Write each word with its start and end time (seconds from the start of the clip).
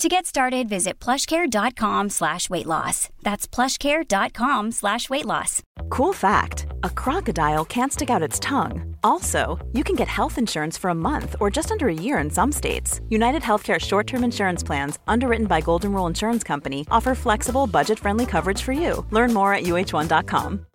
To 0.00 0.08
get 0.08 0.24
started, 0.24 0.66
visit 0.66 0.98
plushcare.com 0.98 2.08
slash 2.08 2.48
weight 2.48 2.64
loss. 2.64 3.10
That's 3.20 3.46
plushcare.com 3.46 4.70
slash 4.72 5.10
weight 5.10 5.26
loss. 5.26 5.62
Cool 5.90 6.14
fact 6.14 6.64
a 6.82 6.88
crocodile 6.88 7.66
can't 7.66 7.92
stick 7.92 8.08
out 8.08 8.22
its 8.22 8.40
tongue. 8.40 8.96
Also, 9.04 9.58
you 9.74 9.84
can 9.84 9.96
get 9.96 10.08
health 10.08 10.38
insurance 10.38 10.78
for 10.78 10.88
a 10.88 10.94
month 10.94 11.36
or 11.38 11.50
just 11.50 11.70
under 11.70 11.88
a 11.88 11.92
year 11.92 12.16
in 12.16 12.30
some 12.30 12.50
states. 12.50 13.02
United 13.10 13.42
Healthcare 13.42 13.78
short 13.78 14.06
term 14.06 14.24
insurance 14.24 14.62
plans, 14.62 14.98
underwritten 15.06 15.46
by 15.46 15.60
Golden 15.60 15.92
Rule 15.92 16.06
Insurance 16.06 16.42
Company, 16.44 16.86
offer 16.90 17.14
flexible, 17.14 17.66
budget 17.66 17.98
friendly 17.98 18.24
coverage 18.24 18.62
for 18.62 18.72
you. 18.72 19.04
Learn 19.10 19.34
more 19.34 19.52
at 19.52 19.64
uh1.com. 19.64 20.66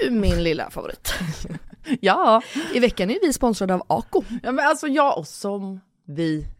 Du 0.00 0.10
min 0.10 0.44
lilla 0.44 0.70
favorit. 0.70 1.14
Ja. 2.00 2.42
I 2.72 2.80
veckan 2.80 3.10
är 3.10 3.18
vi 3.22 3.32
sponsrade 3.32 3.74
av 3.74 3.82
Ako. 3.86 4.24
ja, 4.42 4.52
men 4.52 4.66
alltså 4.66 4.86
jag 4.86 5.18
och 5.18 5.26
som 5.26 5.80
vi 6.06 6.46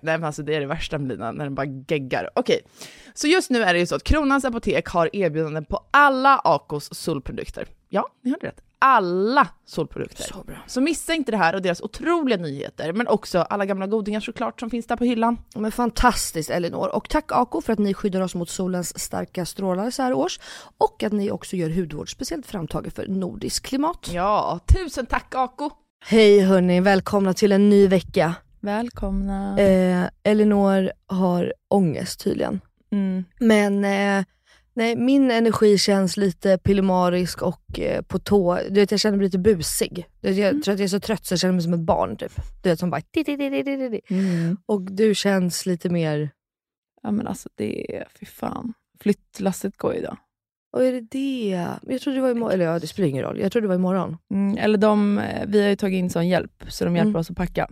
nej 0.00 0.18
men 0.18 0.24
alltså 0.24 0.42
det 0.42 0.54
är 0.54 0.60
det 0.60 0.66
värsta 0.66 0.98
med 0.98 1.08
Lina, 1.08 1.32
när 1.32 1.44
den 1.44 1.54
bara 1.54 1.66
geggar. 1.88 2.30
Okej, 2.34 2.60
så 3.14 3.26
just 3.26 3.50
nu 3.50 3.62
är 3.62 3.74
det 3.74 3.80
ju 3.80 3.86
så 3.86 3.94
att 3.94 4.04
Kronans 4.04 4.44
Apotek 4.44 4.88
har 4.88 5.16
erbjudanden 5.16 5.64
på 5.64 5.84
alla 5.90 6.40
Acos 6.44 6.94
solprodukter. 6.94 7.66
Ja, 7.88 8.08
ni 8.22 8.30
hörde 8.30 8.46
rätt. 8.46 8.60
Alla 8.80 9.48
solprodukter. 9.64 10.24
Så 10.24 10.42
bra. 10.42 10.56
Så 10.66 10.80
missa 10.80 11.14
inte 11.14 11.30
det 11.30 11.36
här 11.36 11.54
och 11.54 11.62
deras 11.62 11.80
otroliga 11.80 12.38
nyheter, 12.38 12.92
men 12.92 13.08
också 13.08 13.38
alla 13.38 13.66
gamla 13.66 13.86
godingar 13.86 14.20
såklart 14.20 14.60
som 14.60 14.70
finns 14.70 14.86
där 14.86 14.96
på 14.96 15.04
hyllan. 15.04 15.38
Men 15.54 15.72
fantastiskt 15.72 16.50
Elinor. 16.50 16.88
Och 16.88 17.08
tack 17.08 17.32
Ako 17.32 17.60
för 17.60 17.72
att 17.72 17.78
ni 17.78 17.94
skyddar 17.94 18.20
oss 18.20 18.34
mot 18.34 18.50
solens 18.50 18.98
starka 18.98 19.46
strålar 19.46 19.90
så 19.90 20.02
här 20.02 20.12
års. 20.12 20.40
Och 20.78 21.02
att 21.02 21.12
ni 21.12 21.30
också 21.30 21.56
gör 21.56 21.70
hudvård 21.70 22.12
speciellt 22.12 22.46
framtaget 22.46 22.94
för 22.94 23.06
nordisk 23.06 23.66
klimat. 23.66 24.10
Ja, 24.12 24.60
tusen 24.66 25.06
tack 25.06 25.34
Aco! 25.34 25.70
Hej 26.04 26.40
hörni, 26.40 26.80
välkomna 26.80 27.34
till 27.34 27.52
en 27.52 27.68
ny 27.68 27.88
vecka. 27.88 28.34
Välkomna. 28.60 29.58
Eh, 29.60 30.08
Elinor 30.22 30.92
har 31.06 31.52
ångest 31.68 32.20
tydligen. 32.24 32.60
Mm. 32.90 33.24
Men 33.40 33.84
eh, 33.84 34.24
nej, 34.74 34.96
min 34.96 35.30
energi 35.30 35.78
känns 35.78 36.16
lite 36.16 36.58
pillemarisk 36.58 37.42
och 37.42 37.80
eh, 37.80 38.02
på 38.02 38.18
tå. 38.18 38.58
Du 38.70 38.80
vet, 38.80 38.90
jag 38.90 39.00
känner 39.00 39.16
mig 39.16 39.24
lite 39.26 39.38
busig. 39.38 40.06
Du 40.20 40.28
vet, 40.28 40.38
Jag 40.38 40.62
tror 40.62 40.72
att 40.74 40.78
jag 40.80 40.84
är 40.84 40.88
så 40.88 41.00
trött 41.00 41.26
så 41.26 41.32
jag 41.32 41.38
känner 41.40 41.52
mig 41.54 41.62
som 41.62 41.72
ett 41.72 41.80
barn 41.80 42.16
typ. 42.16 42.32
Du 42.62 42.68
vet 42.68 42.78
som 42.78 42.90
bara... 42.90 43.02
Mm. 44.10 44.56
Och 44.66 44.82
du 44.82 45.14
känns 45.14 45.66
lite 45.66 45.88
mer... 45.88 46.30
Ja 47.02 47.10
men 47.10 47.26
alltså 47.26 47.48
det 47.54 47.96
är, 47.96 48.06
fy 48.20 48.26
fan. 48.26 48.72
Flyttlasset 49.00 49.76
går 49.76 49.94
idag. 49.94 50.16
Och 50.72 50.84
är 50.84 50.92
det 50.92 51.00
det? 51.00 51.66
Jag 51.86 52.00
trodde 52.00 52.18
det 52.18 52.22
var 52.22 52.30
imorgon. 52.30 52.52
Eller 52.54 52.64
ja, 52.64 52.78
det 52.78 52.86
spelar 52.86 53.08
ingen 53.08 53.22
roll. 53.24 53.40
Jag 53.40 53.52
trodde 53.52 53.64
det 53.64 53.68
var 53.68 53.74
imorgon. 53.74 54.16
Mm, 54.34 54.58
eller 54.58 54.78
de, 54.78 55.18
eh, 55.18 55.44
vi 55.48 55.62
har 55.62 55.68
ju 55.68 55.76
tagit 55.76 55.98
in 55.98 56.10
sån 56.10 56.28
hjälp, 56.28 56.64
så 56.68 56.84
de 56.84 56.96
hjälper 56.96 57.08
Mm. 57.08 57.20
oss 57.20 57.30
att 57.30 57.36
packa. 57.36 57.68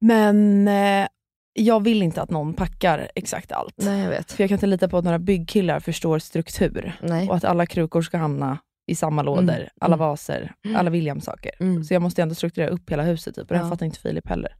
Men 0.00 0.68
eh, 0.68 1.08
jag 1.52 1.84
vill 1.84 2.02
inte 2.02 2.22
att 2.22 2.30
någon 2.30 2.54
packar 2.54 3.10
exakt 3.14 3.52
allt. 3.52 3.74
Nej, 3.76 4.02
jag 4.02 4.10
vet. 4.10 4.32
För 4.32 4.42
jag 4.42 4.48
kan 4.48 4.56
inte 4.56 4.66
lita 4.66 4.88
på 4.88 4.98
att 4.98 5.04
några 5.04 5.18
byggkillar 5.18 5.80
förstår 5.80 6.18
struktur. 6.18 6.92
Nej. 7.02 7.28
Och 7.28 7.36
att 7.36 7.44
alla 7.44 7.66
krukor 7.66 8.02
ska 8.02 8.18
hamna 8.18 8.58
i 8.86 8.94
samma 8.94 9.22
lådor, 9.22 9.42
Mm, 9.54 9.68
alla 9.80 9.94
mm. 9.94 10.08
vaser, 10.08 10.52
alla 10.76 10.90
William-saker. 10.90 11.52
Mm. 11.60 11.84
Så 11.84 11.94
jag 11.94 12.02
måste 12.02 12.22
ändå 12.22 12.34
strukturera 12.34 12.68
upp 12.70 12.90
hela 12.90 13.02
huset, 13.02 13.34
typ. 13.34 13.50
och 13.50 13.56
det 13.56 13.62
Ja. 13.62 13.68
fattar 13.68 13.86
inte 13.86 14.00
Filip 14.00 14.28
heller. 14.28 14.54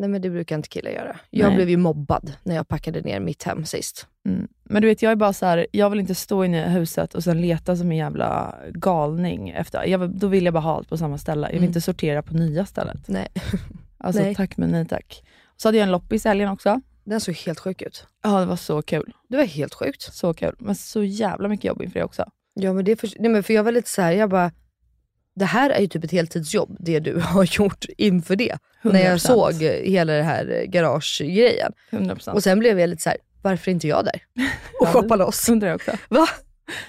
Nej 0.00 0.08
men 0.08 0.22
det 0.22 0.30
brukar 0.30 0.56
inte 0.56 0.68
killar 0.68 0.90
göra. 0.90 1.16
Jag 1.30 1.46
Nej. 1.46 1.56
blev 1.56 1.70
ju 1.70 1.76
mobbad 1.76 2.32
när 2.42 2.54
jag 2.54 2.68
packade 2.68 3.00
ner 3.00 3.20
mitt 3.20 3.42
hem 3.42 3.64
sist. 3.64 4.06
Mm. 4.28 4.48
Men 4.64 4.82
du 4.82 4.88
vet, 4.88 5.02
jag 5.02 5.12
är 5.12 5.16
bara 5.16 5.32
så 5.32 5.46
här, 5.46 5.66
jag 5.72 5.90
vill 5.90 6.00
inte 6.00 6.14
stå 6.14 6.44
i 6.44 6.48
nya 6.48 6.68
huset 6.68 7.14
och 7.14 7.24
sen 7.24 7.40
leta 7.40 7.76
som 7.76 7.90
en 7.90 7.96
jävla 7.96 8.54
galning. 8.74 9.48
Efter, 9.50 9.84
jag, 9.86 10.10
då 10.10 10.26
vill 10.26 10.44
jag 10.44 10.54
bara 10.54 10.60
ha 10.60 10.74
allt 10.76 10.88
på 10.88 10.96
samma 10.96 11.18
ställe. 11.18 11.46
Jag 11.46 11.50
vill 11.52 11.58
Mm. 11.58 11.68
inte 11.68 11.80
sortera 11.80 12.22
på 12.22 12.34
nya 12.34 12.66
stället. 12.66 13.08
Nej. 13.08 13.28
Alltså 13.98 14.22
Nej. 14.22 14.34
tack 14.34 14.56
men 14.56 14.70
nej 14.70 14.86
tack. 14.88 15.22
Så 15.56 15.68
hade 15.68 15.78
jag 15.78 15.84
en 15.84 15.90
loppis 15.92 16.26
i 16.26 16.28
helgen 16.28 16.48
också. 16.48 16.80
Den 17.04 17.20
såg 17.20 17.34
helt 17.34 17.58
sjuk 17.60 17.82
ut. 17.82 18.06
Ja, 18.22 18.40
det 18.40 18.46
var 18.46 18.56
så 18.56 18.82
kul. 18.82 19.12
Det 19.28 19.36
var 19.36 19.44
helt 19.44 19.74
sjukt. 19.74 20.02
Så 20.14 20.34
kul. 20.34 20.54
Men 20.58 20.74
så 20.74 21.02
jävla 21.04 21.48
mycket 21.48 21.64
jobb 21.64 21.82
inför 21.82 21.98
det 21.98 22.04
också. 22.04 22.24
Ja 22.54 22.72
men 22.72 22.84
det 22.84 22.92
är 22.92 22.96
för, 22.96 23.10
nej, 23.18 23.30
men 23.30 23.42
för 23.42 23.54
jag 23.54 23.64
var 23.64 23.72
lite 23.72 23.90
så 23.90 24.02
här, 24.02 24.12
jag 24.12 24.30
bara, 24.30 24.52
det 25.34 25.44
här 25.44 25.70
är 25.70 25.80
ju 25.80 25.86
typ 25.86 26.04
ett 26.04 26.10
heltidsjobb, 26.12 26.76
det 26.80 27.00
du 27.00 27.20
har 27.20 27.44
gjort 27.58 27.84
inför 27.98 28.36
det. 28.36 28.58
När 28.82 29.00
jag 29.04 29.14
100%. 29.16 29.18
såg 29.18 29.52
hela 29.62 30.12
det 30.12 30.22
här 30.22 30.64
garagegrejen. 30.68 31.72
100%. 31.90 32.32
Och 32.32 32.42
sen 32.42 32.58
blev 32.58 32.80
jag 32.80 32.90
lite 32.90 33.02
så 33.02 33.08
här, 33.08 33.18
varför 33.42 33.70
är 33.70 33.72
inte 33.74 33.88
jag 33.88 34.04
där? 34.04 34.22
Och 34.80 34.86
Ja, 34.86 34.92
shoppa 34.92 35.16
det 35.16 35.24
loss. 35.24 35.48
undrar 35.48 35.68
jag 35.68 35.74
också. 35.76 35.90
Va? 36.08 36.26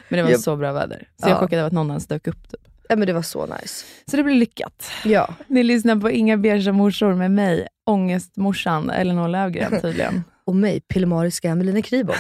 Men 0.10 0.18
det 0.18 0.24
var 0.24 0.32
Jag- 0.32 0.40
så 0.40 0.56
bra 0.56 0.72
väder. 0.74 1.08
Så 1.18 1.28
jag 1.28 1.32
Ja. 1.32 1.36
är 1.36 1.40
chockad 1.40 1.60
över 1.60 1.68
att 1.68 1.74
någon 1.74 1.88
ens 1.90 2.08
dök 2.08 2.28
upp. 2.28 2.50
Typ. 2.52 2.62
Ja 2.92 2.96
men 2.96 3.08
det 3.08 3.14
var 3.14 3.22
så 3.22 3.46
nice. 3.46 3.86
Så 4.12 4.18
det 4.18 4.24
blir 4.24 4.36
lyckat. 4.36 4.92
Ja. 5.06 5.34
Ni 5.48 5.64
lyssnar 5.64 5.96
på 5.96 6.10
Inga 6.12 6.38
beiga 6.38 6.72
morsor 6.74 7.14
med 7.14 7.32
mig, 7.32 7.68
ångestmorsan 7.86 8.90
Elinor 8.90 9.28
Löfgren 9.28 9.82
tydligen. 9.82 10.24
Och 10.46 10.56
mig, 10.56 10.80
pillemariska 10.82 11.50
Emeline 11.50 11.82
Kribo. 11.82 12.14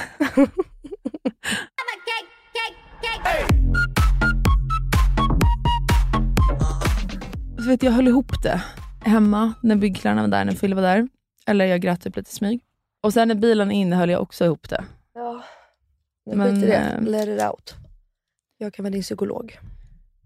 Så 7.57 7.63
vet 7.69 7.83
jag, 7.83 7.91
höll 7.91 8.07
ihop 8.07 8.43
det 8.43 8.61
hemma 9.01 9.53
när 9.63 9.75
byggkillarna 9.75 10.21
var 10.21 10.27
där, 10.27 10.45
när 10.45 10.53
Fille 10.53 10.75
var 10.75 10.81
där. 10.81 11.07
Eller 11.47 11.65
jag 11.65 11.81
grät 11.81 12.01
typ 12.01 12.15
lite 12.15 12.31
smyg. 12.33 12.61
Och 13.03 13.13
sen 13.13 13.27
när 13.27 13.35
bilen 13.35 13.71
inne 13.71 13.95
höll 13.95 14.09
jag 14.09 14.21
också 14.21 14.45
ihop 14.45 14.69
det. 14.69 14.83
Ja. 15.13 15.43
Men, 16.25 16.37
Men, 16.37 16.55
skit 16.55 16.63
i 16.63 16.67
det. 16.67 16.75
eh, 16.77 17.01
Let 17.01 17.27
it 17.27 17.41
out. 17.43 17.73
Jag 18.57 18.73
kan 18.73 18.83
vara 18.83 18.91
din 18.91 19.01
psykolog. 19.01 19.57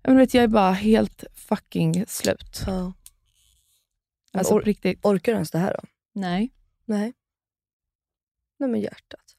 Men 0.04 0.18
vet, 0.18 0.34
jag 0.34 0.44
är 0.44 0.48
bara 0.48 0.72
helt 0.72 1.24
fucking 1.34 2.06
slut. 2.08 2.64
Ja. 2.68 2.94
Alltså 4.34 4.54
or- 4.54 4.62
riktigt. 4.62 5.06
Orkar 5.06 5.32
du 5.32 5.36
ens 5.36 5.52
det 5.52 5.58
här 5.58 5.74
då? 5.82 5.88
Nej. 6.14 6.52
Nej. 6.86 7.14
Nej 8.60 8.70
men 8.70 8.82
hjärtat. 8.82 9.36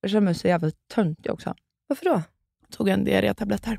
Jag 0.00 0.10
känner 0.10 0.20
mig 0.20 0.34
så 0.34 0.48
jävla 0.48 0.70
töntig 0.94 1.32
också. 1.32 1.54
Varför 1.86 2.04
då? 2.04 2.22
Tog 2.70 2.88
en 2.88 3.04
diarrétablett 3.04 3.64
här. 3.64 3.78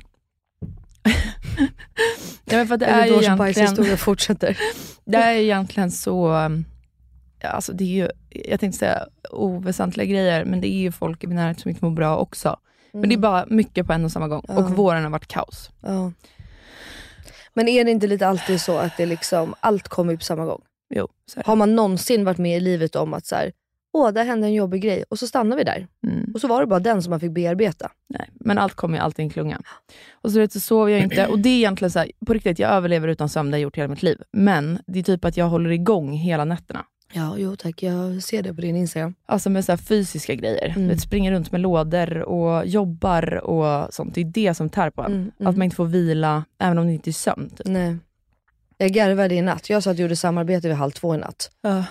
ja, 2.44 2.56
men 2.56 2.68
för 2.68 2.76
det 2.76 2.86
är 2.86 3.02
är 3.02 3.06
ju 3.06 3.12
då 3.12 3.22
som 3.22 3.46
egentligen, 3.46 3.98
fortsätter. 3.98 4.58
det 5.04 5.16
är 5.16 5.34
egentligen 5.34 5.90
så, 5.90 6.28
um, 6.28 6.64
alltså 7.44 7.72
det 7.72 7.84
är 7.84 7.88
ju, 7.88 8.08
jag 8.30 8.60
tänkte 8.60 8.78
säga 8.78 9.06
oväsentliga 9.30 10.06
grejer, 10.06 10.44
men 10.44 10.60
det 10.60 10.68
är 10.68 10.78
ju 10.80 10.92
folk 10.92 11.24
i 11.24 11.26
min 11.26 11.36
närhet 11.36 11.60
som 11.60 11.68
inte 11.68 11.84
mår 11.84 11.92
bra 11.92 12.16
också. 12.16 12.60
Men 13.00 13.08
det 13.08 13.14
är 13.14 13.18
bara 13.18 13.46
mycket 13.46 13.86
på 13.86 13.92
en 13.92 14.04
och 14.04 14.12
samma 14.12 14.28
gång. 14.28 14.44
Ja. 14.48 14.56
Och 14.56 14.70
våren 14.70 15.02
har 15.02 15.10
varit 15.10 15.28
kaos. 15.28 15.70
Ja. 15.82 16.12
Men 17.54 17.68
är 17.68 17.84
det 17.84 17.90
inte 17.90 18.06
lite 18.06 18.26
alltid 18.26 18.60
så 18.60 18.78
att 18.78 18.96
det 18.96 19.06
liksom, 19.06 19.54
allt 19.60 19.88
kommer 19.88 20.16
på 20.16 20.24
samma 20.24 20.44
gång? 20.44 20.62
Jo. 20.94 21.08
Har 21.44 21.56
man 21.56 21.74
någonsin 21.74 22.24
varit 22.24 22.38
med 22.38 22.56
i 22.56 22.60
livet 22.60 22.96
om 22.96 23.14
att 23.14 23.26
så 23.26 23.34
här, 23.34 23.52
åh 23.92 24.10
där 24.12 24.24
hände 24.24 24.46
en 24.46 24.54
jobbig 24.54 24.82
grej 24.82 25.04
och 25.08 25.18
så 25.18 25.26
stannar 25.26 25.56
vi 25.56 25.64
där. 25.64 25.86
Mm. 26.06 26.30
Och 26.34 26.40
så 26.40 26.48
var 26.48 26.60
det 26.60 26.66
bara 26.66 26.80
den 26.80 27.02
som 27.02 27.10
man 27.10 27.20
fick 27.20 27.30
bearbeta. 27.30 27.90
Nej, 28.08 28.30
men 28.34 28.58
allt 28.58 28.74
kommer 28.74 28.98
ju 28.98 29.04
alltid 29.04 29.22
i 29.22 29.26
en 29.26 29.30
klunga. 29.30 29.60
Och 30.12 30.32
så, 30.32 30.38
vet, 30.38 30.52
så 30.52 30.60
sover 30.60 30.92
jag 30.92 31.02
inte. 31.02 31.26
Och 31.26 31.38
det 31.38 31.48
är 31.48 31.56
egentligen 31.56 31.90
så 31.90 31.98
här, 31.98 32.10
på 32.26 32.32
riktigt, 32.32 32.58
jag 32.58 32.70
överlever 32.70 33.08
utan 33.08 33.28
sömn, 33.28 33.50
det 33.50 33.54
har 33.54 33.58
jag 33.58 33.62
gjort 33.62 33.78
hela 33.78 33.88
mitt 33.88 34.02
liv. 34.02 34.22
Men 34.32 34.78
det 34.86 34.98
är 34.98 35.02
typ 35.02 35.24
att 35.24 35.36
jag 35.36 35.48
håller 35.48 35.70
igång 35.70 36.12
hela 36.12 36.44
nätterna. 36.44 36.84
Ja, 37.12 37.34
jo 37.38 37.56
tack. 37.56 37.82
Jag 37.82 38.22
ser 38.22 38.42
det 38.42 38.54
på 38.54 38.60
din 38.60 38.76
Instagram. 38.76 39.14
Alltså 39.26 39.50
med 39.50 39.64
så 39.64 39.76
fysiska 39.76 40.34
grejer. 40.34 40.72
Mm. 40.76 40.88
Vet, 40.88 41.00
springer 41.00 41.32
runt 41.32 41.52
med 41.52 41.60
lådor 41.60 42.18
och 42.18 42.66
jobbar 42.66 43.44
och 43.44 43.94
sånt. 43.94 44.14
Det 44.14 44.20
är 44.20 44.24
det 44.24 44.54
som 44.54 44.68
tär 44.68 44.90
på 44.90 45.02
en. 45.02 45.12
Mm, 45.12 45.32
mm. 45.38 45.50
Att 45.50 45.56
man 45.56 45.64
inte 45.64 45.76
får 45.76 45.84
vila, 45.86 46.44
även 46.58 46.78
om 46.78 46.86
det 46.86 46.92
inte 46.92 47.10
är 47.10 47.12
sömn. 47.12 47.50
Typ. 47.50 47.66
Nej. 47.66 47.96
Jag 48.78 48.90
garvade 48.90 49.34
i 49.34 49.42
natt. 49.42 49.70
Jag 49.70 49.82
satt 49.82 49.94
och 49.94 50.00
gjorde 50.00 50.16
samarbete 50.16 50.68
vid 50.68 50.76
halv 50.76 50.90
två 50.90 51.14
i 51.14 51.18
natt. 51.18 51.50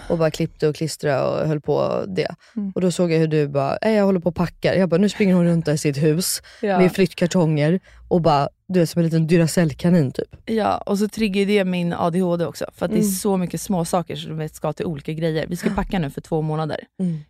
Och 0.09 0.17
bara 0.17 0.31
klippte 0.31 0.67
och 0.67 0.75
klistrade 0.75 1.21
och 1.41 1.47
höll 1.47 1.61
på 1.61 2.03
det. 2.07 2.35
Mm. 2.55 2.71
Och 2.75 2.81
då 2.81 2.91
såg 2.91 3.11
jag 3.11 3.19
hur 3.19 3.27
du 3.27 3.47
bara, 3.47 3.77
"Nej, 3.81 3.95
jag 3.95 4.05
håller 4.05 4.19
på 4.19 4.29
och 4.29 4.35
packar. 4.35 4.73
Jag 4.73 4.89
bara, 4.89 4.97
nu 4.97 5.09
springer 5.09 5.33
hon 5.35 5.45
runt 5.45 5.65
där 5.65 5.73
i 5.73 5.77
sitt 5.77 5.97
hus 5.97 6.41
Ja. 6.61 6.79
med 6.79 6.91
flyttkartonger 6.91 7.79
och 8.07 8.21
bara, 8.21 8.49
du 8.67 8.81
är 8.81 8.85
som 8.85 8.99
en 8.99 9.05
liten 9.05 9.27
Duracell-kanin 9.27 10.11
typ. 10.11 10.35
ja, 10.45 10.77
och 10.77 10.99
så 10.99 11.07
triggar 11.07 11.45
det 11.45 11.65
min 11.65 11.93
ADHD 11.93 12.45
också. 12.45 12.65
För 12.75 12.85
att 12.85 12.91
det 12.91 12.97
är 12.97 13.01
Mm. 13.01 13.11
så 13.11 13.37
mycket 13.37 13.61
små 13.61 13.85
saker 13.85 14.15
som 14.15 14.49
ska 14.49 14.73
till 14.73 14.85
olika 14.85 15.13
grejer. 15.13 15.47
Vi 15.47 15.55
ska 15.55 15.69
packa 15.69 15.99
nu 15.99 16.09
för 16.09 16.21
två 16.21 16.41
månader 16.41 16.79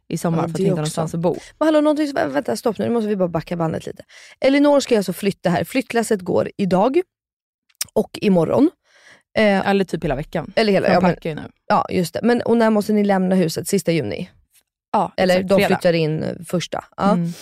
i 0.08 0.18
sommar 0.18 0.38
Ja, 0.38 0.42
för 0.42 0.50
att 0.50 0.60
också. 0.60 0.70
någonstans 0.70 1.14
att 1.14 1.20
bo. 1.20 1.38
Men 1.60 1.66
hallå, 1.68 1.82
någonting, 1.82 2.14
vänta 2.14 2.56
stopp 2.58 2.78
nu, 2.78 2.86
nu 2.88 2.94
måste 2.94 3.08
vi 3.08 3.16
bara 3.16 3.28
backa 3.30 3.56
bandet 3.58 3.86
lite. 3.86 4.04
Elinor 4.40 4.80
ska 4.80 4.98
alltså 4.98 5.14
flytta 5.14 5.50
här. 5.50 5.64
Flyttlasset 5.64 6.22
går 6.22 6.52
idag 6.58 7.02
och 7.94 8.20
imorgon. 8.22 8.70
Eh, 9.38 9.68
Eller 9.70 9.84
typ 9.86 10.04
hela 10.04 10.16
veckan. 10.16 10.54
eller 10.56 10.74
hela, 10.74 10.88
ja, 10.94 11.02
men, 11.02 11.16
ju 11.22 11.36
nu. 11.36 11.42
ja 11.68 11.86
just 11.90 12.14
det. 12.14 12.20
Men, 12.24 12.42
och 12.42 12.58
när 12.58 12.70
måste 12.70 12.94
ni 12.94 13.04
lämna 13.04 13.36
huset? 13.36 13.68
Sista 13.68 13.92
juni? 13.92 14.30
Ja, 14.92 15.12
Eller 15.18 15.36
exakt, 15.36 15.50
de 15.50 15.56
fredag. 15.56 15.68
flyttar 15.68 15.94
in 15.94 16.24
eh, 16.24 16.30
första. 16.48 16.84
Ja. 16.98 17.12
Mm. 17.12 17.34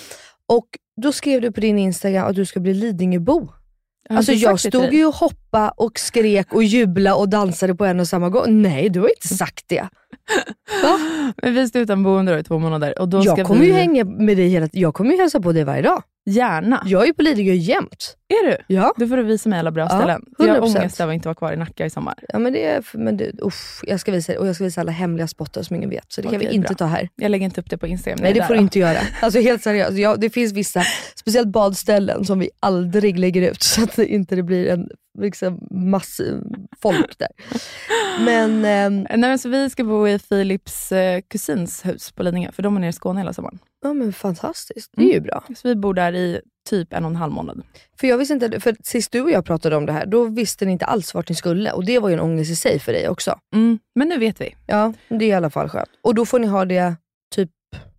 Och 0.47 0.65
då 1.01 1.11
skrev 1.11 1.41
du 1.41 1.51
på 1.51 1.61
din 1.61 1.79
Instagram 1.79 2.29
att 2.29 2.35
du 2.35 2.45
ska 2.45 2.59
bli 2.59 2.73
Lidingöbo. 2.73 3.47
Jag 4.09 4.17
Alltså 4.17 4.31
jag 4.31 4.53
det 4.53 4.57
till 4.57 4.71
stod 4.71 4.93
ju 4.93 5.05
och 5.05 5.15
hoppa 5.15 5.69
och 5.69 5.99
skrek 5.99 6.53
och 6.53 6.63
jubla 6.63 7.15
och 7.15 7.29
dansade 7.29 7.75
på 7.75 7.85
en 7.85 7.99
och 7.99 8.07
samma 8.07 8.29
gång. 8.29 8.61
Nej, 8.61 8.89
du 8.89 8.99
har 8.99 9.09
inte 9.09 9.27
sagt 9.27 9.63
det. 9.67 9.81
Va? 10.83 10.99
Men 11.41 11.53
vi 11.53 11.67
står 11.67 11.81
utan 11.81 12.03
boende 12.03 12.31
då 12.33 12.39
i 12.39 12.43
två 12.43 12.59
månader 12.59 12.99
och 12.99 13.09
då 13.09 13.21
ska 13.21 13.37
Jag 13.37 13.47
kommer 13.47 13.61
vi... 13.61 13.67
ju 13.67 13.73
hänga 13.73 14.03
med 14.03 14.37
dig 14.37 14.47
hela 14.47 14.69
Jag 14.71 14.93
kommer 14.93 15.11
ju 15.11 15.17
hälsa 15.17 15.39
på 15.41 15.51
dig 15.51 15.63
varje 15.63 15.81
dag. 15.81 16.03
Gärna. 16.25 16.83
Jag 16.85 17.07
är 17.07 17.13
på 17.13 17.21
Lidingö 17.21 17.53
jämt. 17.53 18.15
Är 18.29 18.47
du? 18.49 18.57
Ja. 18.67 18.93
Då 18.97 19.07
får 19.07 19.17
du 19.17 19.23
visa 19.23 19.49
mig 19.49 19.59
alla 19.59 19.71
bra 19.71 19.83
Ja, 19.83 19.97
ställen. 19.97 20.21
Jag 20.37 20.47
har 20.47 20.55
100%. 20.55 20.61
ångest 20.77 21.01
över 21.01 21.13
att 21.13 21.15
inte 21.15 21.27
vara 21.27 21.35
kvar 21.35 21.53
i 21.53 21.55
Nacka 21.55 21.85
i 21.85 21.89
sommar. 21.89 22.15
Ja 22.27 22.39
men 22.39 22.53
det 22.53 22.65
är, 22.65 22.83
men 22.93 23.17
det, 23.17 23.31
uff, 23.41 23.81
jag 23.83 23.99
ska 23.99 24.11
visa 24.11 24.39
och 24.39 24.47
jag 24.47 24.55
ska 24.55 24.63
visa 24.63 24.81
alla 24.81 24.91
hemliga 24.91 25.27
spottar 25.27 25.63
som 25.63 25.75
ingen 25.75 25.89
vet. 25.89 26.05
Så 26.07 26.21
det 26.21 26.27
kan 26.27 26.35
Okej, 26.35 26.47
vi 26.49 26.55
inte 26.55 26.67
bra. 26.67 26.75
ta 26.77 26.85
här. 26.85 27.09
Jag 27.15 27.29
lägger 27.31 27.45
inte 27.45 27.61
upp 27.61 27.69
det 27.69 27.77
på 27.77 27.87
Instagram. 27.87 28.19
Nej 28.21 28.33
det 28.33 28.39
jag 28.39 28.47
får 28.47 28.53
du 28.53 28.59
inte 28.59 28.79
göra. 28.79 28.99
Alltså 29.21 29.39
helt 29.39 29.63
seriöst. 29.63 29.97
Ja, 29.97 30.15
det 30.15 30.29
finns 30.29 30.53
vissa, 30.53 30.83
speciellt 31.15 31.47
badställen 31.47 32.25
som 32.25 32.39
vi 32.39 32.49
aldrig 32.59 33.19
lägger 33.19 33.51
ut 33.51 33.63
så 33.63 33.83
att 33.83 33.95
det 33.95 34.05
inte 34.05 34.35
det 34.35 34.43
blir 34.43 34.69
en 34.69 34.87
liksom, 35.19 35.59
massiv 35.71 36.39
folk 36.81 37.17
där. 37.19 37.29
Men 38.25 38.65
ehm, 38.65 39.01
Nej, 39.09 39.17
men 39.17 39.39
så 39.39 39.49
vi 39.49 39.69
ska 39.69 39.83
bo 39.83 40.07
i 40.07 40.19
Philips 40.19 40.91
eh, 40.91 41.21
kusins 41.29 41.85
hus 41.85 42.11
på 42.11 42.23
Lidingö, 42.23 42.51
för 42.51 42.63
de 42.63 42.75
är 42.75 42.79
nere 42.79 42.89
i 42.89 42.93
Skåne 42.93 43.19
hela 43.19 43.33
sommaren. 43.33 43.59
Ja, 43.83 43.93
men 43.93 44.13
fantastiskt, 44.13 44.91
det 44.95 45.03
är 45.03 45.13
ju 45.13 45.19
bra. 45.19 45.43
Så 45.55 45.67
vi 45.67 45.75
bor 45.75 45.93
där 45.93 46.13
i 46.15 46.41
typ 46.69 46.93
en 46.93 47.03
och 47.05 47.09
en 47.09 47.15
halv 47.15 47.33
månad. 47.33 47.63
För 47.99 48.07
jag 48.07 48.17
visste 48.17 48.33
inte, 48.33 48.59
för 48.59 48.75
sist 48.83 49.11
du 49.11 49.21
och 49.21 49.31
jag 49.31 49.45
pratade 49.45 49.75
om 49.75 49.85
det 49.85 49.91
här, 49.93 50.05
då 50.05 50.23
visste 50.25 50.65
ni 50.65 50.71
inte 50.71 50.85
alls 50.85 51.13
vart 51.13 51.29
ni 51.29 51.35
skulle 51.35 51.71
och 51.71 51.85
det 51.85 51.99
var 51.99 52.09
ju 52.09 52.13
en 52.13 52.19
ångest 52.19 52.51
i 52.51 52.55
sig 52.55 52.79
för 52.79 52.91
dig 52.93 53.09
också. 53.09 53.39
Mm. 53.55 53.79
Men 53.95 54.07
nu 54.07 54.17
vet 54.17 54.41
vi. 54.41 54.55
Ja, 54.67 54.93
det 55.09 55.25
är 55.25 55.29
i 55.29 55.33
alla 55.33 55.49
fall 55.49 55.69
skönt. 55.69 55.89
Och 56.01 56.15
då 56.15 56.25
får 56.25 56.39
ni 56.39 56.47
ha 56.47 56.65
det 56.65 56.95
typ 57.35 57.49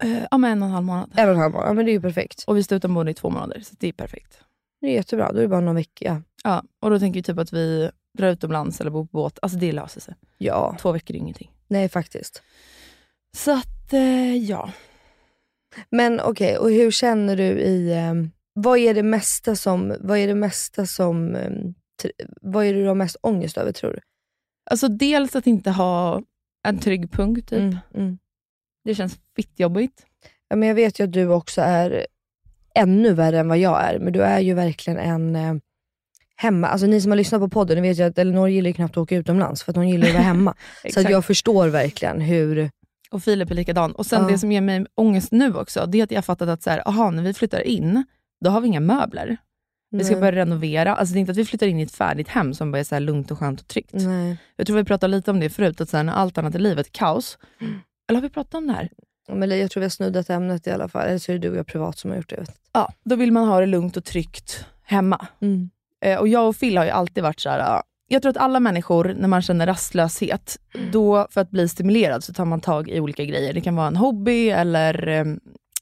Eh, 0.03 0.23
ja, 0.31 0.39
men 0.39 0.53
en 0.53 0.63
och 0.63 0.69
en 0.69 0.73
halv 0.75 0.85
månad. 0.87 1.11
en 1.17 1.29
och 1.29 1.35
en 1.35 1.41
halv 1.41 1.53
månad. 1.53 1.69
Ja 1.69 1.73
men 1.73 1.85
det 1.87 1.91
är 1.91 1.93
ju 1.93 2.01
perfekt. 2.01 2.45
Och 2.47 2.57
vi 2.57 2.63
står 2.63 2.77
utan 2.77 2.95
boende 2.95 3.11
i 3.13 3.15
två 3.15 3.31
månader, 3.31 3.61
så 3.61 3.75
det 3.79 3.89
är 3.89 3.93
perfekt. 3.93 4.39
Det 4.81 4.87
är 4.87 4.93
jättebra, 4.93 5.33
då 5.33 5.39
är 5.39 5.43
det 5.43 5.49
bara 5.49 5.61
någon 5.61 5.75
vecka. 5.75 6.23
Ja, 6.45 6.63
och 6.81 6.91
då 6.91 6.99
tänker 6.99 7.19
vi 7.19 7.23
typ 7.23 7.39
att 7.39 7.53
vi 7.53 7.91
drar 8.19 8.29
utomlands 8.29 8.81
eller 8.81 8.91
bor 8.91 9.05
på 9.05 9.09
båt. 9.13 9.39
Alltså 9.43 9.59
det 9.59 9.73
löser 9.73 10.01
sig. 10.01 10.15
Ja, 10.39 10.77
Två 10.81 10.93
veckor 10.93 11.17
är 11.17 11.21
ingenting. 11.21 11.51
nej 11.69 11.89
faktiskt. 11.89 12.43
Så 13.37 13.53
att, 13.53 13.93
eh, 13.93 14.37
ja. 14.37 14.71
Men 15.91 16.21
okej, 16.21 16.59
och 16.59 16.71
hur 16.71 16.91
känner 16.91 17.37
du 17.37 17.45
i, 17.45 17.95
ehm, 17.95 18.31
vad 18.53 18.79
är 18.79 18.95
det 18.95 19.03
mesta 19.03 19.57
som, 19.57 19.97
vad 20.01 20.19
är 20.19 20.27
det 20.27 20.35
mesta 20.35 20.87
som, 20.87 21.35
ehm, 21.35 21.75
vad 22.41 22.67
är 22.67 22.75
du 22.75 22.87
har 22.87 22.95
mest 22.95 23.17
ångest 23.21 23.59
över 23.59 23.73
tror 23.73 23.93
du? 23.93 24.01
Alltså 24.71 24.89
dels 24.89 25.37
att 25.37 25.47
inte 25.47 25.71
ha 25.71 26.23
en 26.67 26.79
trygg 26.79 27.13
punkt, 27.13 27.49
typ. 27.49 27.59
Mm, 27.59 27.77
mm. 27.95 28.19
Det 28.85 28.95
känns 28.95 29.19
fittjobbigt. 29.37 30.07
Ja, 30.49 30.57
men 30.57 30.69
jag 30.69 30.75
vet 30.75 31.01
ju 31.01 31.05
att 31.05 31.13
du 31.13 31.29
också 31.29 31.61
är 31.61 32.07
ännu 32.75 33.13
värre 33.13 33.39
än 33.39 33.49
vad 33.49 33.59
jag 33.59 33.85
är, 33.85 33.99
men 33.99 34.13
du 34.13 34.23
är 34.23 34.41
ju 34.41 34.55
verkligen 34.55 34.99
en 34.99 35.37
eh, 35.37 35.55
hemma, 36.37 36.69
alltså 36.69 36.87
ni 36.87 37.01
som 37.01 37.11
har 37.11 37.17
lyssnat 37.17 37.41
på 37.41 37.49
podden, 37.49 37.83
ni 37.83 37.89
vet 37.89 37.99
ju 37.99 38.03
att 38.03 38.19
Elinor 38.19 38.49
gillar 38.49 38.69
ju 38.69 38.75
knappt 38.75 38.93
att 38.93 39.03
åka 39.03 39.17
utomlands 39.17 39.63
för 39.63 39.73
att 39.73 39.77
hon 39.77 39.89
gillar 39.89 40.07
att 40.07 40.15
vara 40.15 40.23
hemma. 40.23 40.55
så 40.95 41.01
att 41.01 41.11
jag 41.11 41.25
förstår 41.25 41.69
verkligen 41.69 42.21
hur, 42.21 42.71
Och 43.15 43.23
Filip 43.23 43.51
är 43.51 43.55
likadan. 43.55 43.93
Och 43.93 44.07
sen 44.07 44.23
Ja. 44.23 44.29
det 44.29 44.39
som 44.39 44.53
ger 44.53 44.61
mig 44.61 44.87
ångest 44.95 45.33
nu 45.33 45.55
också, 45.55 45.87
det 45.87 45.99
är 46.01 46.05
att 46.05 46.11
jag 46.11 46.19
har 46.19 46.23
fattat 46.23 46.49
att 46.49 46.63
så 46.63 46.71
här, 46.71 46.89
aha, 46.89 47.11
när 47.11 47.23
vi 47.23 47.35
flyttar 47.35 47.61
in, 47.61 48.05
då 48.45 48.51
har 48.51 48.61
vi 48.61 48.69
inga 48.69 48.81
möbler. 48.81 49.37
Vi 49.91 50.05
ska 50.05 50.17
börja 50.17 50.33
renovera. 50.33 50.95
Alltså 50.95 51.13
det 51.13 51.19
är 51.19 51.21
inte 51.21 51.33
att 51.33 51.39
vi 51.39 51.45
flyttar 51.45 51.67
in 51.67 51.81
i 51.81 51.83
ett 51.83 51.93
färdigt 51.95 52.29
hem 52.29 52.55
som 52.55 52.73
bara 52.73 52.79
är 52.79 52.85
så 52.85 52.99
lugnt 52.99 53.31
och 53.31 53.39
skönt 53.39 53.61
och 53.61 53.67
tryggt. 53.69 53.91
nej. 53.93 54.37
Jag 54.57 54.67
tror 54.67 54.77
vi 54.77 54.85
pratade 54.85 55.17
lite 55.17 55.31
om 55.31 55.41
det 55.41 55.51
förut, 55.51 55.81
att 55.81 55.89
så 55.89 55.97
här, 55.97 56.05
när 56.05 56.13
allt 56.13 56.39
annat 56.39 56.55
i 56.55 56.59
livet 56.59 56.93
kaos. 56.93 57.39
Mm. 57.61 57.81
Eller 58.09 58.21
har 58.21 58.23
vi 58.29 58.31
pratat 58.35 58.55
om 58.55 58.67
det 58.67 58.73
här? 58.73 58.89
Ja, 59.29 59.35
Men 59.35 59.59
jag 59.59 59.71
tror 59.71 59.81
vi 59.81 59.85
har 59.85 59.91
snuddat 59.91 60.31
ämnet 60.31 60.67
i 60.67 60.71
alla 60.71 60.89
fall, 60.89 61.07
eller 61.07 61.19
så 61.19 61.33
är 61.33 61.39
det 61.39 61.49
du 61.49 61.51
och 61.51 61.57
jag 61.57 61.67
privat 61.67 61.99
som 61.99 62.11
har 62.11 62.17
gjort 62.17 62.29
det. 62.31 62.45
Ja, 62.73 62.93
då 63.05 63.17
vill 63.17 63.33
man 63.33 63.49
ha 63.49 63.61
det 63.61 63.67
lugnt 63.67 63.97
och 63.97 64.05
tryggt 64.05 64.67
hemma. 64.83 65.27
Mm. 65.41 65.71
Eh, 66.05 66.19
och 66.19 66.29
jag 66.29 66.49
och 66.49 66.59
Phil 66.61 66.77
har 66.77 66.85
ju 66.85 66.91
alltid 66.91 67.23
varit 67.23 67.41
så 67.41 67.49
här. 67.51 67.83
Ja, 68.15 68.17
jag 68.17 68.23
tror 68.23 68.31
att 68.31 68.37
alla 68.37 68.61
människor, 68.61 69.15
när 69.19 69.29
man 69.29 69.43
känner 69.43 69.67
rastlöshet, 69.67 70.59
då 70.93 71.27
för 71.31 71.41
att 71.41 71.51
bli 71.51 71.69
stimulerad 71.69 72.25
så 72.25 72.33
tar 72.33 72.45
man 72.45 72.61
tag 72.61 72.89
i 72.89 73.01
olika 73.01 73.25
grejer. 73.25 73.53
Det 73.53 73.61
kan 73.61 73.77
vara 73.77 73.87
en 73.87 73.97
hobby 73.97 74.49
eller 74.49 75.09
ehm, 75.09 75.41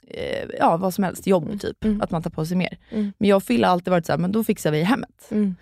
eh, 0.09 0.49
ja, 0.59 0.77
vad 0.77 0.95
som 0.95 1.05
helst, 1.05 1.27
jobb 1.27 1.61
typ. 1.61 1.85
Mm. 1.85 2.01
Att 2.01 2.11
man 2.11 2.23
tar 2.23 2.31
på 2.31 2.47
sig 2.47 2.57
mer. 2.57 2.79
Mm. 2.91 3.13
Men 3.19 3.29
jag 3.29 3.37
och 3.37 3.47
Phil 3.47 3.65
har 3.65 3.71
alltid 3.71 3.91
varit 3.91 4.07
så 4.07 4.13
här, 4.13 4.19
men 4.19 4.33
då 4.33 4.45
fixar 4.45 4.71
vi 4.71 4.79
i 4.79 4.83
hemmet. 4.83 5.29
Mm. 5.31 5.55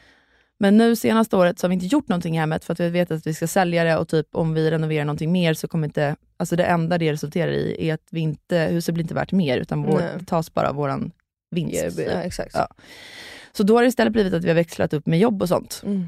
Men 0.59 0.77
nu 0.77 0.97
senaste 0.97 1.37
året 1.37 1.59
så 1.59 1.65
har 1.65 1.69
vi 1.69 1.75
inte 1.75 1.87
gjort 1.87 2.09
någonting 2.09 2.37
i 2.37 2.39
hemmet 2.39 2.65
för 2.65 2.73
att 2.73 2.81
vi 2.81 2.89
vet 2.89 3.11
att 3.11 3.27
vi 3.27 3.35
ska 3.35 3.47
sälja 3.47 3.85
det 3.85 3.97
och 3.97 4.09
typ 4.09 4.27
om 4.33 4.55
vi 4.55 4.71
renoverar 4.71 5.05
någonting 5.05 5.33
mer 5.33 5.55
så 5.55 5.69
kommer 5.69 5.87
inte, 5.87 6.17
alltså 6.37 6.57
det 6.57 6.65
enda 6.65 6.99
det 6.99 7.12
resulterar 7.12 7.53
i 7.53 7.89
är 7.89 7.95
att 7.95 8.09
vi 8.11 8.21
inte, 8.21 8.59
huset 8.59 8.95
blir 8.95 9.05
inte 9.05 9.15
värt 9.15 9.33
mer 9.33 9.59
utan 9.59 9.83
vår, 9.83 9.99
det 10.19 10.25
tas 10.27 10.55
bara 10.55 10.73
våran 10.73 11.12
vinst. 11.50 11.99
Ja, 11.99 12.23
exakt. 12.23 12.55
Ja. 12.55 12.69
Så 13.53 13.62
då 13.62 13.77
har 13.77 13.83
det 13.83 13.89
istället 13.89 14.12
blivit 14.12 14.35
att 14.35 14.45
vi 14.45 14.49
har 14.49 14.55
växlat 14.55 14.93
upp 14.93 15.07
med 15.07 15.19
jobb 15.19 15.43
och 15.43 15.49
sånt. 15.49 15.83
Mm. 15.85 16.07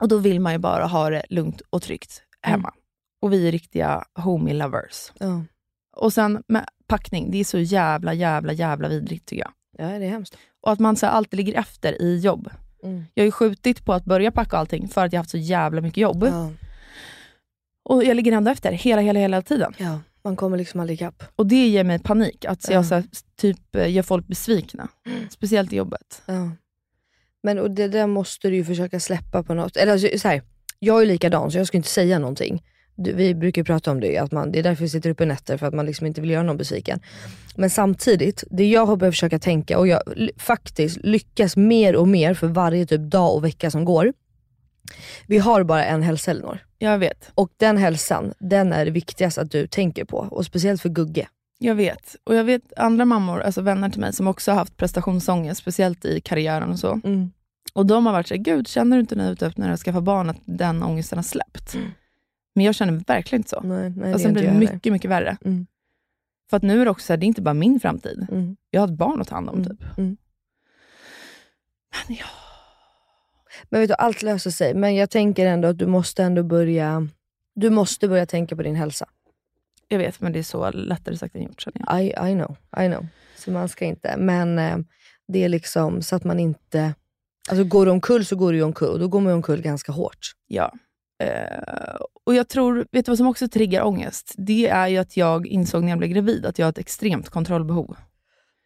Och 0.00 0.08
då 0.08 0.18
vill 0.18 0.40
man 0.40 0.52
ju 0.52 0.58
bara 0.58 0.86
ha 0.86 1.10
det 1.10 1.22
lugnt 1.28 1.60
och 1.70 1.82
tryggt 1.82 2.22
hemma. 2.42 2.72
Och 3.22 3.32
vi 3.32 3.48
är 3.48 3.52
riktiga 3.52 4.04
homie 4.14 4.54
lovers. 4.54 5.12
Ja. 5.18 5.44
Och 5.96 6.12
sen 6.12 6.42
med 6.48 6.68
packning, 6.86 7.30
det 7.30 7.38
är 7.38 7.44
så 7.44 7.58
jävla, 7.58 8.14
jävla, 8.14 8.52
jävla 8.52 8.88
vidrigt 8.88 9.26
tycker 9.28 9.42
jag. 9.42 9.52
ja, 9.92 9.98
det 9.98 10.04
är 10.04 10.10
hemskt. 10.10 10.36
Och 10.62 10.72
att 10.72 10.78
man 10.78 10.96
så 10.96 11.06
här, 11.06 11.12
alltid 11.12 11.36
ligger 11.36 11.54
efter 11.58 12.02
i 12.02 12.18
jobb. 12.18 12.50
Mm. 12.82 13.04
Jag 13.14 13.22
har 13.22 13.26
ju 13.26 13.30
skjutit 13.32 13.84
på 13.84 13.92
att 13.92 14.04
börja 14.04 14.32
packa 14.32 14.56
allting 14.56 14.88
för 14.88 15.04
att 15.04 15.12
jag 15.12 15.18
har 15.18 15.22
haft 15.22 15.30
så 15.30 15.36
jävla 15.38 15.80
mycket 15.80 16.02
jobb. 16.02 16.24
Ja. 16.24 16.50
Och 17.84 18.04
jag 18.04 18.16
ligger 18.16 18.32
ändå 18.32 18.50
efter 18.50 18.72
hela, 18.72 19.02
hela, 19.02 19.20
hela 19.20 19.42
tiden. 19.42 19.74
ja, 19.78 20.00
man 20.24 20.36
kommer 20.36 20.56
liksom 20.58 20.80
aldrig 20.80 20.98
ikapp. 20.98 21.22
Och 21.36 21.46
det 21.46 21.68
ger 21.68 21.84
mig 21.84 21.98
panik, 21.98 22.44
att 22.44 22.68
Ja. 22.68 22.74
jag 22.74 22.86
så 22.86 22.94
här, 22.94 23.04
typ 23.36 23.76
gör 23.88 24.02
folk 24.02 24.26
besvikna. 24.26 24.88
Speciellt 25.30 25.72
i 25.72 25.76
jobbet. 25.76 26.22
Men 27.42 27.58
och 27.58 27.70
det 27.70 27.88
där 27.88 28.06
måste 28.06 28.48
du 28.48 28.56
ju 28.56 28.64
försöka 28.64 29.00
släppa 29.00 29.42
på 29.42 29.54
något. 29.54 29.76
Eller 29.76 29.92
alltså, 29.92 30.18
så 30.18 30.28
här, 30.28 30.42
jag 30.78 31.02
är 31.02 31.06
likadan 31.06 31.50
så 31.50 31.58
jag 31.58 31.66
ska 31.66 31.76
inte 31.76 31.88
säga 31.88 32.18
någonting. 32.18 32.62
du, 32.94 33.12
vi 33.12 33.34
brukar 33.34 33.62
prata 33.62 33.90
om 33.90 34.00
det, 34.00 34.18
att 34.18 34.32
man, 34.32 34.52
det 34.52 34.58
är 34.58 34.62
därför 34.62 34.82
vi 34.82 34.88
sitter 34.88 35.10
uppe 35.10 35.26
nätter, 35.26 35.56
för 35.56 35.66
att 35.66 35.74
man 35.74 35.86
liksom 35.86 36.06
inte 36.06 36.20
vill 36.20 36.30
göra 36.30 36.42
någon 36.42 36.56
besviken. 36.56 37.00
Men 37.56 37.70
samtidigt, 37.70 38.44
det 38.50 38.68
jag 38.70 38.86
har 38.86 38.96
börjat 38.96 39.14
försöka 39.14 39.38
tänka, 39.38 39.78
och 39.78 39.88
jag 39.88 40.02
faktiskt 40.36 40.98
lyckas 41.02 41.56
mer 41.56 41.96
och 41.96 42.08
mer 42.08 42.34
för 42.34 42.46
varje 42.46 42.86
typ 42.86 43.00
dag 43.00 43.34
och 43.34 43.44
vecka 43.44 43.70
som 43.70 43.84
går. 43.84 44.12
Vi 45.26 45.38
har 45.38 45.64
bara 45.64 45.84
en 45.84 46.02
hälsa 46.02 46.30
Elinor. 46.30 46.58
Jag 46.78 46.98
vet. 46.98 47.30
Och 47.34 47.50
den 47.56 47.76
hälsan, 47.76 48.32
den 48.38 48.72
är 48.72 48.84
det 48.84 48.90
viktigaste 48.90 49.40
att 49.40 49.50
du 49.50 49.66
tänker 49.66 50.04
på. 50.04 50.18
Och 50.30 50.46
speciellt 50.46 50.82
för 50.82 50.88
Gugge. 50.88 51.28
Jag 51.62 51.74
vet. 51.74 52.16
Och 52.24 52.34
jag 52.34 52.44
vet 52.44 52.72
andra 52.76 53.04
mammor, 53.04 53.40
alltså 53.40 53.60
vänner 53.62 53.90
till 53.90 54.00
mig, 54.00 54.12
som 54.12 54.26
också 54.26 54.50
har 54.50 54.58
haft 54.58 54.76
prestationsångest, 54.76 55.60
speciellt 55.60 56.04
i 56.04 56.20
karriären 56.20 56.70
och 56.70 56.78
så. 56.78 57.00
Mm. 57.04 57.30
Och 57.72 57.86
de 57.86 58.06
har 58.06 58.12
varit 58.12 58.28
såhär, 58.28 58.42
gud 58.42 58.68
känner 58.68 58.96
du 58.96 59.00
inte 59.00 59.14
nu 59.16 59.36
typ, 59.36 59.56
när 59.56 59.70
du 59.70 59.76
skaffar 59.76 60.00
barn 60.00 60.30
att 60.30 60.36
den 60.44 60.82
ångesten 60.82 61.18
har 61.18 61.22
släppt? 61.22 61.76
Men 62.54 62.64
jag 62.64 62.74
känner 62.74 63.02
verkligen 63.06 63.40
inte 63.40 63.48
så. 63.48 63.60
Nej, 63.60 63.90
nej, 63.96 64.12
och 64.12 64.18
det 64.18 64.22
sen 64.22 64.30
är 64.30 64.32
blir 64.32 64.42
det 64.42 64.48
jag 64.48 64.54
heller. 64.54 64.72
mycket, 64.72 64.92
mycket 64.92 65.10
värre. 65.10 65.36
Mm. 65.44 65.66
För 66.50 66.56
att 66.56 66.62
nu 66.62 66.80
är 66.80 66.84
det 66.84 66.90
också 66.90 67.06
så 67.06 67.12
här, 67.12 67.18
det 67.18 67.24
är 67.24 67.28
inte 67.28 67.42
bara 67.42 67.54
min 67.54 67.80
framtid. 67.80 68.26
Mm. 68.30 68.56
Jag 68.70 68.80
har 68.80 68.88
ett 68.88 68.94
barn 68.94 69.20
att 69.20 69.28
ta 69.28 69.34
hand 69.34 69.48
om. 69.48 69.54
Mm. 69.54 69.68
Typ. 69.68 69.98
Mm. 69.98 70.16
Men 72.08 72.16
ja, 72.16 72.26
Men 73.68 73.80
vet 73.80 73.88
du, 73.88 73.94
allt 73.94 74.22
löser 74.22 74.50
sig. 74.50 74.74
Men 74.74 74.94
jag 74.94 75.10
tänker 75.10 75.46
ändå 75.46 75.68
att 75.68 75.78
du 75.78 75.86
måste 75.86 76.22
ändå 76.22 76.42
börja, 76.42 77.08
du 77.54 77.70
måste 77.70 78.08
börja 78.08 78.26
tänka 78.26 78.56
på 78.56 78.62
din 78.62 78.76
hälsa. 78.76 79.06
Jag 79.92 79.98
vet, 79.98 80.20
men 80.20 80.32
det 80.32 80.38
är 80.38 80.42
så 80.42 80.70
lättare 80.70 81.16
sagt 81.16 81.34
än 81.34 81.42
gjort. 81.42 81.64
jag. 81.74 82.02
I, 82.02 82.06
I 82.06 82.34
know, 82.34 82.56
I 82.84 82.86
know. 82.86 83.06
Så 83.36 83.50
man 83.50 83.68
ska 83.68 83.84
inte, 83.84 84.16
men 84.16 84.58
eh, 84.58 84.78
det 85.28 85.44
är 85.44 85.48
liksom 85.48 86.02
så 86.02 86.16
att 86.16 86.24
man 86.24 86.40
inte, 86.40 86.94
alltså 87.48 87.64
går 87.64 87.86
du 87.86 87.92
omkull 87.92 88.24
så 88.24 88.36
går 88.36 88.52
du 88.52 88.62
omkull 88.62 88.92
och 88.92 88.98
då 88.98 89.08
går 89.08 89.20
man 89.20 89.32
omkull 89.32 89.62
ganska 89.62 89.92
hårt. 89.92 90.32
Ja. 90.46 90.72
Eh, 91.22 91.96
och 92.24 92.34
jag 92.34 92.48
tror, 92.48 92.86
vet 92.92 93.06
du 93.06 93.10
vad 93.10 93.18
som 93.18 93.26
också 93.26 93.48
triggar 93.48 93.82
ångest? 93.82 94.34
Det 94.36 94.68
är 94.68 94.88
ju 94.88 94.98
att 94.98 95.16
jag 95.16 95.46
insåg 95.46 95.82
när 95.82 95.90
jag 95.90 95.98
blev 95.98 96.10
gravid 96.10 96.46
att 96.46 96.58
jag 96.58 96.66
har 96.66 96.70
ett 96.70 96.78
extremt 96.78 97.28
kontrollbehov. 97.28 97.96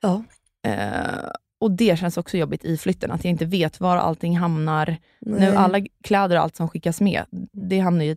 Ja. 0.03 0.25
Eh, 0.67 1.31
och 1.61 1.71
det 1.71 1.99
känns 1.99 2.17
också 2.17 2.37
jobbigt 2.37 2.65
i 2.65 2.77
flytten, 2.77 3.11
att 3.11 3.25
jag 3.25 3.31
inte 3.31 3.45
vet 3.45 3.81
var 3.81 3.97
allting 3.97 4.39
hamnar. 4.39 4.97
Nu 5.21 5.47
alla 5.47 5.87
kläder 6.03 6.37
och 6.37 6.43
allt 6.43 6.57
som 6.57 6.69
skickas 6.69 7.01
med, 7.01 7.25
det 7.53 7.79
hamnar 7.79 8.05
ju 8.05 8.17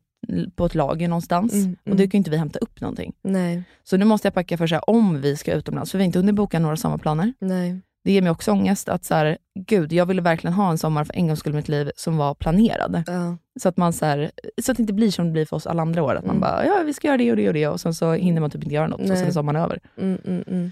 på 0.55 0.65
ett 0.65 0.75
lager 0.75 1.07
någonstans. 1.07 1.53
Mm, 1.53 1.75
Och 1.85 1.91
då 1.91 1.97
kan 1.97 2.09
ju 2.09 2.17
inte 2.17 2.29
vi 2.31 2.37
hämta 2.37 2.59
upp 2.59 2.81
någonting. 2.81 3.13
Nej, 3.21 3.63
Så 3.83 3.97
nu 3.97 4.05
måste 4.05 4.27
jag 4.27 4.33
packa 4.33 4.57
för 4.57 4.67
så 4.67 4.75
här, 4.75 4.89
om 4.89 5.21
vi 5.21 5.37
ska 5.37 5.53
utomlands, 5.53 5.91
för 5.91 5.97
vi 5.97 6.03
har 6.03 6.05
inte 6.05 6.19
hunnit 6.19 6.35
boka 6.35 6.59
några 6.59 6.75
sommarplaner. 6.77 7.33
nej. 7.39 7.81
Det 8.03 8.11
ger 8.13 8.21
mig 8.21 8.31
också 8.31 8.51
ångest 8.51 8.89
att 8.89 9.05
så 9.05 9.15
här, 9.15 9.37
gud, 9.59 9.93
jag 9.93 10.05
ville 10.05 10.21
verkligen 10.21 10.53
ha 10.53 10.69
en 10.71 10.77
sommar 10.77 11.03
för 11.03 11.15
en 11.15 11.27
gångs 11.27 11.39
skull 11.39 11.53
i 11.53 11.55
mitt 11.55 11.67
liv 11.69 11.91
som 11.95 12.17
var 12.17 12.33
planerad. 12.35 13.03
Ja. 13.07 13.37
Så 13.61 13.69
att, 13.69 13.77
man 13.77 13.93
så, 13.93 14.05
här, 14.05 14.31
så 14.61 14.71
att 14.71 14.77
det 14.77 14.81
inte 14.83 14.93
blir 14.93 15.11
som 15.11 15.25
det 15.25 15.31
blir 15.31 15.45
för 15.45 15.55
oss 15.55 15.67
alla 15.67 15.81
andra 15.81 16.03
år. 16.03 16.15
Att 16.15 16.25
man 16.25 16.35
Mm. 16.35 16.41
bara, 16.41 16.65
ja 16.65 16.81
vi 16.85 16.93
ska 16.93 17.07
göra 17.07 17.17
det 17.17 17.31
och 17.31 17.37
det 17.37 17.47
och 17.47 17.53
det 17.53 17.67
och 17.67 17.81
sen 17.81 17.93
så 17.93 18.13
hinner 18.13 18.41
man 18.41 18.49
typ 18.49 18.63
inte 18.63 18.75
göra 18.75 18.87
något 18.87 18.99
och 19.01 19.07
sen 19.07 19.15
Nej. 19.17 19.27
är 19.27 19.31
sommaren 19.31 19.61
över. 19.61 19.79
Mm, 19.97 20.17
mm, 20.25 20.43
mm. 20.47 20.71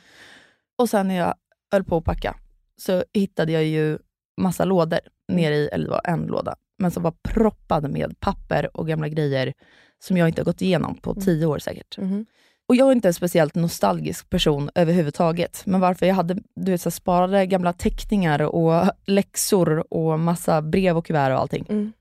Och 0.77 0.89
sen 0.89 1.07
när 1.07 1.15
jag 1.15 1.33
höll 1.71 1.83
på 1.83 1.97
att 1.97 2.03
packa 2.03 2.35
så 2.77 3.03
hittade 3.13 3.51
jag 3.51 3.63
ju 3.63 3.97
massa 4.41 4.65
lådor 4.65 4.99
nere 5.27 5.55
i, 5.55 5.67
eller 5.67 5.85
det 5.85 5.91
var 5.91 6.01
en 6.03 6.21
låda, 6.25 6.55
men 6.77 6.91
som 6.91 7.03
var 7.03 7.13
proppad 7.23 7.89
med 7.91 8.19
papper 8.19 8.77
och 8.77 8.87
gamla 8.87 9.07
grejer 9.09 9.53
som 9.99 10.17
jag 10.17 10.27
inte 10.29 10.41
har 10.41 10.45
gått 10.45 10.61
igenom 10.61 10.95
på 10.95 11.15
tio 11.15 11.45
år 11.45 11.59
säkert. 11.59 11.97
Mhm. 11.97 12.25
Och 12.67 12.75
jag 12.75 12.87
är 12.87 12.91
inte 12.91 13.07
en 13.07 13.13
speciellt 13.13 13.55
nostalgisk 13.55 14.29
person 14.29 14.69
överhuvudtaget, 14.75 15.61
men 15.65 15.79
varför 15.81 16.05
jag 16.05 16.15
hade 16.15 16.33
du 16.55 16.71
vet, 16.71 16.81
så 16.81 16.91
sparade 16.91 17.45
gamla 17.45 17.73
teckningar 17.73 18.41
och 18.41 18.83
läxor 19.05 19.93
och 19.93 20.19
massa 20.19 20.61
brev 20.61 20.97
och 20.97 21.05
kuvert 21.05 21.31
och 21.31 21.39
allting, 21.39 21.65
Mm. 21.69 21.93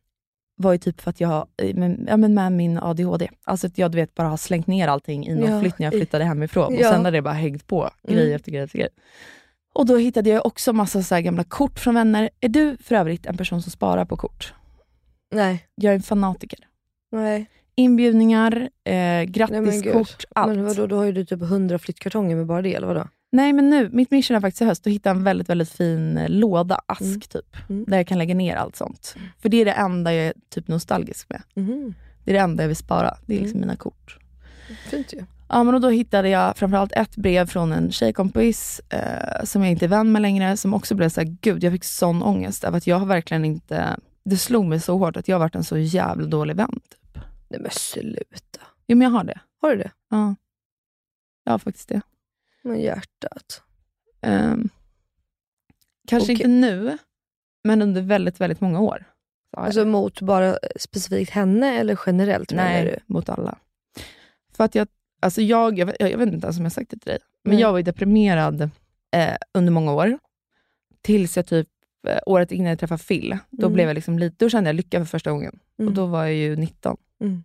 var 0.56 0.72
ju 0.72 0.78
typ 0.78 1.00
för 1.00 1.10
att 1.10 1.20
jag 1.20 1.46
eh, 1.62 1.74
men- 1.74 2.06
ja, 2.08 2.16
men 2.16 2.34
med 2.34 2.52
min 2.52 2.78
ADHD, 2.78 3.28
alltså 3.44 3.66
att 3.66 3.78
jag 3.78 3.90
du 3.92 3.96
vet, 3.96 4.14
bara 4.14 4.28
har 4.28 4.36
slängt 4.36 4.66
ner 4.66 4.88
allting 4.88 5.26
i 5.26 5.34
någon 5.34 5.50
Ja, 5.50 5.60
flytt 5.60 5.78
när 5.78 5.86
jag 5.86 5.92
flyttade 5.94 6.24
hemifrån 6.24 6.74
och 6.74 6.80
Ja. 6.80 6.90
sen 6.92 7.04
har 7.04 7.12
det 7.12 7.22
bara 7.22 7.34
hängt 7.34 7.66
på, 7.66 7.82
Mm. 7.82 8.16
grej 8.16 8.32
efter 8.34 8.52
grej 8.52 8.62
efter 8.62 8.78
grej. 8.78 8.88
Och 9.74 9.86
då 9.86 9.96
hittade 9.96 10.30
jag 10.30 10.46
också 10.46 10.72
massa 10.72 11.02
så 11.02 11.20
gamla 11.20 11.44
kort 11.44 11.78
från 11.78 11.94
vänner. 11.94 12.30
Är 12.40 12.48
du 12.48 12.76
för 12.76 12.94
övrigt 12.94 13.26
en 13.26 13.36
person 13.36 13.62
som 13.62 13.72
sparar 13.72 14.04
på 14.04 14.16
kort? 14.16 14.54
Nej. 15.34 15.66
Jag 15.74 15.90
är 15.90 15.94
en 15.96 16.02
fanatiker. 16.02 16.58
Nej. 17.12 17.46
Inbjudningar, 17.76 18.68
eh, 18.84 19.22
grattiskort, 19.22 20.24
allt. 20.34 20.56
Men 20.56 20.64
vadå, 20.64 20.86
då 20.86 20.96
har 20.96 21.04
ju 21.04 21.12
du 21.12 21.24
typ 21.24 21.42
100 21.42 21.78
flyttkartonger 21.78 22.36
med 22.36 22.46
bara 22.46 22.62
det 22.62 22.74
eller 22.74 22.86
vadå? 22.86 23.08
Nej 23.32 23.52
men 23.52 23.70
nu, 23.70 23.88
mitt 23.92 24.10
mission 24.10 24.36
är 24.36 24.40
faktiskt 24.40 24.62
i 24.62 24.64
höst 24.64 24.86
att 24.86 24.92
hitta 24.92 25.10
en 25.10 25.24
väldigt, 25.24 25.48
väldigt 25.48 25.70
fin 25.70 26.18
eh, 26.18 26.28
låda, 26.28 26.80
ask 26.86 27.00
Mm. 27.02 27.20
typ. 27.20 27.56
Mm. 27.68 27.84
Där 27.88 27.96
jag 27.96 28.06
kan 28.06 28.18
lägga 28.18 28.34
ner 28.34 28.56
allt 28.56 28.76
sånt. 28.76 29.16
För 29.38 29.48
det 29.48 29.56
är 29.56 29.64
det 29.64 29.72
enda 29.72 30.14
jag 30.14 30.26
är 30.26 30.32
typ 30.54 30.68
nostalgisk 30.68 31.28
med. 31.30 31.42
Mhm. 31.54 31.94
Det 32.24 32.30
är 32.30 32.34
det 32.34 32.40
enda 32.40 32.62
jag 32.62 32.68
vill 32.68 32.76
spara. 32.76 33.16
Det 33.26 33.34
är 33.36 33.40
liksom 33.40 33.56
Mm. 33.56 33.68
mina 33.68 33.76
kort. 33.76 34.18
Fint 34.90 35.12
ju. 35.12 35.24
Ja, 35.48 35.62
men 35.62 35.80
då 35.82 35.88
hittade 35.88 36.28
jag 36.28 36.56
framförallt 36.56 36.92
ett 36.92 37.16
brev 37.16 37.46
från 37.46 37.72
en 37.72 37.92
tjejkompis 37.92 38.80
eh, 38.88 39.44
som 39.44 39.62
jag 39.62 39.70
inte 39.70 39.84
är 39.84 39.88
vän 39.88 40.12
med 40.12 40.22
längre, 40.22 40.56
som 40.56 40.74
också 40.74 40.94
blev 40.94 41.08
såhär, 41.08 41.36
gud 41.40 41.64
jag 41.64 41.72
fick 41.72 41.84
sån 41.84 42.22
ångest 42.22 42.64
över 42.64 42.76
att 42.78 42.86
jag 42.86 42.96
har 42.98 43.06
verkligen 43.06 43.44
inte, 43.44 43.96
det 44.24 44.36
slog 44.36 44.64
mig 44.66 44.80
så 44.80 44.98
hårt 44.98 45.16
att 45.16 45.28
jag 45.28 45.34
har 45.34 45.40
varit 45.40 45.54
en 45.54 45.64
så 45.64 45.78
jävla 45.78 46.26
dålig 46.26 46.56
vän. 46.56 46.80
Typ. 46.88 47.18
Nej 47.48 47.60
men 47.60 47.70
sluta. 47.70 48.60
Jo 48.86 48.96
men 48.96 49.04
jag 49.04 49.10
har 49.10 49.24
det. 49.24 49.40
Har 49.60 49.70
du 49.70 49.76
det? 49.76 49.90
Ja. 50.10 50.34
Jag 51.44 51.52
har 51.52 51.58
faktiskt 51.58 51.88
det. 51.88 52.00
Men 52.62 52.80
hjärtat. 52.80 53.62
Ehm, 54.20 54.68
kanske 56.08 56.32
Okej. 56.32 56.32
inte 56.34 56.48
nu, 56.48 56.98
men 57.64 57.82
under 57.82 58.02
väldigt, 58.02 58.40
väldigt 58.40 58.60
många 58.60 58.80
år. 58.80 59.04
Jag 59.50 59.64
Alltså 59.64 59.84
mot 59.84 60.20
bara 60.20 60.58
specifikt 60.76 61.30
henne 61.30 61.78
eller 61.78 61.98
generellt 62.06 62.52
Nej, 62.52 62.84
du? 62.84 63.14
mot 63.14 63.28
alla. 63.28 63.58
För 64.52 64.64
att 64.64 64.74
jag, 64.74 64.88
alltså 65.22 65.42
jag, 65.42 65.78
jag, 65.78 65.86
vet- 65.86 65.96
jag 66.00 66.18
vet 66.18 66.28
inte 66.32 66.46
ens 66.46 66.58
om 66.58 66.64
jag 66.64 66.72
sagt 66.72 66.90
det 66.90 66.98
till 66.98 67.10
dig, 67.10 67.18
men 67.42 67.52
Nej. 67.54 67.60
jag 67.60 67.70
var 67.72 67.78
ju 67.78 67.82
deprimerad 67.82 68.60
eh, 69.10 69.36
under 69.54 69.72
många 69.72 69.92
år. 69.92 70.18
Tills 71.02 71.36
jag 71.36 71.46
typ, 71.46 71.68
eh, 71.68 71.73
året 72.26 72.52
innan 72.52 72.68
jag 72.68 72.78
träffade 72.78 73.02
Phil, 73.02 73.36
då, 73.50 73.66
Mm. 73.66 73.74
blev 73.74 73.86
jag 73.86 73.94
liksom 73.94 74.18
lite, 74.18 74.36
då 74.44 74.48
kände 74.50 74.68
jag 74.68 74.74
lycka 74.76 74.98
för 75.00 75.04
första 75.06 75.30
gången. 75.30 75.58
Mm. 75.78 75.88
Och 75.88 75.94
då 75.94 76.06
var 76.06 76.24
jag 76.24 76.34
ju 76.34 76.56
19. 76.56 76.96
Mm. 77.20 77.44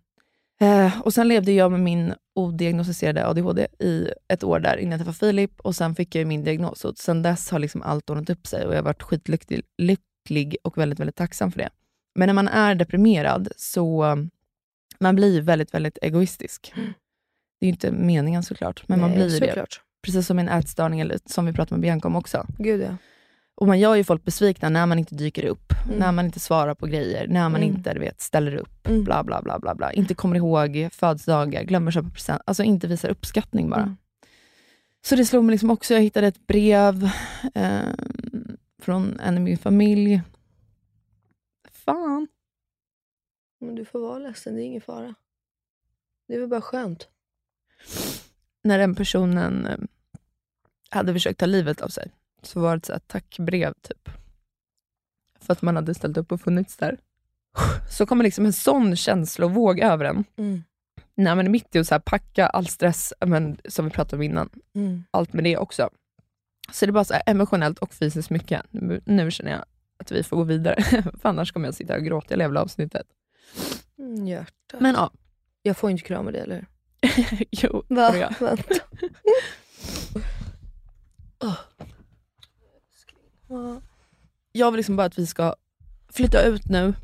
Eh, 0.60 1.00
och 1.00 1.14
sen 1.14 1.28
levde 1.28 1.52
jag 1.52 1.70
med 1.70 1.80
min 1.80 2.14
odiagnostiserade 2.34 3.26
ADHD 3.28 3.66
i 3.78 4.08
ett 4.28 4.44
år 4.44 4.60
där 4.60 4.76
innan 4.76 4.90
jag 4.90 4.98
träffade 5.06 5.18
Filip 5.32 5.60
och 5.60 5.76
sen 5.76 5.94
fick 5.94 6.14
jag 6.14 6.26
min 6.26 6.44
diagnos. 6.44 6.84
Och 6.84 6.98
sen 6.98 7.22
dess 7.22 7.50
har 7.50 7.58
liksom 7.58 7.82
allt 7.82 8.10
ordnat 8.10 8.30
upp 8.30 8.46
sig 8.46 8.66
och 8.66 8.72
jag 8.72 8.78
har 8.78 8.82
varit 8.84 9.02
skitlycklig 9.02 9.62
lycklig 9.78 10.56
och 10.64 10.78
väldigt, 10.78 11.00
väldigt 11.00 11.16
tacksam 11.16 11.52
för 11.52 11.58
det. 11.58 11.68
Men 12.14 12.26
när 12.26 12.34
man 12.34 12.48
är 12.48 12.74
deprimerad 12.74 13.48
så 13.56 14.04
man 15.00 15.14
blir 15.16 15.42
väldigt, 15.42 15.74
väldigt 15.74 15.98
egoistisk. 16.02 16.72
Det 17.60 17.66
är 17.66 17.68
ju 17.68 17.70
inte 17.72 17.90
meningen 17.90 18.42
såklart, 18.42 18.88
men 18.88 19.00
man 19.00 19.10
Mm. 19.10 19.18
Nej, 19.20 19.28
blir 19.28 19.34
ju 19.40 19.46
det. 19.46 19.52
såklart. 19.52 19.80
Precis 20.02 20.26
som 20.26 20.38
en 20.38 20.48
ätstörning, 20.48 21.00
eller 21.00 21.18
som 21.26 21.46
vi 21.46 21.52
pratade 21.52 21.74
med 21.74 21.80
Bianca 21.82 22.08
om 22.08 22.16
också. 22.16 22.46
Gud 22.58 22.80
ja. 22.80 22.96
Och 23.60 23.66
man 23.66 23.78
gör 23.78 23.94
ju 23.94 24.04
folk 24.04 24.24
besvikna 24.24 24.68
när 24.68 24.86
man 24.86 24.98
inte 24.98 25.14
dyker 25.14 25.44
upp, 25.44 25.72
Mm. 25.86 25.98
när 25.98 26.12
man 26.12 26.24
inte 26.26 26.40
svarar 26.40 26.74
på 26.74 26.86
grejer, 26.86 27.28
när 27.28 27.48
man 27.48 27.62
Mm. 27.62 27.74
inte 27.76 27.94
du 27.94 28.00
vet, 28.00 28.20
ställer 28.20 28.54
upp, 28.56 28.86
Mm. 28.88 29.04
bla 29.04 29.24
bla 29.24 29.42
bla 29.42 29.58
bla 29.58 29.74
bla. 29.74 29.92
Inte 29.92 30.14
kommer 30.14 30.36
ihåg 30.36 30.88
födelsedagar, 30.92 31.62
glömmer 31.62 31.90
köpa 31.90 32.10
present, 32.10 32.42
alltså 32.46 32.62
inte 32.62 32.86
visar 32.86 33.08
uppskattning 33.08 33.70
bara. 33.70 33.82
Mm. 33.82 33.96
Så 35.04 35.16
det 35.16 35.24
slog 35.24 35.44
mig 35.44 35.52
liksom 35.52 35.70
också, 35.70 35.94
jag 35.94 36.00
hittade 36.00 36.26
ett 36.26 36.46
brev 36.46 37.10
eh, 37.54 37.80
från 38.82 39.20
en 39.20 39.36
i 39.36 39.40
min 39.40 39.58
familj. 39.58 40.22
Fan. 41.72 42.28
Men 43.60 43.74
du 43.74 43.84
får 43.84 44.00
vara 44.00 44.18
ledsen, 44.18 44.54
det 44.54 44.62
är 44.62 44.64
ingen 44.64 44.80
fara. 44.80 45.14
Det 46.28 46.34
är 46.34 46.40
väl 46.40 46.48
bara 46.48 46.60
skönt. 46.60 47.08
När 48.62 48.78
den 48.78 48.94
personen 48.94 49.66
eh, 49.66 49.78
hade 50.90 51.12
försökt 51.12 51.40
ta 51.40 51.46
livet 51.46 51.80
av 51.80 51.88
sig, 51.88 52.10
så 52.42 52.60
var 52.60 52.70
det 52.70 52.76
ett 52.76 52.86
så 52.86 52.92
här 52.92 52.98
tackbrev 53.00 53.72
typ. 53.82 54.08
För 55.40 55.52
att 55.52 55.62
man 55.62 55.76
hade 55.76 55.94
ställt 55.94 56.16
upp 56.16 56.32
och 56.32 56.40
funnits 56.40 56.76
där. 56.76 56.98
Så 57.90 58.06
kommer 58.06 58.24
liksom 58.24 58.46
en 58.46 58.52
sån 58.52 58.96
känslovåg 58.96 59.80
över 59.80 60.04
en. 60.04 60.24
Mm. 60.36 60.62
när 61.14 61.34
man 61.34 61.46
är 61.46 61.50
mitt 61.50 61.76
i 61.76 61.78
att 61.78 61.86
så 61.86 61.94
här 61.94 62.00
packa 62.00 62.46
all 62.46 62.66
stress, 62.66 63.12
men, 63.26 63.58
som 63.68 63.84
vi 63.84 63.90
pratade 63.90 64.16
om 64.16 64.22
innan, 64.22 64.50
Mm. 64.74 65.04
allt 65.10 65.32
med 65.32 65.44
det 65.44 65.56
också. 65.56 65.90
Så 66.72 66.86
det 66.86 66.90
är 66.90 66.92
bara 66.92 67.04
så 67.04 67.14
här 67.14 67.22
emotionellt 67.26 67.78
och 67.78 67.94
fysiskt 67.94 68.30
mycket. 68.30 68.62
Nu, 68.70 69.00
nu 69.04 69.30
känner 69.30 69.50
jag 69.50 69.64
att 69.98 70.12
vi 70.12 70.22
får 70.22 70.36
gå 70.36 70.42
vidare, 70.42 70.82
för 71.20 71.28
annars 71.28 71.52
kommer 71.52 71.66
jag 71.68 71.74
sitta 71.74 71.96
och 71.96 72.04
gråta 72.04 72.26
hela 72.30 72.44
jävla 72.44 72.62
avsnittet. 72.62 73.06
Mm, 73.98 74.26
hjärtat. 74.26 74.80
Men 74.80 74.94
ja, 74.94 75.10
Jag 75.62 75.76
får 75.76 75.90
inte 75.90 76.02
krama 76.04 76.30
dig 76.30 76.40
eller? 76.40 76.66
jo, 77.50 77.82
Va? 77.88 78.12
får 78.12 78.20
jag. 78.20 78.34
Jag 84.52 84.70
vill 84.70 84.76
liksom 84.76 84.96
bara 84.96 85.06
att 85.06 85.18
vi 85.18 85.26
ska 85.26 85.54
flytta 86.08 86.42
ut 86.42 86.68
nu. 86.68 86.94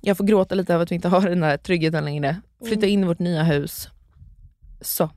Jag 0.00 0.16
får 0.16 0.24
gråta 0.24 0.54
lite 0.54 0.74
över 0.74 0.82
att 0.82 0.90
vi 0.90 0.94
inte 0.94 1.08
har 1.08 1.28
den 1.28 1.40
där 1.40 1.56
tryggheten 1.56 2.04
längre. 2.04 2.40
Flytta 2.64 2.86
in 2.86 3.04
i 3.04 3.06
vårt 3.06 3.18
nya 3.18 3.42
hus. 3.42 3.88
Så, 4.80 5.10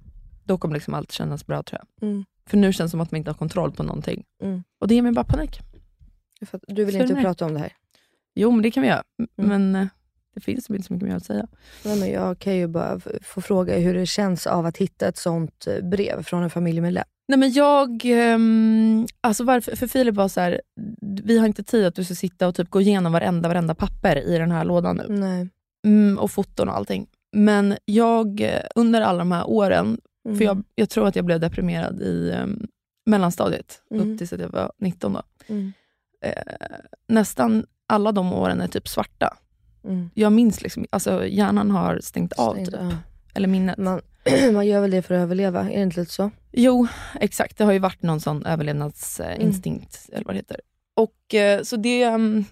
då 0.44 0.58
kommer 0.58 0.76
liksom 0.76 0.94
allt 0.94 1.12
kännas 1.12 1.46
bra 1.46 1.64
tror 1.64 1.82
jag. 1.82 2.10
Mm. 2.10 2.26
För 2.46 2.58
nu 2.58 2.74
känns 2.74 2.90
det 2.90 2.92
som 2.92 3.02
att 3.02 3.12
man 3.12 3.18
inte 3.18 3.32
har 3.32 3.36
kontroll 3.36 3.72
på 3.72 3.84
någonting. 3.84 4.24
Mm. 4.44 4.64
Och 4.80 4.88
det 4.88 4.96
ger 4.96 5.02
mig 5.02 5.12
bara 5.12 5.26
panik. 5.26 5.60
Du 6.68 6.86
vill 6.86 6.96
inte 6.96 7.16
prata 7.16 7.46
om 7.46 7.54
det 7.54 7.60
här? 7.60 7.74
Jo, 8.36 8.52
men 8.52 8.62
det 8.62 8.72
kan 8.72 8.84
vi 8.84 8.90
göra. 8.90 9.04
Mm. 9.40 9.50
Men 9.50 9.76
eh, 9.76 9.88
det 10.36 10.42
finns 10.42 10.70
inte 10.70 10.84
så 10.84 10.94
mycket 10.94 11.08
mer 11.08 11.16
att 11.16 11.26
säga. 11.26 11.48
Nej, 11.86 12.00
men 12.00 12.10
jag 12.10 12.40
kan 12.40 12.56
ju 12.56 12.68
bara 12.68 13.00
få 13.22 13.42
fråga 13.42 13.78
hur 13.78 13.94
det 13.94 14.06
känns 14.06 14.48
av 14.48 14.66
att 14.66 14.78
hitta 14.78 15.08
ett 15.08 15.18
sånt 15.18 15.68
eh, 15.68 15.84
brev 15.84 16.24
från 16.24 16.44
en 16.44 16.50
familjemedlem. 16.50 17.06
Nej 17.28 17.40
men 17.40 17.52
jag, 17.52 18.02
ehm, 18.06 19.08
alltså 19.22 19.44
varför, 19.44 19.76
för 19.76 19.88
Filip 19.88 20.16
var 20.16 20.28
så 20.28 20.42
här, 20.42 20.62
vi 21.24 21.38
har 21.40 21.48
inte 21.48 21.64
tid 21.64 21.86
att 21.86 21.96
du 21.96 22.04
ska 22.04 22.16
sitta 22.16 22.48
och 22.48 22.56
typ 22.56 22.70
gå 22.70 22.82
igenom 22.82 23.12
varenda, 23.14 23.50
varenda 23.50 23.76
papper 23.76 24.16
i 24.18 24.38
den 24.38 24.52
här 24.52 24.66
lådan 24.66 24.96
nu. 24.98 25.06
Nej. 25.10 25.50
Mm, 25.86 26.18
och 26.20 26.32
foton 26.32 26.70
och 26.70 26.76
allting. 26.76 27.08
Men 27.32 27.78
jag, 27.86 28.42
eh, 28.42 28.62
under 28.76 29.02
alla 29.02 29.20
de 29.20 29.32
här 29.32 29.50
åren, 29.50 29.98
Mm. 30.26 30.38
för 30.38 30.46
jag, 30.46 30.64
jag 30.76 30.90
tror 30.90 31.08
att 31.08 31.16
jag 31.16 31.26
blev 31.26 31.40
deprimerad 31.40 32.02
i 32.02 32.32
um, 32.44 32.68
mellanstadiet, 33.06 33.82
Mm. 33.92 34.12
upp 34.14 34.18
tills 34.18 34.34
att 34.34 34.40
jag 34.40 34.50
var 34.50 34.72
19 34.80 35.14
då. 35.14 35.22
Mm. 35.48 35.74
Eh, 36.22 36.32
nästan 37.08 37.66
alla 37.88 38.12
de 38.12 38.34
åren 38.34 38.62
är 38.62 38.68
typ 38.68 38.88
svarta. 38.88 39.38
Mm. 39.84 40.10
Jag 40.14 40.32
minns 40.34 40.62
liksom, 40.62 40.86
alltså 40.90 41.26
hjärnan 41.28 41.72
har 41.72 42.00
stängt 42.04 42.34
av 42.34 42.54
Stängt, 42.54 42.72
typ. 42.72 42.80
ja. 42.82 42.92
Eller 43.34 43.48
minnet. 43.48 43.78
Man, 43.78 44.02
man 44.54 44.68
gör 44.68 44.82
väl 44.82 44.92
det 44.92 45.02
för 45.02 45.16
att 45.16 45.22
överleva, 45.22 45.62
är 45.72 45.76
det 45.76 45.82
inte 45.84 46.00
lite 46.00 46.12
så? 46.14 46.32
Jo, 46.52 46.88
exakt. 47.20 47.58
Det 47.58 47.64
har 47.64 47.72
ju 47.72 47.80
varit 47.80 48.02
någon 48.02 48.20
sån 48.22 48.46
överlevnadsinstinkt, 48.46 50.10
eller 50.14 50.26
vad 50.26 50.36
det 50.36 50.38
heter. 50.40 50.62
Och 50.96 51.34
eh, 51.34 51.62
så 51.64 51.76
det, 51.78 52.04
mm, 52.04 52.46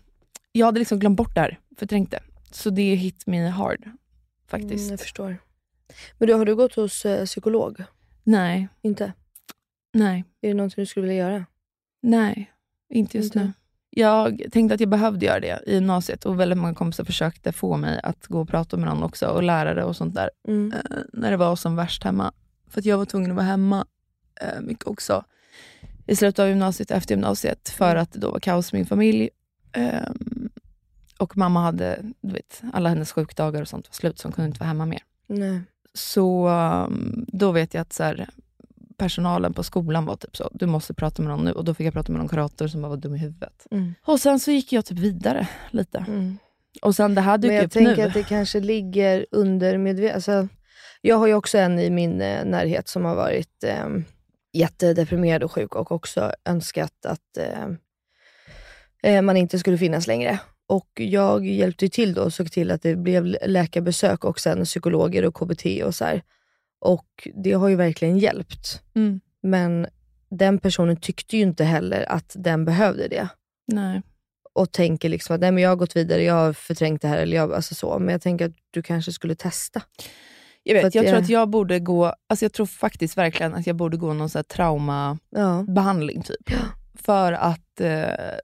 jag 0.51 0.65
hade 0.65 0.79
liksom 0.79 0.99
glömt 0.99 1.17
bort 1.17 1.35
det 1.35 1.41
här, 1.41 1.59
förträngt 1.77 2.11
det. 2.11 2.19
Så 2.51 2.69
det 2.69 2.95
hit 2.95 3.27
me 3.27 3.47
hard, 3.47 3.89
faktiskt. 4.47 4.81
Mm, 4.83 4.89
jag 4.91 4.99
förstår. 4.99 5.37
Men 6.17 6.27
du, 6.27 6.33
har 6.33 6.45
du 6.45 6.55
gått 6.55 6.75
hos 6.75 7.05
eh, 7.05 7.25
psykolog? 7.25 7.83
nej, 8.23 8.67
Inte? 8.81 9.13
nej, 9.93 10.23
Är 10.41 10.47
det 10.47 10.53
någonting 10.53 10.81
du 10.81 10.85
skulle 10.85 11.07
vilja 11.07 11.29
göra? 11.29 11.45
nej. 12.01 12.51
Inte 12.89 13.17
just 13.17 13.35
Inte? 13.35 13.45
nu. 13.45 13.53
Jag 13.97 14.41
tänkte 14.51 14.75
att 14.75 14.79
jag 14.79 14.89
behövde 14.89 15.25
göra 15.25 15.39
det 15.39 15.59
i 15.67 15.73
gymnasiet 15.73 16.25
och 16.25 16.39
väldigt 16.39 16.57
många 16.57 16.73
kompisar 16.73 17.03
försökte 17.03 17.51
få 17.51 17.77
mig 17.77 17.99
att 18.03 18.27
gå 18.27 18.41
och 18.41 18.49
prata 18.49 18.77
med 18.77 18.87
någon 18.89 19.03
också 19.03 19.27
och 19.27 19.43
lärare 19.43 19.83
och 19.83 19.95
sånt 19.95 20.15
där. 20.15 20.29
Mm. 20.47 20.73
eh, 20.73 20.97
när 21.13 21.31
det 21.31 21.37
var 21.37 21.55
som 21.55 21.75
värst 21.75 22.03
hemma. 22.03 22.33
För 22.69 22.79
att 22.79 22.85
jag 22.85 22.97
var 22.97 23.05
tvungen 23.05 23.31
att 23.31 23.35
vara 23.35 23.45
hemma 23.45 23.85
eh, 24.41 24.61
mycket 24.61 24.87
också 24.87 25.23
i 26.07 26.15
slutet 26.15 26.39
av 26.39 26.47
gymnasiet 26.47 26.91
och 26.91 26.97
efter 26.97 27.15
gymnasiet 27.15 27.69
för 27.69 27.91
Mm. 27.91 28.03
att 28.03 28.11
det 28.13 28.19
då 28.19 28.31
var 28.31 28.39
kaos 28.39 28.73
i 28.73 28.75
min 28.75 28.85
familj. 28.85 29.29
Ehm, 29.71 30.49
och 31.17 31.37
mamma 31.37 31.61
hade, 31.61 31.99
du 32.21 32.33
vet, 32.33 32.61
alla 32.73 32.89
hennes 32.89 33.11
sjukdagar 33.11 33.61
och 33.61 33.67
sånt 33.67 33.87
var 33.87 33.93
slut 33.93 34.19
så 34.19 34.27
hon 34.27 34.31
kunde 34.33 34.47
inte 34.47 34.59
vara 34.59 34.67
hemma 34.67 34.85
mer. 34.85 35.01
Nej. 35.27 35.61
Så 35.93 36.47
um, 36.49 37.25
då 37.27 37.51
vet 37.51 37.73
jag 37.73 37.81
att 37.81 37.93
så 37.93 38.03
här, 38.03 38.29
personalen 38.97 39.53
på 39.53 39.63
skolan 39.63 40.05
var 40.05 40.15
typ 40.15 40.37
så, 40.37 40.49
du 40.53 40.65
måste 40.65 40.93
prata 40.93 41.21
med 41.21 41.31
någon 41.31 41.45
nu. 41.45 41.51
Och 41.51 41.65
då 41.65 41.73
fick 41.73 41.87
jag 41.87 41.93
prata 41.93 42.11
med 42.11 42.19
någon 42.19 42.29
kurator 42.29 42.67
som 42.67 42.81
bara 42.81 42.89
var 42.89 42.97
dum 42.97 43.15
i 43.15 43.17
huvudet. 43.17 43.67
Mm. 43.71 43.93
Och 44.05 44.19
sen 44.19 44.39
så 44.39 44.51
gick 44.51 44.73
jag 44.73 44.85
typ 44.85 44.99
vidare 44.99 45.47
lite. 45.71 46.05
Mm. 46.07 46.37
Och 46.81 46.95
sen 46.95 47.15
det 47.15 47.21
här 47.21 47.31
Men 47.31 47.41
dyker 47.41 47.55
jag 47.55 47.65
upp 47.65 47.71
tänker 47.71 47.97
nu. 47.97 48.03
att 48.03 48.13
det 48.13 48.23
kanske 48.23 48.59
ligger 48.59 49.25
under 49.31 49.77
medvetet. 49.77 50.15
Alltså, 50.15 50.47
jag 51.01 51.17
har 51.17 51.27
ju 51.27 51.33
också 51.33 51.57
en 51.57 51.79
i 51.79 51.89
min 51.89 52.21
eh, 52.21 52.45
närhet 52.45 52.87
som 52.87 53.05
har 53.05 53.15
varit 53.15 53.63
eh, 53.63 53.87
jättedeprimerad 54.53 55.43
och 55.43 55.51
sjuk 55.51 55.75
och 55.75 55.91
också 55.91 56.31
önskat 56.45 57.05
att 57.05 57.37
eh, 57.37 59.13
eh, 59.13 59.21
man 59.21 59.37
inte 59.37 59.59
skulle 59.59 59.77
finnas 59.77 60.07
längre. 60.07 60.39
Och 60.67 60.89
jag 60.95 61.45
hjälpte 61.45 61.89
till 61.89 62.13
då 62.13 62.21
och 62.21 62.33
såg 62.33 62.51
till 62.51 62.71
att 62.71 62.81
det 62.81 62.95
blev 62.95 63.25
läkarbesök 63.45 64.23
och 64.23 64.39
sen 64.39 64.65
psykologer 64.65 65.25
och 65.25 65.35
KBT 65.35 65.65
och 65.83 65.95
så 65.95 66.05
här. 66.05 66.21
Och 66.85 67.27
det 67.43 67.51
har 67.51 67.67
ju 67.67 67.75
verkligen 67.75 68.17
hjälpt. 68.17 68.81
Mm. 68.95 69.19
Men 69.41 69.87
den 70.29 70.57
personen 70.59 70.97
tyckte 70.97 71.37
ju 71.37 71.43
inte 71.43 71.63
heller 71.63 72.11
att 72.11 72.35
den 72.35 72.65
behövde 72.65 73.07
det 73.07 73.27
Nej. 73.67 74.01
och 74.53 74.71
tänker 74.71 75.09
liksom 75.09 75.35
att 75.35 75.41
nej, 75.41 75.51
men 75.51 75.63
jag 75.63 75.69
har 75.69 75.75
gått 75.75 75.95
vidare, 75.95 76.23
jag 76.23 76.33
har 76.33 76.53
förträngt 76.53 77.01
det 77.01 77.07
här. 77.07 77.17
Eller 77.17 77.37
jag, 77.37 77.53
alltså 77.53 77.75
så. 77.75 77.99
Men 77.99 78.09
jag 78.09 78.21
tänker 78.21 78.45
att 78.45 78.55
du 78.71 78.81
kanske 78.81 79.11
skulle 79.11 79.35
testa. 79.35 79.81
Jag 80.63 80.75
vet, 80.75 80.85
att 80.85 80.95
jag 80.95 81.07
tror 81.07 81.17
att 81.17 81.29
jag 81.29 81.49
borde 81.49 81.79
gå, 81.79 82.13
alltså 82.27 82.45
jag 82.45 82.53
tror 82.53 82.65
faktiskt 82.65 83.17
verkligen 83.17 83.53
att 83.53 83.67
jag 83.67 83.75
borde 83.75 83.97
gå 83.97 84.13
någon 84.13 84.29
så 84.29 84.37
här 84.37 84.43
traumabehandling 84.43 86.17
Ja. 86.17 86.23
typ. 86.23 86.59
För 86.93 87.33
att 87.33 87.81
eh, 87.81 87.87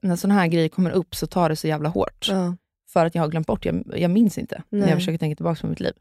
när 0.01 0.15
sådana 0.15 0.39
här 0.39 0.47
grejer 0.47 0.69
kommer 0.69 0.91
upp 0.91 1.15
så 1.15 1.27
tar 1.27 1.49
det 1.49 1.55
så 1.55 1.67
jävla 1.67 1.89
hårt. 1.89 2.27
Ja. 2.29 2.55
För 2.93 3.05
att 3.05 3.15
jag 3.15 3.21
har 3.21 3.29
glömt 3.29 3.47
bort, 3.47 3.65
jag, 3.65 3.83
jag 3.95 4.11
minns 4.11 4.37
inte 4.37 4.63
när 4.69 4.79
Nej. 4.79 4.89
jag 4.89 4.97
försöker 4.97 5.17
tänka 5.17 5.35
tillbaka 5.35 5.61
på 5.61 5.67
mitt 5.67 5.79
liv. 5.79 5.93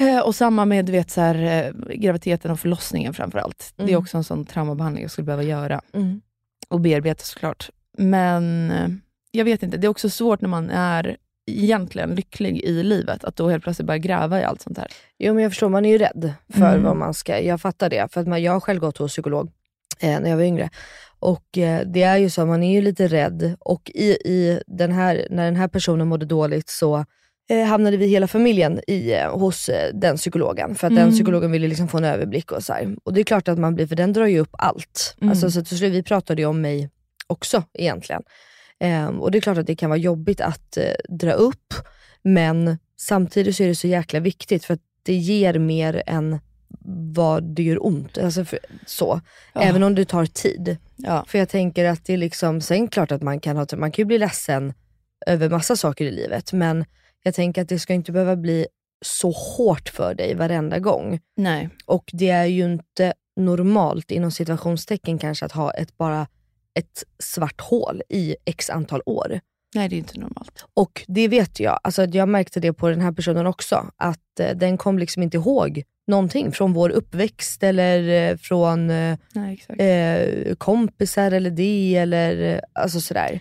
Eh, 0.00 0.20
och 0.20 0.34
samma 0.34 0.64
med 0.64 0.84
du 0.84 0.92
vet, 0.92 1.10
så 1.10 1.20
här, 1.20 1.34
eh, 1.66 1.94
graviditeten 1.94 2.50
och 2.50 2.60
förlossningen 2.60 3.14
framförallt. 3.14 3.72
Det 3.76 3.82
är 3.82 3.88
Mm. 3.88 4.00
också 4.00 4.16
en 4.16 4.24
sån 4.24 4.46
traumabehandling 4.46 5.02
jag 5.04 5.10
skulle 5.10 5.24
behöva 5.24 5.42
göra. 5.42 5.80
Mm. 5.94 6.20
Och 6.68 6.80
bearbeta 6.80 7.24
såklart. 7.24 7.70
Men 7.98 8.70
eh, 8.70 8.88
jag 9.30 9.44
vet 9.44 9.62
inte, 9.62 9.76
det 9.76 9.86
är 9.86 9.88
också 9.88 10.10
svårt 10.10 10.40
när 10.40 10.48
man 10.48 10.70
är 10.70 11.16
egentligen 11.50 12.14
lycklig 12.14 12.58
i 12.62 12.82
livet, 12.82 13.24
att 13.24 13.36
då 13.36 13.48
helt 13.48 13.64
plötsligt 13.64 13.86
börja 13.86 13.98
gräva 13.98 14.40
i 14.40 14.44
allt 14.44 14.62
sånt 14.62 14.78
här. 14.78 14.86
Jo 15.18 15.34
men 15.34 15.42
jag 15.42 15.52
förstår, 15.52 15.68
man 15.68 15.84
är 15.84 15.90
ju 15.90 15.98
rädd 15.98 16.32
för 16.52 16.70
Mm. 16.70 16.82
vad 16.82 16.96
man 16.96 17.14
ska, 17.14 17.40
jag 17.40 17.60
fattar 17.60 17.90
det. 17.90 18.12
För 18.12 18.20
att 18.20 18.26
man, 18.28 18.42
jag 18.42 18.52
har 18.52 18.60
själv 18.60 18.80
gått 18.80 18.98
hos 18.98 19.12
psykolog 19.12 19.50
eh, 20.00 20.20
när 20.20 20.30
jag 20.30 20.36
var 20.36 20.44
yngre. 20.44 20.70
Och 21.18 21.58
eh, 21.58 21.86
det 21.86 22.02
är 22.02 22.16
ju 22.16 22.30
så, 22.30 22.46
man 22.46 22.62
är 22.62 22.72
ju 22.72 22.80
lite 22.80 23.06
rädd 23.06 23.56
och 23.60 23.90
i, 23.94 24.10
i 24.10 24.62
den 24.66 24.92
här, 24.92 25.26
när 25.30 25.44
den 25.44 25.56
här 25.56 25.68
personen 25.68 26.08
mådde 26.08 26.26
dåligt 26.26 26.68
så 26.68 27.04
eh, 27.48 27.64
hamnade 27.66 27.96
vi 27.96 28.06
hela 28.06 28.26
familjen 28.26 28.80
i, 28.86 29.12
eh, 29.12 29.38
hos 29.38 29.68
eh, 29.68 29.94
den 29.94 30.16
psykologen. 30.16 30.74
För 30.74 30.86
att 30.86 30.94
den 30.94 31.02
Mm. 31.02 31.14
psykologen 31.14 31.52
ville 31.52 31.68
liksom 31.68 31.88
få 31.88 31.98
en 31.98 32.04
överblick 32.04 32.52
och 32.52 32.64
så 32.64 32.72
här. 32.72 32.96
Och 33.04 33.12
det 33.14 33.20
är 33.20 33.24
klart 33.24 33.48
att 33.48 33.58
man 33.58 33.74
blir, 33.74 33.86
för 33.86 33.96
den 33.96 34.12
drar 34.12 34.26
ju 34.26 34.38
upp 34.38 34.54
allt. 34.58 35.16
Mm. 35.20 35.30
Alltså, 35.30 35.50
så 35.50 35.64
till 35.64 35.78
slut, 35.78 35.92
vi 35.92 36.02
pratade 36.02 36.42
ju 36.42 36.46
om 36.46 36.60
mig 36.60 36.90
också 37.26 37.62
egentligen. 37.74 38.22
Ehm, 38.80 39.20
och 39.20 39.30
det 39.30 39.38
är 39.38 39.40
klart 39.40 39.58
att 39.58 39.66
det 39.66 39.76
kan 39.76 39.90
vara 39.90 39.98
jobbigt 39.98 40.40
att 40.40 40.76
eh, 40.76 40.92
dra 41.08 41.32
upp, 41.32 41.74
men 42.22 42.78
samtidigt 43.00 43.56
så 43.56 43.62
är 43.62 43.68
det 43.68 43.74
så 43.74 43.86
jäkla 43.88 44.20
viktigt 44.20 44.64
för 44.64 44.74
att 44.74 44.80
det 45.02 45.14
ger 45.14 45.58
mer 45.58 46.02
än 46.06 46.38
vad 47.14 47.44
det 47.44 47.62
gör 47.62 47.86
ont. 47.86 48.18
Alltså 48.18 48.44
för, 48.44 48.58
så. 48.86 49.20
Ja. 49.54 49.60
Även 49.60 49.82
om 49.82 49.94
det 49.94 50.04
tar 50.04 50.26
tid. 50.26 50.76
Ja. 50.96 51.24
För 51.28 51.38
jag 51.38 51.48
tänker 51.48 51.84
att 51.84 52.04
det 52.04 52.12
är 52.12 52.16
liksom, 52.16 52.60
sen 52.60 52.88
klart 52.88 53.12
att 53.12 53.22
man 53.22 53.40
kan, 53.40 53.56
ha, 53.56 53.66
man 53.76 53.92
kan 53.92 54.02
ju 54.02 54.06
bli 54.06 54.18
ledsen 54.18 54.72
över 55.26 55.48
massa 55.50 55.76
saker 55.76 56.04
i 56.04 56.10
livet, 56.10 56.52
men 56.52 56.84
jag 57.22 57.34
tänker 57.34 57.62
att 57.62 57.68
det 57.68 57.78
ska 57.78 57.94
inte 57.94 58.12
behöva 58.12 58.36
bli 58.36 58.66
så 59.04 59.30
hårt 59.30 59.88
för 59.88 60.14
dig 60.14 60.34
varenda 60.34 60.78
gång. 60.78 61.20
Nej. 61.36 61.68
Och 61.86 62.10
det 62.12 62.30
är 62.30 62.44
ju 62.44 62.64
inte 62.64 63.12
normalt 63.36 64.10
inom 64.10 64.30
situationstecken 64.30 65.18
kanske 65.18 65.46
att 65.46 65.52
ha 65.52 65.70
ett 65.70 65.96
bara 65.96 66.26
ett 66.78 67.04
svart 67.18 67.60
hål 67.60 68.02
i 68.08 68.36
x 68.44 68.70
antal 68.70 69.02
år. 69.06 69.40
Nej, 69.74 69.88
det 69.88 69.96
är 69.96 69.98
inte 69.98 70.20
normalt. 70.20 70.64
Och 70.74 71.04
det 71.08 71.28
vet 71.28 71.60
jag, 71.60 71.80
alltså 71.82 72.04
jag 72.04 72.28
märkte 72.28 72.60
det 72.60 72.72
på 72.72 72.88
den 72.88 73.00
här 73.00 73.12
personen 73.12 73.46
också, 73.46 73.90
att 73.96 74.40
eh, 74.40 74.56
den 74.56 74.78
kom 74.78 74.98
liksom 74.98 75.22
inte 75.22 75.36
ihåg 75.36 75.82
någonting 76.06 76.52
från 76.52 76.72
vår 76.72 76.90
uppväxt 76.90 77.62
eller 77.62 78.30
eh, 78.30 78.36
från 78.36 78.90
eh, 78.90 79.18
Nej, 79.32 79.62
eh, 79.78 80.54
kompisar 80.54 81.30
eller 81.30 81.50
det 81.50 81.96
eller 81.96 82.54
eh, 82.54 82.60
alltså 82.72 83.00
sådär. 83.00 83.40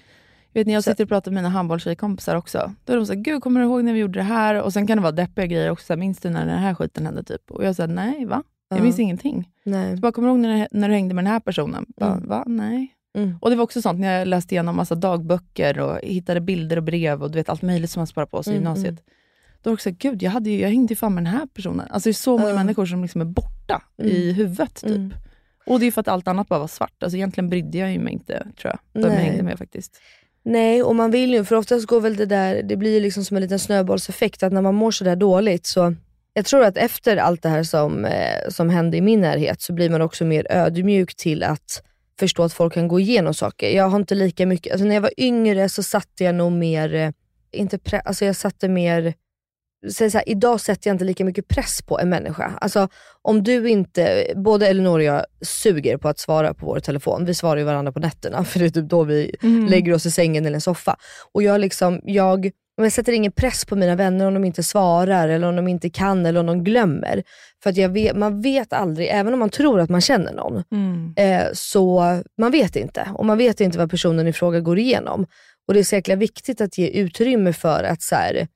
Vet 0.58 0.68
ni, 0.68 0.74
jag 0.74 0.84
Så- 0.84 0.92
sitter 0.92 1.04
och 1.04 1.10
pratar 1.10 1.32
med 1.32 1.44
mina 1.44 1.50
handbollstjejkompisar 1.50 2.36
också. 2.36 2.74
Då 2.86 2.94
är 2.94 2.98
de 2.98 3.06
såhär, 3.06 3.20
gud 3.20 3.44
kommer 3.44 3.60
du 3.60 3.66
ihåg 3.66 3.84
när 3.84 3.94
vi 3.94 4.00
gjorde 4.00 4.20
det 4.20 4.24
här? 4.24 4.62
Och 4.62 4.74
sen 4.74 4.88
kan 4.88 4.98
det 4.98 5.02
vara 5.02 5.12
deppiga 5.12 5.46
grejer 5.46 5.70
också. 5.70 5.96
Minns 5.96 6.20
du 6.20 6.30
när 6.30 6.46
den 6.46 6.60
här 6.60 6.74
skiten 6.74 7.06
hände? 7.06 7.24
Typ? 7.24 7.52
Och 7.52 7.66
jag 7.66 7.76
säger 7.76 7.88
nej 7.88 8.26
va? 8.26 8.44
Jag 8.70 8.80
Ja. 8.80 8.84
minns 8.84 9.00
ingenting. 9.00 9.50
Nej. 9.64 9.90
Jag 9.90 10.00
bara, 10.00 10.12
kommer 10.12 10.28
du 10.28 10.32
ihåg 10.32 10.40
när, 10.40 10.68
när 10.72 10.88
du 10.90 10.94
hängde 10.96 11.16
med 11.16 11.24
den 11.26 11.32
här 11.32 11.40
personen? 11.40 11.86
Bara, 11.98 12.14
Mm. 12.14 12.28
Va? 12.28 12.44
Nej. 12.48 12.94
Mm. 13.18 13.38
Och 13.42 13.50
det 13.50 13.56
var 13.56 13.64
också 13.64 13.82
sånt 13.82 14.00
när 14.00 14.20
jag 14.20 14.28
läste 14.28 14.56
igenom 14.56 14.76
massa 14.76 14.96
dagböcker 14.96 15.80
och 15.80 16.00
hittade 16.04 16.42
bilder 16.42 16.78
och 16.78 16.84
brev 16.84 17.24
och 17.24 17.32
du 17.32 17.36
vet 17.38 17.50
allt 17.50 17.62
möjligt 17.62 17.90
som 17.92 18.00
man 18.00 18.08
sparar 18.08 18.26
på 18.26 18.44
sig 18.44 18.54
i 18.54 18.58
Mm, 18.58 18.64
gymnasiet. 18.64 18.90
mm. 18.92 19.04
Då 19.62 19.70
var 19.70 19.72
det 19.72 19.74
också, 19.74 19.90
gud 19.92 20.24
jag, 20.24 20.32
hade 20.32 20.50
ju, 20.50 20.60
jag 20.62 20.70
hängde 20.70 20.92
ju 20.92 20.96
fan 20.96 21.14
med 21.16 21.24
den 21.24 21.34
här 21.34 21.46
personen. 21.46 21.88
Alltså 21.90 22.08
det 22.10 22.12
är 22.12 22.14
så 22.14 22.38
många 22.38 22.50
Ja. 22.50 22.56
människor 22.56 22.86
som 22.86 23.02
liksom 23.02 23.22
är 23.22 23.26
borta 23.26 23.82
i 24.04 24.24
Mm. 24.24 24.36
huvudet 24.36 24.76
typ. 24.76 24.90
Mm. 24.96 25.14
Och 25.66 25.80
det 25.80 25.86
är 25.86 25.92
för 25.92 26.02
att 26.02 26.08
allt 26.08 26.28
annat 26.28 26.48
bara 26.48 26.60
var 26.60 26.68
svart. 26.68 27.04
Alltså 27.04 27.18
egentligen 27.18 27.50
brydde 27.50 27.78
jag 27.78 27.92
ju 27.92 28.00
mig 28.00 28.14
inte 28.14 28.48
tror 28.62 28.74
jag. 28.94 29.04
De 29.04 29.10
jag 29.14 29.20
hängde 29.20 29.44
med 29.44 29.58
faktiskt. 29.58 30.02
Nej, 30.50 30.84
och 30.84 30.96
man 30.96 31.12
vill 31.12 31.34
ju, 31.34 31.44
för 31.44 31.56
oftast 31.56 31.86
går 31.88 32.02
väl 32.02 32.16
det 32.16 32.26
där, 32.26 32.64
det 32.64 32.76
blir 32.78 32.94
ju 32.94 33.00
liksom 33.00 33.26
som 33.26 33.38
en 33.38 33.44
liten 33.44 33.60
snöbollseffekt 33.60 34.44
att 34.44 34.54
när 34.54 34.62
man 34.62 34.76
mår 34.76 34.92
sådär 34.92 35.16
dåligt 35.16 35.66
så 35.66 35.96
jag 36.34 36.46
tror 36.46 36.64
att 36.64 36.78
efter 36.78 37.18
allt 37.18 37.44
det 37.44 37.50
här 37.50 37.64
som, 37.64 38.06
eh, 38.06 38.50
som 38.50 38.70
hände 38.70 38.98
i 38.98 39.02
min 39.02 39.22
närhet 39.22 39.62
så 39.62 39.74
blir 39.74 39.90
man 39.90 40.02
också 40.02 40.26
mer 40.26 40.48
ödmjuk 40.50 41.16
till 41.16 41.44
att 41.44 41.84
förstå 42.20 42.44
att 42.44 42.54
folk 42.54 42.74
kan 42.74 42.88
gå 42.88 43.00
igenom 43.00 43.34
saker. 43.34 43.70
Jag 43.70 43.90
har 43.90 44.00
inte 44.00 44.16
lika 44.16 44.46
mycket, 44.46 44.72
alltså 44.74 44.88
när 44.88 44.96
jag 44.96 45.02
var 45.02 45.12
yngre 45.20 45.70
så 45.70 45.84
satte 45.84 46.24
jag 46.24 46.36
nog 46.36 46.52
mer, 46.52 46.94
eh, 46.96 47.12
inte 47.52 47.78
pre- 47.78 48.02
alltså 48.06 48.26
jag 48.26 48.36
satte 48.36 48.70
mer, 48.70 49.14
säg 49.92 50.12
så 50.12 50.18
här, 50.18 50.30
idag 50.30 50.62
sätter 50.62 50.90
jag 50.90 50.96
inte 50.96 51.06
lika 51.06 51.26
mycket 51.26 51.48
press 51.48 51.82
på 51.82 52.00
en 52.00 52.10
människa. 52.10 52.54
Alltså 52.62 52.88
om 53.22 53.44
du 53.44 53.70
inte, 53.70 54.28
både 54.36 54.68
Elinor 54.68 54.98
och 55.00 55.04
jag 55.04 55.26
suger 55.42 55.98
på 55.98 56.10
att 56.10 56.20
svara 56.20 56.54
på 56.54 56.66
vår 56.66 56.80
telefon. 56.80 57.26
Vi 57.26 57.34
svarar 57.34 57.58
ju 57.58 57.64
varandra 57.64 57.92
på 57.92 58.00
nätterna 58.00 58.44
för 58.46 58.60
det 58.60 58.66
är 58.66 58.70
typ 58.70 58.90
då 58.90 59.04
vi 59.04 59.36
Mm. 59.44 59.66
lägger 59.66 59.94
oss 59.94 60.06
i 60.06 60.12
sängen 60.12 60.46
eller 60.46 60.56
en 60.56 60.62
soffa. 60.62 60.96
Och 61.34 61.44
jag 61.44 61.62
liksom, 61.62 62.02
jag, 62.04 62.52
jag 62.78 62.92
sätter 62.92 63.14
ingen 63.14 63.32
press 63.32 63.66
på 63.66 63.76
mina 63.76 63.96
vänner 63.96 64.26
om 64.28 64.34
de 64.34 64.44
inte 64.46 64.64
svarar, 64.64 65.28
eller 65.30 65.48
om 65.48 65.56
de 65.56 65.68
inte 65.68 65.90
kan, 65.90 66.26
eller 66.26 66.40
om 66.40 66.46
de 66.46 66.64
glömmer. 66.64 67.24
För 67.64 67.70
att 67.70 67.78
vet, 67.78 68.16
man 68.18 68.42
vet 68.42 68.74
aldrig, 68.74 69.08
även 69.12 69.34
om 69.34 69.40
man 69.40 69.50
tror 69.50 69.80
att 69.80 69.90
man 69.90 70.02
känner 70.02 70.34
någon, 70.34 70.64
Mm. 70.72 71.14
eh, 71.18 71.48
så 71.54 72.04
man 72.38 72.52
vet 72.52 72.76
inte. 72.76 73.08
Och 73.14 73.26
man 73.26 73.38
vet 73.38 73.62
inte 73.62 73.78
vad 73.78 73.90
personen 73.90 74.28
i 74.28 74.34
fråga 74.34 74.60
går 74.60 74.80
igenom. 74.80 75.26
Och 75.68 75.74
det 75.74 75.80
är 75.80 75.84
så 75.84 75.96
jäkla 75.96 76.16
viktigt 76.16 76.62
att 76.62 76.78
ge 76.78 76.88
utrymme 76.88 77.54
för 77.54 77.84
att 77.84 78.02
så 78.02 78.16
här, 78.16 78.48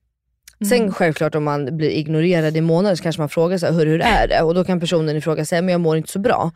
Sen 0.68 0.92
självklart 0.92 1.34
om 1.34 1.44
man 1.44 1.76
blir 1.76 1.90
ignorerad 1.90 2.56
i 2.56 2.60
månader 2.60 2.96
så 2.96 3.02
kanske 3.02 3.20
man 3.22 3.28
frågar 3.28 3.58
sig 3.58 3.72
hur, 3.74 3.86
hur 3.86 4.00
är 4.00 4.28
det? 4.28 4.42
Och 4.42 4.54
då 4.54 4.64
kan 4.64 4.80
personen 4.80 5.16
i 5.16 5.20
fråga 5.20 5.44
säga, 5.44 5.62
men 5.62 5.72
jag 5.72 5.80
mår 5.80 5.96
inte 5.96 6.12
så 6.12 6.18
bra. 6.18 6.50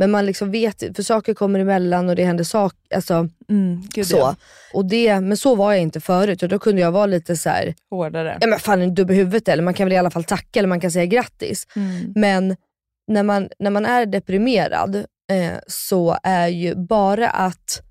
Men 0.00 0.10
man 0.10 0.26
liksom 0.26 0.50
vet, 0.50 0.96
för 0.96 1.02
saker 1.02 1.34
kommer 1.34 1.60
emellan 1.60 2.08
och 2.08 2.16
det 2.16 2.24
händer 2.24 2.44
saker. 2.44 2.78
Alltså, 2.94 3.28
Mm, 3.48 3.82
så. 4.04 4.16
ja. 4.16 4.36
Och 4.72 4.84
det, 4.84 5.20
men 5.20 5.36
så 5.36 5.54
var 5.54 5.72
jag 5.72 5.82
inte 5.82 6.00
förut 6.00 6.42
och 6.42 6.48
då 6.48 6.58
kunde 6.58 6.80
jag 6.82 6.92
vara 6.92 7.06
lite 7.06 7.36
så 7.36 7.48
här, 7.50 7.74
Hårdare. 7.90 8.38
ja 8.40 8.46
men 8.46 8.58
fan 8.58 8.82
är 8.82 8.86
du 8.86 8.92
dum 8.92 9.10
i 9.10 9.14
huvudet 9.14 9.48
eller? 9.48 9.62
Man 9.62 9.74
kan 9.74 9.86
väl 9.86 9.92
i 9.92 9.96
alla 9.96 10.10
fall 10.10 10.24
tacka 10.24 10.58
eller 10.58 10.68
man 10.68 10.80
kan 10.80 10.90
säga 10.90 11.06
grattis. 11.06 11.66
Mm. 11.76 12.12
Men 12.16 12.56
när 13.08 13.22
man, 13.22 13.48
när 13.58 13.70
man 13.70 13.86
är 13.86 14.06
deprimerad 14.06 14.96
eh, 15.32 15.58
så 15.66 16.18
är 16.22 16.48
ju 16.48 16.74
bara 16.74 17.30
att 17.30 17.82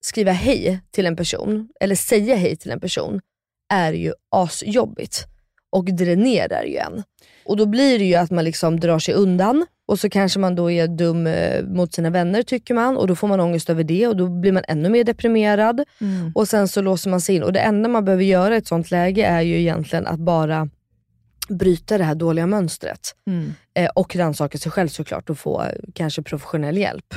skriva 0.00 0.32
hej 0.32 0.80
till 0.90 1.06
en 1.06 1.16
person, 1.16 1.68
eller 1.80 1.94
säga 1.94 2.36
hej 2.36 2.56
till 2.56 2.70
en 2.70 2.80
person, 2.80 3.20
är 3.68 3.92
ju 3.92 4.12
asjobbigt 4.30 5.26
och 5.70 5.84
dränerar 5.84 6.64
ju 6.64 6.76
en. 6.76 7.02
Och 7.44 7.56
då 7.56 7.66
blir 7.66 7.98
det 7.98 8.04
ju 8.04 8.14
att 8.14 8.30
man 8.30 8.44
liksom 8.44 8.80
drar 8.80 8.98
sig 8.98 9.14
undan 9.14 9.66
och 9.88 9.98
så 9.98 10.10
kanske 10.10 10.38
man 10.38 10.54
då 10.54 10.70
är 10.70 10.86
dum 10.88 11.26
eh, 11.26 11.64
mot 11.64 11.94
sina 11.94 12.10
vänner 12.10 12.42
tycker 12.42 12.74
man 12.74 12.96
och 12.96 13.06
då 13.06 13.16
får 13.16 13.28
man 13.28 13.40
ångest 13.40 13.70
över 13.70 13.84
det 13.84 14.06
och 14.06 14.16
då 14.16 14.28
blir 14.28 14.52
man 14.52 14.62
ännu 14.68 14.88
mer 14.88 15.04
deprimerad. 15.04 15.84
Mm. 16.00 16.32
Och 16.34 16.48
sen 16.48 16.68
så 16.68 16.82
låser 16.82 17.10
man 17.10 17.20
sig 17.20 17.34
in 17.34 17.42
och 17.42 17.52
det 17.52 17.60
enda 17.60 17.88
man 17.88 18.04
behöver 18.04 18.24
göra 18.24 18.54
i 18.54 18.58
ett 18.58 18.66
sånt 18.66 18.90
läge 18.90 19.26
är 19.26 19.40
ju 19.40 19.60
egentligen 19.60 20.06
att 20.06 20.18
bara 20.18 20.68
bryta 21.48 21.98
det 21.98 22.04
här 22.04 22.14
dåliga 22.14 22.46
mönstret. 22.46 23.14
Mm. 23.26 23.54
Eh, 23.74 23.90
och 23.94 24.16
rannsaka 24.16 24.58
sig 24.58 24.72
själv 24.72 24.88
såklart 24.88 25.30
och 25.30 25.38
få 25.38 25.62
eh, 25.62 25.68
kanske 25.94 26.22
professionell 26.22 26.76
hjälp. 26.78 27.14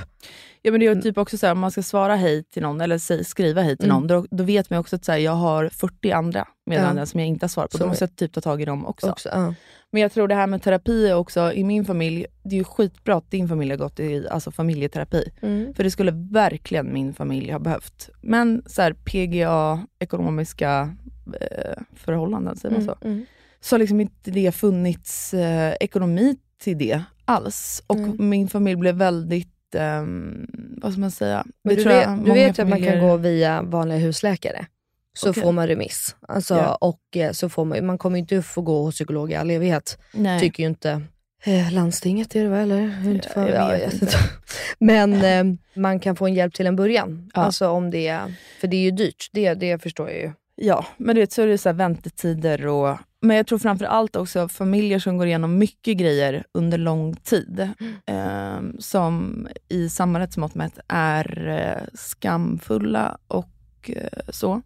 Ja 0.62 0.72
men 0.72 0.80
det 0.80 0.88
är 0.88 0.96
ju 0.96 1.02
typ 1.02 1.18
också 1.18 1.38
så 1.38 1.46
här, 1.46 1.54
om 1.54 1.60
man 1.60 1.72
ska 1.72 1.84
svara 1.84 2.16
hej 2.16 2.44
till 2.44 2.62
någon 2.62 2.82
eller 2.82 3.24
skriva 3.24 3.62
hej 3.62 3.78
till 3.78 3.86
Mm. 3.90 3.96
någon, 4.00 4.08
då, 4.08 4.26
då 4.32 4.44
vet 4.44 4.70
man 4.70 4.80
också 4.80 4.96
att 4.96 5.06
så 5.06 5.12
här, 5.12 5.20
jag 5.20 5.32
har 5.32 5.70
40 5.70 6.12
andra 6.12 6.48
meddelanden 6.66 6.98
Ja. 7.02 7.06
som 7.06 7.20
jag 7.20 7.28
inte 7.30 7.44
har 7.44 7.50
svarat 7.50 7.72
på. 7.72 7.78
Så 7.78 7.84
Då 7.84 7.88
måste 7.90 8.04
jag 8.04 8.16
typ 8.16 8.34
ta 8.34 8.42
tag 8.42 8.62
i 8.62 8.66
dem 8.66 8.86
också. 8.86 9.10
Också, 9.10 9.30
ja. 9.30 9.54
Men 9.92 10.02
jag 10.02 10.12
tror 10.12 10.28
det 10.28 10.36
här 10.36 10.48
med 10.48 10.64
terapi 10.64 11.12
också, 11.14 11.54
i 11.54 11.64
min 11.64 11.86
familj, 11.86 12.26
det 12.44 12.56
är 12.56 12.58
ju 12.58 12.64
skitbra 12.64 13.16
att 13.16 13.32
din 13.32 13.48
familj 13.50 13.72
har 13.72 13.78
gått 13.78 14.00
i 14.00 14.28
alltså 14.30 14.52
familjeterapi. 14.52 15.32
Mm. 15.42 15.74
För 15.74 15.84
det 15.84 15.92
skulle 15.92 16.12
verkligen 16.12 16.94
min 16.94 17.14
familj 17.14 17.52
ha 17.52 17.60
behövt. 17.60 18.10
Men 18.22 18.64
så 18.66 18.82
här, 18.82 18.94
PGA, 18.94 19.86
ekonomiska 20.00 20.96
eh, 21.42 21.82
förhållanden, 21.96 22.58
säger 22.58 22.76
man 22.76 22.86
så? 22.86 22.96
Mm. 23.02 23.26
Så 23.62 23.74
har 23.76 23.80
liksom 23.80 24.02
inte 24.02 24.32
det 24.32 24.52
funnits 24.52 25.34
eh, 25.34 25.74
ekonomi 25.80 26.36
till 26.62 26.78
det 26.78 27.02
alls. 27.26 27.84
Och 27.88 27.96
Mm. 27.98 28.30
min 28.30 28.48
familj 28.48 28.76
blev 28.76 28.96
väldigt, 28.96 29.76
ehm, 29.76 30.48
vad 30.82 30.92
ska 30.92 31.02
man 31.02 31.12
säga? 31.12 31.46
Men 31.64 31.76
du 31.76 31.84
vet, 31.84 32.26
du 32.26 32.32
vet 32.32 32.58
ju 32.60 32.62
att 32.64 32.70
man 32.70 32.80
kan 32.80 32.88
familjer- 32.88 33.02
gå 33.02 33.18
via 33.18 33.62
vanliga 33.62 33.98
husläkare. 34.00 34.66
Så 35.14 35.30
Okej. 35.30 35.44
får 35.44 35.52
man 35.52 35.68
remiss. 35.68 36.16
Alltså, 36.28 36.56
Ja. 36.56 36.76
och 36.76 37.18
eh, 37.18 37.32
så 37.32 37.50
får 37.50 37.66
man, 37.66 37.86
man 37.86 37.98
kommer 37.98 38.20
inte 38.20 38.42
få 38.42 38.62
gå 38.62 38.84
hos 38.84 38.96
psykolog 38.96 39.32
i 39.32 39.36
all 39.36 39.52
evighet. 39.52 39.98
Nej. 40.14 40.40
Tycker 40.40 40.64
ju 40.64 40.70
inte 40.70 41.02
eh, 41.44 41.72
landstinget 41.74 42.36
är 42.36 42.44
det 42.44 42.50
va? 42.50 42.58
Eller? 42.58 43.10
Inte 43.12 43.30
för, 43.30 43.50
ja, 43.50 43.72
jag 43.72 43.80
vet 43.80 43.94
inte. 44.02 44.18
Men 44.80 45.14
eh, 45.24 45.56
man 45.74 46.00
kan 46.00 46.16
få 46.16 46.26
en 46.28 46.34
hjälp 46.34 46.54
till 46.54 46.68
en 46.68 46.76
början. 46.76 47.32
Ja. 47.36 47.42
Alltså 47.42 47.70
om 47.70 47.92
det, 47.92 48.20
för 48.62 48.68
det 48.68 48.78
är 48.78 48.82
ju 48.82 48.92
dyrt, 48.92 49.30
det, 49.32 49.54
det 49.54 49.80
förstår 49.82 50.10
jag 50.10 50.18
ju. 50.20 50.32
Ja, 50.56 50.86
men 50.98 51.16
du 51.16 51.22
vet, 51.22 51.32
så 51.32 51.42
är 51.42 51.48
det 51.48 51.58
så 51.58 51.74
väntetider 51.74 52.68
och... 52.68 52.98
Men 53.22 53.38
jag 53.38 53.48
tror 53.48 53.60
framför 53.60 53.86
allt 53.86 54.16
också 54.16 54.48
familjer 54.48 55.00
som 55.00 55.18
går 55.18 55.28
igenom 55.28 55.58
mycket 55.58 55.98
grejer 55.98 56.44
under 56.54 56.78
lång 56.78 57.16
tid. 57.16 57.70
ehm, 58.06 58.76
som 58.80 59.48
i 59.70 59.90
samhällets 59.90 60.38
mått 60.38 60.56
mätt 60.56 60.80
är 60.88 61.48
eh, 61.48 61.88
skamfulla 61.94 63.18
och 63.28 63.50
eh, 63.96 64.20
så. 64.30 64.62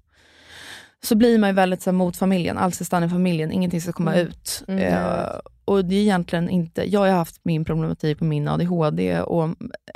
Så 1.04 1.16
blir 1.16 1.40
man 1.40 1.50
ju 1.50 1.54
väldigt 1.56 1.82
så 1.82 1.90
här, 1.90 1.96
mot 1.98 2.18
familjen, 2.18 2.58
allt 2.58 2.76
ska 2.76 2.86
stanna 2.86 3.06
i 3.06 3.10
familjen, 3.10 3.52
ingenting 3.52 3.82
ska 3.82 3.92
komma 3.92 4.14
Mm. 4.16 4.28
ut. 4.28 4.64
Mm, 4.68 4.84
Eh, 4.84 5.26
och 5.66 5.86
det 5.86 5.96
är 5.96 6.02
egentligen 6.02 6.50
inte, 6.50 6.92
jag 6.92 7.00
har 7.00 7.08
haft 7.08 7.40
min 7.44 7.66
problematik 7.66 8.20
på 8.20 8.26
min 8.26 8.48
ADHD 8.48 9.20
och 9.22 9.50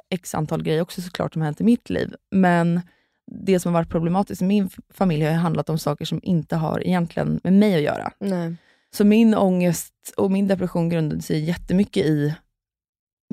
x 0.09 0.35
antal 0.35 0.63
grejer 0.63 0.81
också 0.81 1.01
såklart 1.01 1.33
som 1.33 1.41
hänt 1.41 1.61
i 1.61 1.63
mitt 1.63 1.89
liv. 1.89 2.13
Men 2.31 2.81
det 3.31 3.59
som 3.59 3.73
har 3.73 3.81
varit 3.81 3.89
problematiskt 3.89 4.41
i 4.41 4.45
min 4.45 4.69
familj 4.93 5.25
har 5.25 5.31
handlat 5.33 5.69
om 5.69 5.79
saker 5.79 6.05
som 6.05 6.19
inte 6.23 6.55
har 6.55 6.87
egentligen 6.87 7.39
med 7.43 7.53
mig 7.53 7.75
att 7.75 7.81
göra. 7.81 8.11
Nej. 8.19 8.55
Så 8.95 9.05
min 9.05 9.35
ångest 9.35 9.93
och 10.17 10.31
min 10.31 10.47
depression 10.47 10.89
grundade 10.89 11.21
sig 11.21 11.39
jättemycket 11.39 12.05
i 12.05 12.35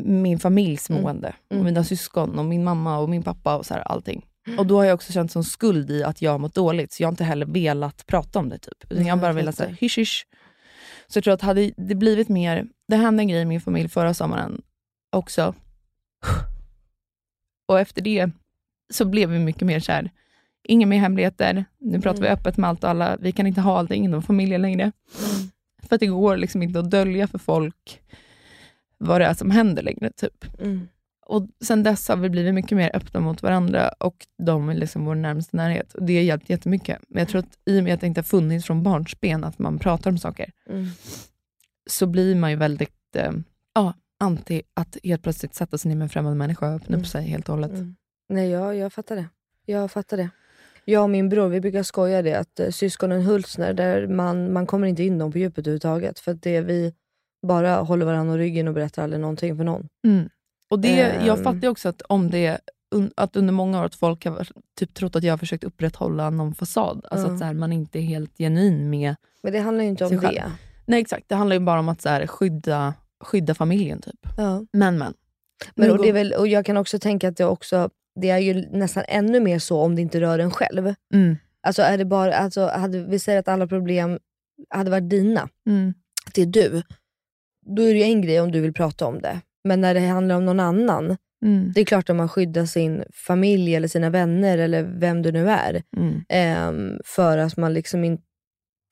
min 0.02 0.38
familjs 0.38 0.90
Mm. 0.90 1.02
mående. 1.02 1.34
Mm. 1.50 1.60
Och 1.60 1.64
mina 1.64 1.84
syskon 1.84 2.38
och 2.38 2.44
min 2.44 2.64
mamma 2.64 2.98
och 2.98 3.08
min 3.08 3.22
pappa 3.22 3.56
och 3.56 3.66
så 3.66 3.74
här, 3.74 3.80
allting. 3.80 4.26
Och 4.58 4.66
då 4.66 4.76
har 4.76 4.84
jag 4.84 4.94
också 4.94 5.12
känt 5.12 5.32
som 5.32 5.44
skuld 5.44 5.90
i 5.90 6.04
att 6.04 6.22
jag 6.22 6.30
har 6.30 6.38
mått 6.38 6.54
dåligt, 6.54 6.92
så 6.92 7.02
jag 7.02 7.06
har 7.06 7.12
inte 7.12 7.24
heller 7.24 7.46
velat 7.46 8.06
prata 8.06 8.38
om 8.38 8.48
det. 8.48 8.58
typ. 8.58 8.84
Utan 8.92 9.06
jag 9.06 9.16
har 9.16 9.22
bara 9.22 9.32
velat 9.32 9.54
säga 9.54 9.70
hysch 9.80 9.98
hysch. 9.98 10.26
Så 11.06 11.16
jag 11.16 11.24
tror 11.24 11.34
att 11.34 11.42
hade 11.42 11.70
det 11.76 11.94
blivit 11.94 12.28
mer, 12.28 12.66
det 12.88 12.96
hände 12.96 13.22
en 13.22 13.28
grej 13.28 13.40
i 13.40 13.44
min 13.44 13.60
familj 13.60 13.88
förra 13.88 14.14
sommaren 14.14 14.62
också. 15.12 15.54
Och 17.68 17.80
efter 17.80 18.02
det 18.02 18.30
så 18.90 19.04
blev 19.04 19.28
vi 19.30 19.38
mycket 19.38 19.62
mer 19.62 19.80
kär. 19.80 20.10
Inga 20.68 20.86
mer 20.86 20.98
hemligheter, 20.98 21.64
nu 21.78 22.00
pratar 22.00 22.20
vi 22.20 22.26
Mm. 22.26 22.38
öppet 22.38 22.56
med 22.56 22.70
allt 22.70 22.84
och 22.84 22.90
alla. 22.90 23.16
Vi 23.20 23.32
kan 23.32 23.46
inte 23.46 23.60
ha 23.60 23.78
allting 23.78 24.04
inom 24.04 24.22
familjen 24.22 24.62
längre. 24.62 24.92
För 25.82 25.94
att 25.96 26.00
det 26.00 26.06
går 26.06 26.36
liksom 26.36 26.62
inte 26.62 26.78
att 26.78 26.90
dölja 26.90 27.26
för 27.28 27.38
folk 27.38 28.00
vad 28.98 29.20
det 29.20 29.24
är 29.26 29.34
som 29.34 29.50
händer 29.50 29.82
längre. 29.82 30.10
Typ. 30.16 30.60
Mm. 30.60 30.88
Och 31.26 31.48
Sen 31.64 31.82
dess 31.82 32.08
har 32.08 32.16
vi 32.16 32.28
blivit 32.30 32.54
mycket 32.54 32.76
mer 32.76 32.90
öppna 32.96 33.20
mot 33.20 33.42
varandra 33.42 33.88
och 33.88 34.26
de 34.38 34.68
är 34.68 34.74
liksom 34.74 35.04
vår 35.04 35.14
närmaste 35.14 35.56
närhet. 35.56 35.94
Och 35.94 36.02
det 36.02 36.16
har 36.16 36.22
hjälpt 36.22 36.50
jättemycket. 36.50 36.98
Men 37.08 37.18
jag 37.20 37.28
tror 37.28 37.38
att 37.38 37.58
i 37.64 37.80
och 37.80 37.84
med 37.84 37.94
att 37.94 38.00
det 38.00 38.06
inte 38.06 38.18
har 38.18 38.24
funnits 38.24 38.66
från 38.66 38.82
barnsben 38.82 39.44
att 39.44 39.58
man 39.58 39.78
pratar 39.78 40.10
om 40.10 40.18
saker, 40.18 40.50
Mm. 40.70 40.86
så 41.90 42.06
blir 42.06 42.34
man 42.34 42.50
ju 42.50 42.56
väldigt 42.56 43.16
eh, 43.16 43.32
ja, 43.74 43.92
anti 44.20 44.62
att 44.74 44.96
helt 45.04 45.22
plötsligt 45.22 45.54
sätta 45.54 45.78
sig 45.78 45.88
ner 45.88 45.96
med 45.96 46.04
en 46.04 46.08
främmande 46.08 46.38
människa 46.38 46.68
och 46.68 46.74
öppna 46.74 46.88
Mm. 46.94 47.00
upp 47.00 47.06
sig 47.06 47.26
helt 47.28 47.48
och 47.48 47.54
hållet. 47.54 47.70
Mm. 47.72 47.96
Nej, 48.28 48.50
jag, 48.50 48.76
jag 48.76 48.92
fattar 48.92 49.16
det. 49.16 49.26
Jag 49.66 49.90
fattar 49.90 50.16
det. 50.16 50.28
Jag 50.84 51.02
och 51.02 51.10
min 51.10 51.28
bror 51.28 51.48
vi 51.48 51.60
brukar 51.60 51.82
skoja 51.82 52.22
det 52.22 52.34
att 52.34 52.60
eh, 52.60 52.70
syskonen 52.70 53.22
Hultsner, 53.22 53.72
där 53.74 54.06
man, 54.06 54.52
man 54.52 54.66
kommer 54.66 54.86
inte 54.86 55.02
in 55.02 55.18
dem 55.18 55.32
på 55.32 55.38
djupet 55.38 55.58
överhuvudtaget. 55.58 56.18
För 56.18 56.32
att 56.32 56.42
det 56.42 56.60
vi 56.60 56.94
bara 57.46 57.76
håller 57.76 58.06
varandra 58.06 58.32
om 58.32 58.38
ryggen 58.38 58.68
och 58.68 58.74
berättar 58.74 59.02
aldrig 59.02 59.20
någonting 59.20 59.56
för 59.56 59.64
någon. 59.64 59.88
Mm. 60.06 60.28
Och 60.68 60.78
det, 60.78 60.96
Jag 61.26 61.38
Ehm. 61.38 61.44
fattar 61.44 61.60
ju 61.62 61.68
också 61.68 61.88
att 61.88 62.02
om 62.02 62.30
det 62.30 62.58
un, 62.94 63.10
att 63.16 63.36
under 63.36 63.52
många 63.52 63.80
år 63.80 63.84
att 63.84 63.94
folk 63.94 64.24
har 64.24 64.48
typ 64.78 64.94
trott 64.94 65.16
att 65.16 65.22
jag 65.22 65.32
har 65.32 65.38
försökt 65.38 65.64
upprätthålla 65.64 66.30
någon 66.30 66.54
fasad. 66.54 67.06
Alltså 67.10 67.26
Ja. 67.28 67.32
att 67.32 67.38
så 67.38 67.44
här, 67.44 67.54
man 67.54 67.72
inte 67.72 67.98
är 67.98 68.02
helt 68.02 68.38
genuin 68.38 68.90
med... 68.90 69.14
Men 69.42 69.52
det 69.52 69.58
handlar 69.58 69.84
ju 69.84 69.90
inte 69.90 70.04
om 70.04 70.10
Sig 70.10 70.18
själv. 70.18 70.34
det. 70.34 70.52
Nej 70.86 71.00
exakt, 71.00 71.28
det 71.28 71.34
handlar 71.34 71.56
ju 71.56 71.60
bara 71.60 71.80
om 71.80 71.88
att 71.88 72.00
så 72.02 72.08
här, 72.08 72.26
skydda, 72.26 72.94
skydda 73.20 73.54
familjen. 73.54 74.00
typ. 74.00 74.20
Ja. 74.36 74.64
Men 74.72 74.98
men. 74.98 75.14
Men, 75.74 75.86
Nu 75.86 75.90
och, 75.92 75.96
går- 75.98 76.04
det 76.04 76.08
är 76.08 76.12
väl, 76.12 76.32
och 76.32 76.48
jag 76.48 76.66
kan 76.66 76.76
också 76.76 76.98
tänka 76.98 77.28
att 77.28 77.36
det 77.36 77.44
också 77.44 77.90
det 78.20 78.30
är 78.30 78.38
ju 78.38 78.54
nästan 78.70 79.04
ännu 79.08 79.40
mer 79.40 79.58
så 79.58 79.80
om 79.80 79.94
det 79.96 80.02
inte 80.02 80.20
rör 80.20 80.38
en 80.38 80.50
själv. 80.50 80.94
Mm. 81.14 81.36
Alltså, 81.62 81.82
är 81.82 81.98
det 81.98 82.04
bara, 82.04 82.34
alltså 82.36 82.66
hade, 82.66 83.02
vi 83.02 83.18
säger 83.18 83.38
att 83.38 83.48
alla 83.48 83.66
problem 83.66 84.18
hade 84.70 84.90
varit 84.90 85.10
dina, 85.10 85.48
Mm. 85.66 85.94
att 86.26 86.34
det 86.34 86.42
är 86.42 86.46
du. 86.46 86.82
Då 87.76 87.82
är 87.82 87.92
det 87.94 87.98
ju 87.98 88.02
en 88.04 88.22
grej 88.22 88.40
om 88.40 88.52
du 88.52 88.60
vill 88.60 88.72
prata 88.72 89.06
om 89.06 89.20
det. 89.20 89.40
Men 89.64 89.80
när 89.80 89.94
det 89.94 90.00
handlar 90.00 90.34
om 90.36 90.44
någon 90.46 90.60
annan, 90.60 91.16
Mm. 91.44 91.72
det 91.74 91.80
är 91.80 91.84
klart 91.84 92.10
att 92.10 92.16
man 92.16 92.28
skyddar 92.28 92.64
sin 92.66 93.04
familj 93.12 93.74
eller 93.74 93.88
sina 93.88 94.10
vänner 94.10 94.58
eller 94.58 94.82
vem 94.82 95.22
det 95.22 95.32
nu 95.32 95.50
är. 95.50 95.82
Mm. 95.96 96.24
ehm, 96.28 97.00
för 97.04 97.38
att 97.38 97.56
man 97.56 97.74
liksom 97.74 98.04
inte... 98.04 98.20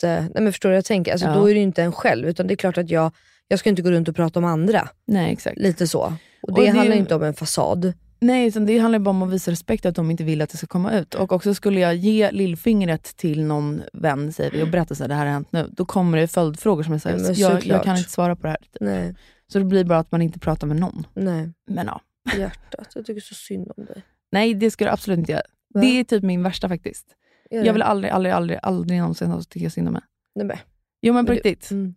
Nej 0.02 0.30
men 0.42 0.52
förstår 0.52 0.68
du 0.68 0.74
jag 0.74 0.84
tänker? 0.84 1.12
Alltså, 1.12 1.26
Ja. 1.26 1.34
Då 1.34 1.46
är 1.50 1.54
det 1.54 1.58
ju 1.58 1.62
inte 1.64 1.82
en 1.82 1.92
själv, 1.92 2.28
utan 2.28 2.46
det 2.46 2.54
är 2.54 2.56
klart 2.56 2.78
att 2.78 2.90
jag, 2.90 3.12
jag 3.48 3.58
ska 3.58 3.70
inte 3.70 3.82
gå 3.82 3.90
runt 3.90 4.08
och 4.08 4.16
prata 4.16 4.38
om 4.38 4.44
andra. 4.44 4.88
Nej 5.06 5.32
exakt. 5.32 5.58
Lite 5.58 5.86
så. 5.86 6.00
Och 6.02 6.12
det, 6.12 6.52
Och 6.52 6.60
det 6.60 6.66
handlar 6.66 6.94
ju- 6.94 7.00
inte 7.00 7.14
om 7.14 7.22
en 7.22 7.34
fasad. 7.34 7.92
Nej, 8.26 8.48
utan 8.48 8.66
det 8.66 8.78
handlar 8.78 8.98
bara 8.98 9.10
om 9.10 9.22
att 9.22 9.30
visa 9.32 9.50
respekt 9.50 9.86
att 9.86 9.94
de 9.94 10.10
inte 10.10 10.24
vill 10.24 10.42
att 10.42 10.50
det 10.50 10.56
ska 10.56 10.66
komma 10.66 10.92
ut. 10.98 11.14
Och 11.14 11.32
också 11.32 11.54
skulle 11.54 11.80
jag 11.80 11.94
ge 11.94 12.30
lillfingret 12.30 13.02
till 13.16 13.44
någon 13.44 13.82
vän 13.92 14.32
säger 14.32 14.50
vi, 14.50 14.62
och 14.62 14.68
berätta 14.68 14.92
att 14.92 15.08
det 15.08 15.14
här 15.14 15.26
har 15.26 15.32
hänt 15.32 15.52
nu, 15.52 15.68
då 15.72 15.84
kommer 15.84 16.18
det 16.18 16.28
följdfrågor 16.28 16.82
som 16.82 16.92
är 16.92 16.96
Ja, 16.96 17.00
såhär, 17.18 17.34
jag, 17.40 17.64
jag 17.66 17.84
kan 17.84 17.96
inte 17.96 18.10
svara 18.10 18.36
på 18.36 18.42
det 18.42 18.48
här. 18.48 18.56
Typ. 18.58 18.76
Nej, 18.80 19.14
Så 19.46 19.58
det 19.58 19.64
blir 19.64 19.84
bara 19.84 19.98
att 19.98 20.12
man 20.12 20.22
inte 20.22 20.38
pratar 20.38 20.66
med 20.66 20.76
någon. 20.76 21.06
nej. 21.14 21.52
Men 21.66 21.86
ja, 21.86 22.00
Hjärtat, 22.38 22.88
jag 22.94 23.06
tycker 23.06 23.20
så 23.20 23.34
synd 23.34 23.72
om 23.76 23.84
dig. 23.84 24.02
nej 24.32 24.54
det 24.54 24.70
ska 24.70 24.84
du 24.84 24.90
absolut 24.90 25.18
inte 25.18 25.32
göra. 25.32 25.42
Va? 25.74 25.80
Det 25.80 25.86
är 26.00 26.04
typ 26.04 26.22
min 26.22 26.42
värsta 26.42 26.68
faktiskt. 26.68 27.06
Jag 27.50 27.72
vill 27.72 27.82
aldrig, 27.82 28.12
aldrig, 28.12 28.32
aldrig, 28.34 28.58
aldrig 28.62 28.98
någonsin 29.00 29.42
tycka 29.48 29.70
synd 29.70 29.88
om 29.88 29.92
mig. 29.92 30.02
Nej, 30.34 30.46
men. 30.46 30.56
Jo 31.02 31.14
men 31.14 31.26
på 31.26 31.32
riktigt, 31.32 31.70
Mm. 31.70 31.94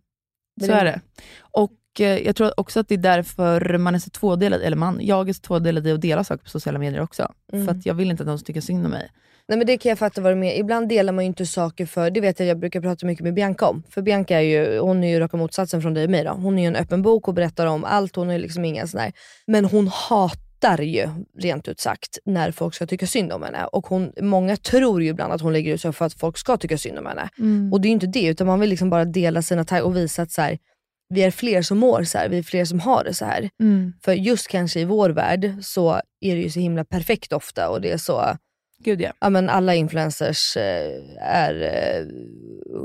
Så 0.66 0.72
är 0.72 0.84
det. 0.84 1.00
Och 1.38 1.72
jag 2.00 2.36
tror 2.36 2.60
också 2.60 2.80
att 2.80 2.88
det 2.88 2.94
är 2.94 2.98
därför 2.98 3.78
man 3.78 3.94
är 3.94 3.98
så 3.98 4.10
tvådelad, 4.10 4.62
eller 4.62 4.76
man, 4.76 4.98
jag 5.02 5.28
är 5.28 5.32
så 5.32 5.40
tvådelad 5.40 5.86
i 5.86 5.92
att 5.92 6.00
dela 6.00 6.24
saker 6.24 6.44
på 6.44 6.50
sociala 6.50 6.78
medier 6.78 7.00
också. 7.00 7.32
Mm. 7.52 7.66
För 7.66 7.74
att 7.74 7.86
jag 7.86 7.94
vill 7.94 8.10
inte 8.10 8.22
att 8.22 8.26
någon 8.26 8.38
ska 8.38 8.46
tycka 8.46 8.60
synd 8.60 8.84
om 8.84 8.90
mig. 8.90 9.10
Nej 9.48 9.58
men 9.58 9.66
det 9.66 9.78
kan 9.78 9.90
jag 9.90 9.98
fatta 9.98 10.20
vad 10.20 10.32
du 10.32 10.36
menar. 10.36 10.54
Ibland 10.54 10.88
delar 10.88 11.12
man 11.12 11.24
ju 11.24 11.26
inte 11.26 11.46
saker 11.46 11.86
för, 11.86 12.10
det 12.10 12.20
vet 12.20 12.40
jag 12.40 12.48
jag 12.48 12.58
brukar 12.58 12.80
prata 12.80 13.06
mycket 13.06 13.24
med 13.24 13.34
Bianca 13.34 13.66
om. 13.66 13.82
För 13.90 14.02
Bianca 14.02 14.36
är 14.36 14.40
ju, 14.40 14.78
hon 14.78 15.04
är 15.04 15.08
ju 15.08 15.20
raka 15.20 15.36
motsatsen 15.36 15.82
från 15.82 15.94
dig 15.94 16.04
och 16.04 16.10
mig 16.10 16.24
då. 16.24 16.30
Hon 16.30 16.58
är 16.58 16.62
ju 16.62 16.68
en 16.68 16.76
öppen 16.76 17.02
bok 17.02 17.28
och 17.28 17.34
berättar 17.34 17.66
om 17.66 17.84
allt, 17.84 18.16
hon 18.16 18.30
är 18.30 18.38
liksom 18.38 18.64
ingen 18.64 18.88
sån 18.88 19.00
där. 19.00 19.12
Men 19.46 19.64
hon 19.64 19.88
hatar 19.88 20.48
hatar 20.58 20.82
ju 20.82 21.08
rent 21.38 21.68
ut 21.68 21.80
sagt 21.80 22.18
när 22.24 22.52
folk 22.52 22.74
ska 22.74 22.86
tycka 22.86 23.06
synd 23.06 23.32
om 23.32 23.42
henne. 23.42 23.64
Och 23.64 23.86
hon, 23.86 24.12
många 24.20 24.56
tror 24.56 25.02
ju 25.02 25.08
ibland 25.08 25.32
att 25.32 25.40
hon 25.40 25.52
lägger 25.52 25.74
ut 25.74 25.80
sig 25.80 25.92
för 25.92 26.04
att 26.04 26.14
folk 26.14 26.38
ska 26.38 26.56
tycka 26.56 26.78
synd 26.78 26.98
om 26.98 27.06
henne. 27.06 27.28
Mm. 27.38 27.72
Och 27.72 27.80
det 27.80 27.86
är 27.86 27.90
ju 27.90 27.94
inte 27.94 28.06
det, 28.06 28.26
utan 28.26 28.46
man 28.46 28.60
vill 28.60 28.70
liksom 28.70 28.90
bara 28.90 29.04
dela 29.04 29.42
sina 29.42 29.64
tankar 29.64 29.84
och 29.86 29.96
visa 29.96 30.22
att 30.22 30.30
så 30.30 30.42
här, 30.42 30.58
vi 31.08 31.22
är 31.22 31.30
fler 31.30 31.62
som 31.62 31.78
mår 31.78 32.04
så 32.04 32.18
här, 32.18 32.28
vi 32.28 32.38
är 32.38 32.42
fler 32.42 32.64
som 32.64 32.80
har 32.80 33.04
det 33.04 33.14
så 33.14 33.24
här. 33.24 33.50
Mm. 33.60 33.92
För 34.02 34.12
just 34.12 34.48
kanske 34.48 34.80
i 34.80 34.84
vår 34.84 35.10
värld 35.10 35.54
så 35.62 36.00
är 36.20 36.36
det 36.36 36.42
ju 36.42 36.50
så 36.50 36.60
himla 36.60 36.84
perfekt 36.84 37.32
ofta 37.32 37.68
och 37.68 37.80
det 37.80 37.90
är 37.90 37.98
så, 37.98 38.36
Gud 38.78 39.00
ja. 39.00 39.12
ja 39.20 39.30
men 39.30 39.48
alla 39.48 39.74
influencers 39.74 40.56
eh, 40.56 40.92
är 41.20 41.62
eh, 41.62 42.06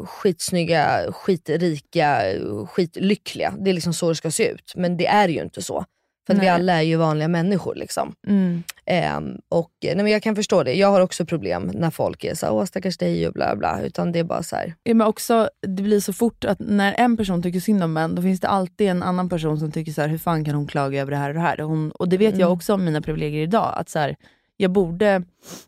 skitsnygga, 0.06 1.12
skitrika, 1.12 2.22
skitlyckliga. 2.68 3.54
Det 3.60 3.70
är 3.70 3.74
liksom 3.74 3.94
så 3.94 4.10
det 4.10 4.16
ska 4.16 4.32
se 4.32 4.48
ut. 4.48 4.74
Men 4.76 4.98
det 4.98 5.08
är 5.08 5.28
ju 5.28 5.42
inte 5.42 5.62
så. 5.62 5.86
För 6.28 6.34
vi 6.36 6.48
alla 6.48 6.74
är 6.74 6.82
ju 6.82 6.96
vanliga 6.96 7.28
människor. 7.28 7.76
Liksom. 7.76 8.16
Mm. 8.28 8.64
Ehm, 8.86 9.38
och, 9.50 9.72
nej, 9.84 9.96
men 9.96 10.08
jag 10.08 10.24
kan 10.24 10.36
förstå 10.36 10.64
det. 10.64 10.74
Jag 10.74 10.92
har 10.92 11.02
också 11.02 11.26
problem 11.26 11.72
när 11.74 11.90
folk 11.90 12.24
är 12.24 12.36
såhär, 12.36 12.54
åh 12.54 12.66
stackars 12.66 12.98
dig 12.98 13.28
och 13.28 13.34
bla 13.34 13.56
bla. 13.56 13.82
Utan 13.82 14.12
det 14.12 14.20
är 14.20 14.24
bara 14.24 14.44
så 14.44 14.56
här. 14.56 14.74
Ja, 14.84 14.94
men 14.94 15.08
också, 15.08 15.50
det 15.68 15.84
blir 15.84 16.00
så 16.00 16.14
fort 16.14 16.46
att 16.46 16.60
när 16.60 16.94
en 16.94 17.18
person 17.18 17.44
tycker 17.44 17.60
synd 17.60 17.84
om 17.84 17.98
en, 17.98 18.16
då 18.16 18.22
finns 18.22 18.40
det 18.40 18.48
alltid 18.48 18.88
en 18.88 19.04
annan 19.04 19.30
person 19.30 19.60
som 19.60 19.72
tycker 19.72 19.92
så 19.92 20.02
här, 20.02 20.08
hur 20.08 20.18
fan 20.18 20.46
kan 20.46 20.56
hon 20.56 20.68
klaga 20.68 21.02
över 21.02 21.12
det 21.12 21.18
här 21.18 21.30
och 21.30 21.36
det 21.36 21.42
här? 21.42 21.58
Hon, 21.58 21.92
och 21.92 22.10
det 22.10 22.18
vet 22.18 22.38
jag 22.38 22.48
Mm. 22.48 22.54
också 22.54 22.74
om 22.74 22.86
mina 22.86 23.02
privilegier 23.02 23.44
idag. 23.44 23.74
Att 23.76 23.90
så 23.90 24.00
här, 24.00 24.16
jag 24.58 24.72
borde, 24.72 25.24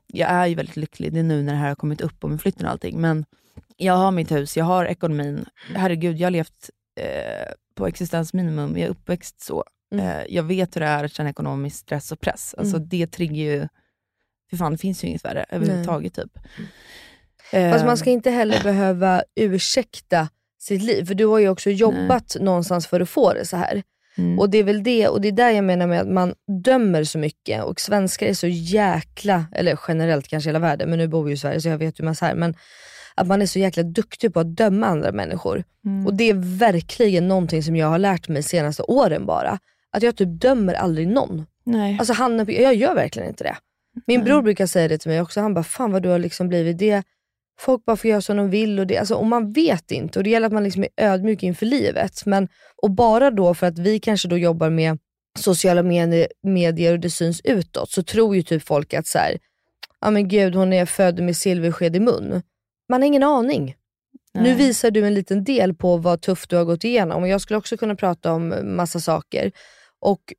jag 0.08 0.30
är 0.30 0.46
ju 0.46 0.56
väldigt 0.56 0.76
lycklig, 0.78 1.14
det 1.14 1.20
är 1.20 1.24
nu 1.24 1.44
när 1.44 1.54
det 1.54 1.60
här 1.60 1.68
har 1.68 1.76
kommit 1.76 2.02
upp 2.02 2.24
och 2.24 2.30
med 2.30 2.42
flytten 2.42 2.66
och 2.66 2.72
allting. 2.72 3.02
Men 3.02 3.26
jag 3.78 3.94
har 3.94 4.12
mitt 4.12 4.32
hus, 4.32 4.58
jag 4.58 4.66
har 4.66 4.86
ekonomin. 4.86 5.46
Herregud, 5.76 6.18
jag 6.18 6.26
har 6.26 6.32
levt 6.32 6.70
eh, 7.00 7.52
på 7.76 7.88
existensminimum, 7.88 8.78
jag 8.78 8.86
är 8.86 8.90
uppväxt 8.90 9.42
så. 9.42 9.64
Mm. 9.94 10.06
Eh, 10.06 10.24
jag 10.30 10.44
vet 10.44 10.76
hur 10.76 10.82
det 10.82 10.88
är 10.88 11.04
att 11.04 11.12
känna 11.14 11.30
ekonomisk 11.30 11.76
stress 11.78 12.12
och 12.12 12.20
press. 12.20 12.56
Alltså 12.58 12.76
Mm. 12.76 12.88
det 12.90 13.08
triggar 13.08 13.36
ju, 13.36 13.68
för 14.50 14.58
fan 14.58 14.72
det 14.72 14.78
finns 14.78 15.04
ju 15.04 15.08
inget 15.08 15.26
värre 15.26 15.46
överhuvudtaget 15.50 16.14
typ. 16.14 16.32
Fast 17.52 17.54
Eh, 17.54 17.86
man 17.86 17.98
ska 17.98 18.10
inte 18.10 18.32
heller 18.32 18.64
behöva 18.64 19.24
ursäkta 19.36 20.30
sitt 20.60 20.82
liv. 20.82 21.06
För 21.06 21.16
du 21.16 21.26
har 21.26 21.40
ju 21.40 21.50
också 21.50 21.70
jobbat 21.70 22.36
någonstans 22.40 22.88
för 22.88 23.00
att 23.02 23.10
få 23.10 23.34
det 23.34 23.46
så 23.46 23.58
här. 23.58 23.84
mm. 24.18 24.40
Och 24.40 24.50
det 24.50 24.58
är 24.58 24.64
väl 24.64 24.84
det, 24.84 25.08
och 25.08 25.22
det 25.22 25.28
är 25.28 25.32
där 25.32 25.50
jag 25.50 25.64
menar 25.64 25.88
med 25.88 26.02
att 26.02 26.08
man 26.08 26.34
dömer 26.64 27.04
så 27.04 27.18
mycket 27.18 27.64
och 27.64 27.80
svenskar 27.82 28.28
är 28.28 28.34
så 28.34 28.48
jäkla, 28.48 29.46
eller 29.52 29.80
generellt 29.88 30.28
kanske 30.28 30.50
hela 30.50 30.60
världen, 30.60 30.90
men 30.90 31.00
nu 31.00 31.08
bor 31.08 31.24
vi 31.24 31.30
ju 31.30 31.36
i 31.36 31.38
Sverige 31.38 31.62
så 31.62 31.70
jag 31.70 31.78
vet 31.78 32.00
ju 32.00 32.04
massa 32.04 32.26
här, 32.26 32.36
men 32.36 32.56
att 33.16 33.28
man 33.28 33.42
är 33.42 33.46
så 33.46 33.60
jäkla 33.60 33.84
duktig 33.84 34.34
på 34.34 34.40
att 34.40 34.56
döma 34.58 34.88
andra 34.88 35.12
människor. 35.12 35.64
Mm. 35.86 36.08
Och 36.08 36.14
det 36.14 36.30
är 36.30 36.58
verkligen 36.58 37.28
någonting 37.28 37.64
som 37.64 37.76
jag 37.76 37.88
har 37.88 37.98
lärt 37.98 38.28
mig 38.28 38.42
de 38.42 38.44
senaste 38.48 38.84
åren 38.84 39.26
bara. 39.26 39.60
Att 39.96 40.04
jag 40.04 40.16
typ 40.16 40.42
dömer 40.42 40.74
aldrig 40.74 41.08
någon. 41.08 41.46
Nej. 41.64 41.98
Alltså 42.00 42.14
han, 42.14 42.46
jag 42.48 42.76
gör 42.76 42.96
verkligen 42.96 43.30
inte 43.30 43.44
det. 43.44 43.56
Min 44.08 44.24
bror 44.24 44.42
brukar 44.42 44.66
säga 44.66 44.88
det 44.88 44.98
till 44.98 45.12
mig 45.12 45.22
också, 45.22 45.40
han 45.42 45.54
bara 45.54 45.64
fan 45.64 45.92
vad 45.92 46.04
du 46.04 46.10
har 46.10 46.20
liksom 46.20 46.48
blivit 46.48 46.78
det. 46.78 47.04
Folk 47.60 47.86
bara 47.86 47.96
får 47.98 48.10
göra 48.10 48.22
som 48.22 48.38
de 48.38 48.50
vill 48.50 48.80
och, 48.80 48.88
det, 48.88 48.98
alltså, 48.98 49.16
och 49.16 49.26
man 49.26 49.52
vet 49.52 49.92
inte 49.92 50.20
och 50.20 50.24
det 50.24 50.30
gäller 50.30 50.48
att 50.48 50.54
man 50.54 50.64
liksom 50.64 50.84
är 50.84 50.90
ödmjuk 50.98 51.44
inför 51.44 51.66
livet. 51.66 52.26
Men, 52.26 52.48
och 52.82 52.92
bara 52.92 53.32
då 53.32 53.54
för 53.54 53.68
att 53.68 53.80
vi 53.80 54.00
kanske 54.00 54.28
då 54.28 54.38
jobbar 54.38 54.70
med 54.70 54.98
sociala 55.40 55.84
med- 55.84 56.28
medier 56.44 56.94
och 56.94 57.00
det 57.00 57.10
syns 57.10 57.42
utåt 57.44 57.90
så 57.92 58.04
tror 58.04 58.36
ju 58.36 58.44
typ 58.44 58.64
folk 58.64 58.94
att 58.94 59.08
så 59.08 59.18
här, 59.18 59.38
ja 60.02 60.12
men 60.12 60.28
gud 60.28 60.56
hon 60.56 60.74
är 60.74 60.86
född 60.86 61.20
med 61.20 61.38
silversked 61.38 61.96
i 61.96 62.00
mun. 62.00 62.42
Man 62.90 63.02
har 63.02 63.08
ingen 63.08 63.24
aning. 63.24 63.76
Nu 64.34 64.42
Nej. 64.42 64.56
visar 64.56 64.92
du 64.92 65.06
en 65.08 65.14
liten 65.14 65.44
del 65.44 65.74
på 65.74 65.98
vad 65.98 66.22
tufft 66.22 66.50
du 66.50 66.56
har 66.56 66.66
gått 66.66 66.84
igenom 66.84 67.22
och 67.24 67.28
jag 67.30 67.42
skulle 67.42 67.58
också 67.58 67.78
kunna 67.78 67.96
prata 67.96 68.32
om 68.34 68.56
massa 68.64 69.00
saker. 69.00 69.52
Och 70.06 70.34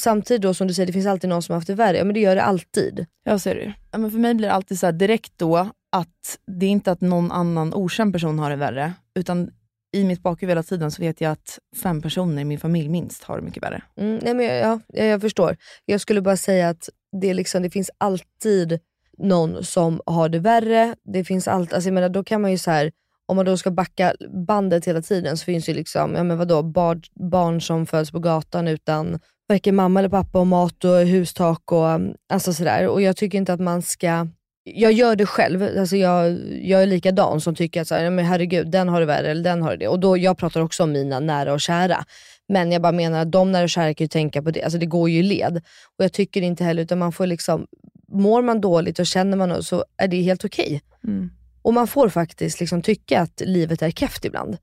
samtidigt 0.00 0.42
då 0.42 0.54
som 0.54 0.66
du 0.66 0.74
säger, 0.74 0.86
det 0.86 0.92
finns 0.92 1.06
alltid 1.06 1.30
någon 1.30 1.42
som 1.42 1.52
har 1.52 1.56
haft 1.56 1.66
det 1.66 1.74
värre. 1.74 1.96
Ja 1.96 2.04
men 2.04 2.14
det 2.14 2.20
gör 2.20 2.34
det 2.34 2.42
alltid. 2.42 3.06
Ja, 3.24 3.38
så 3.38 3.50
är 3.50 3.54
det 3.54 3.74
ja, 3.90 3.98
men 3.98 4.10
För 4.10 4.18
mig 4.18 4.34
blir 4.34 4.48
det 4.48 4.54
alltid 4.54 4.78
så 4.78 4.90
direkt 4.90 5.32
då 5.36 5.56
att 5.92 6.38
det 6.46 6.66
är 6.66 6.70
inte 6.70 6.92
att 6.92 7.00
någon 7.00 7.32
annan 7.32 7.74
okänd 7.74 8.12
person 8.12 8.38
har 8.38 8.50
det 8.50 8.56
värre, 8.56 8.92
utan 9.14 9.50
i 9.92 10.04
mitt 10.04 10.22
bakhuvud 10.22 10.50
hela 10.50 10.62
tiden 10.62 10.90
så 10.90 11.02
vet 11.02 11.20
jag 11.20 11.32
att 11.32 11.58
fem 11.82 12.02
personer 12.02 12.42
i 12.42 12.44
min 12.44 12.58
familj 12.58 12.88
minst 12.88 13.24
har 13.24 13.36
det 13.36 13.42
mycket 13.42 13.62
värre. 13.62 13.82
Mm, 13.96 14.20
nej 14.22 14.34
men 14.34 14.46
jag, 14.46 14.80
ja, 14.88 15.04
jag, 15.04 15.20
förstår. 15.20 15.56
Jag 15.84 16.00
skulle 16.00 16.20
bara 16.20 16.36
säga 16.36 16.68
att 16.68 16.88
det, 17.20 17.34
liksom, 17.34 17.62
det 17.62 17.70
finns 17.70 17.90
alltid 17.98 18.80
någon 19.18 19.64
som 19.64 20.00
har 20.06 20.28
det 20.28 20.38
värre. 20.38 20.94
Det 21.04 21.24
finns 21.24 21.48
allt, 21.48 21.72
alltså 21.72 21.88
jag 21.88 21.94
menar, 21.94 22.08
då 22.08 22.24
kan 22.24 22.40
man 22.42 22.50
ju 22.50 22.58
så 22.58 22.70
här, 22.70 22.92
om 23.32 23.36
man 23.36 23.44
då 23.44 23.56
ska 23.56 23.70
backa 23.70 24.14
bandet 24.46 24.84
hela 24.84 25.02
tiden 25.02 25.36
så 25.36 25.44
finns 25.44 25.68
ju 25.68 25.74
liksom, 25.74 26.14
ja 26.14 26.22
men 26.22 26.38
vadå, 26.38 26.62
barn, 26.62 27.02
barn 27.30 27.60
som 27.60 27.86
föds 27.86 28.10
på 28.10 28.18
gatan 28.18 28.68
utan 28.68 29.20
varken 29.48 29.74
mamma 29.74 30.00
eller 30.00 30.08
pappa 30.08 30.40
och 30.40 30.46
mat 30.46 30.84
och 30.84 30.96
hustak 30.96 31.72
och 31.72 31.90
mm, 31.90 32.14
alltså 32.32 32.52
sådär. 32.52 32.88
Och 32.88 33.02
jag 33.02 33.16
tycker 33.16 33.38
inte 33.38 33.52
att 33.52 33.60
man 33.60 33.82
ska 33.82 34.26
jag 34.64 34.92
gör 34.92 35.16
det 35.16 35.26
själv, 35.26 35.68
alltså 35.78 35.96
jag, 35.96 36.38
jag 36.62 36.82
är 36.82 36.86
likadan 36.86 37.40
som 37.40 37.54
tycker 37.54 37.80
att 37.80 37.88
så 37.88 37.94
här, 37.94 38.04
"Ja, 38.04 38.10
men 38.10 38.24
herregud, 38.24 38.70
den 38.70 38.88
har 38.88 39.00
det 39.00 39.06
värre 39.06 39.30
eller 39.30 39.44
den 39.44 39.62
har 39.62 39.76
det. 39.76 39.88
Och 39.88 40.00
då, 40.00 40.16
jag 40.16 40.38
pratar 40.38 40.60
också 40.60 40.82
om 40.82 40.92
mina 40.92 41.20
nära 41.20 41.52
och 41.52 41.60
kära. 41.60 42.04
Men 42.48 42.72
jag 42.72 42.82
bara 42.82 42.92
menar 42.92 43.22
att 43.22 43.32
de 43.32 43.52
nära 43.52 43.62
och 43.62 43.70
kära 43.70 43.94
kan 43.94 44.04
ju 44.04 44.08
tänka 44.08 44.42
på 44.42 44.50
det, 44.50 44.62
alltså 44.62 44.78
det 44.78 44.86
går 44.86 45.10
ju 45.10 45.18
i 45.18 45.22
led. 45.22 45.56
Och 45.98 46.04
jag 46.04 46.12
tycker 46.12 46.42
inte 46.42 46.64
heller, 46.64 46.82
utan 46.82 46.98
man 46.98 47.12
får 47.12 47.26
liksom, 47.26 47.66
mår 48.08 48.42
man 48.42 48.60
dåligt 48.60 48.98
och 48.98 49.06
känner 49.06 49.36
man 49.36 49.48
något 49.48 49.66
så 49.66 49.84
är 49.96 50.08
det 50.08 50.22
helt 50.22 50.44
okej. 50.44 50.82
Mm. 51.04 51.30
Och 51.62 51.74
man 51.74 51.86
får 51.86 52.08
faktiskt 52.08 52.60
liksom 52.60 52.82
tycka 52.82 53.20
att 53.20 53.40
livet 53.40 53.82
är 53.82 53.90
keft 53.90 54.24
ibland. 54.24 54.58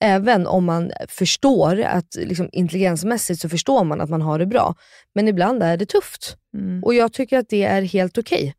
Även 0.00 0.46
om 0.46 0.64
man 0.64 0.92
förstår 1.08 1.80
att 1.80 2.14
liksom, 2.14 2.48
intelligensmässigt 2.52 3.40
så 3.40 3.48
förstår 3.48 3.84
man 3.84 4.00
att 4.00 4.10
man 4.10 4.22
har 4.22 4.38
det 4.38 4.46
bra. 4.46 4.74
Men 5.14 5.28
ibland 5.28 5.62
är 5.62 5.76
det 5.76 5.86
tufft. 5.86 6.36
Mm. 6.54 6.84
Och 6.84 6.94
jag 6.94 7.12
tycker 7.12 7.38
att 7.38 7.48
det 7.48 7.64
är 7.64 7.82
helt 7.82 8.18
okej. 8.18 8.54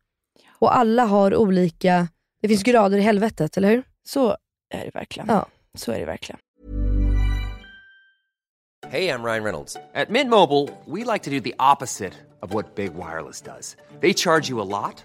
Och 0.58 0.76
alla 0.76 1.04
har 1.04 1.36
olika, 1.36 2.08
det 2.42 2.48
finns 2.48 2.62
grader 2.62 2.98
i 2.98 3.00
helvetet, 3.00 3.56
eller 3.56 3.68
hur? 3.68 3.82
Så 4.08 4.36
är 4.74 4.84
det 4.84 4.90
verkligen. 4.94 5.28
Ja. 5.28 5.46
Så 5.74 5.92
är 5.92 5.98
det 5.98 6.06
verkligen. 6.06 6.38
Hey, 8.88 9.08
I'm 9.08 9.24
Ryan 9.24 9.42
Reynolds. 9.42 9.76
At 9.94 10.10
Mint 10.10 10.30
Mobile, 10.30 10.68
we 10.86 11.12
like 11.12 11.24
to 11.24 11.30
do 11.30 11.40
the 11.40 11.54
opposite 11.58 12.12
of 12.40 12.54
what 12.54 12.76
Big 12.76 12.94
Wireless 12.94 13.42
does. 13.42 13.76
They 14.00 14.14
charge 14.14 14.50
you 14.50 14.60
a 14.60 14.64
lot, 14.64 15.04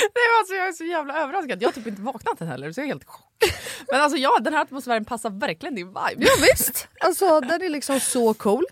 Nej, 0.00 0.26
alltså, 0.40 0.54
jag 0.54 0.68
är 0.68 0.72
så 0.72 0.84
jävla 0.84 1.22
överraskad. 1.22 1.62
Jag 1.62 1.68
har 1.68 1.72
typ 1.72 1.86
inte 1.86 2.02
vaknat 2.02 2.40
än 2.40 2.48
heller 2.48 2.72
så 2.72 2.80
jag 2.80 2.84
är 2.84 2.88
helt 2.88 3.04
chock. 3.04 3.27
Men 3.90 4.00
alltså 4.00 4.18
ja, 4.18 4.38
den 4.40 4.52
här 4.52 4.62
atmosfären 4.62 5.04
passar 5.04 5.30
verkligen 5.30 5.74
din 5.74 5.86
vibe. 5.86 6.16
Ja, 6.16 6.30
visst! 6.42 6.88
Alltså 7.00 7.40
den 7.40 7.62
är 7.62 7.68
liksom 7.68 8.00
så 8.00 8.34
cool. 8.34 8.64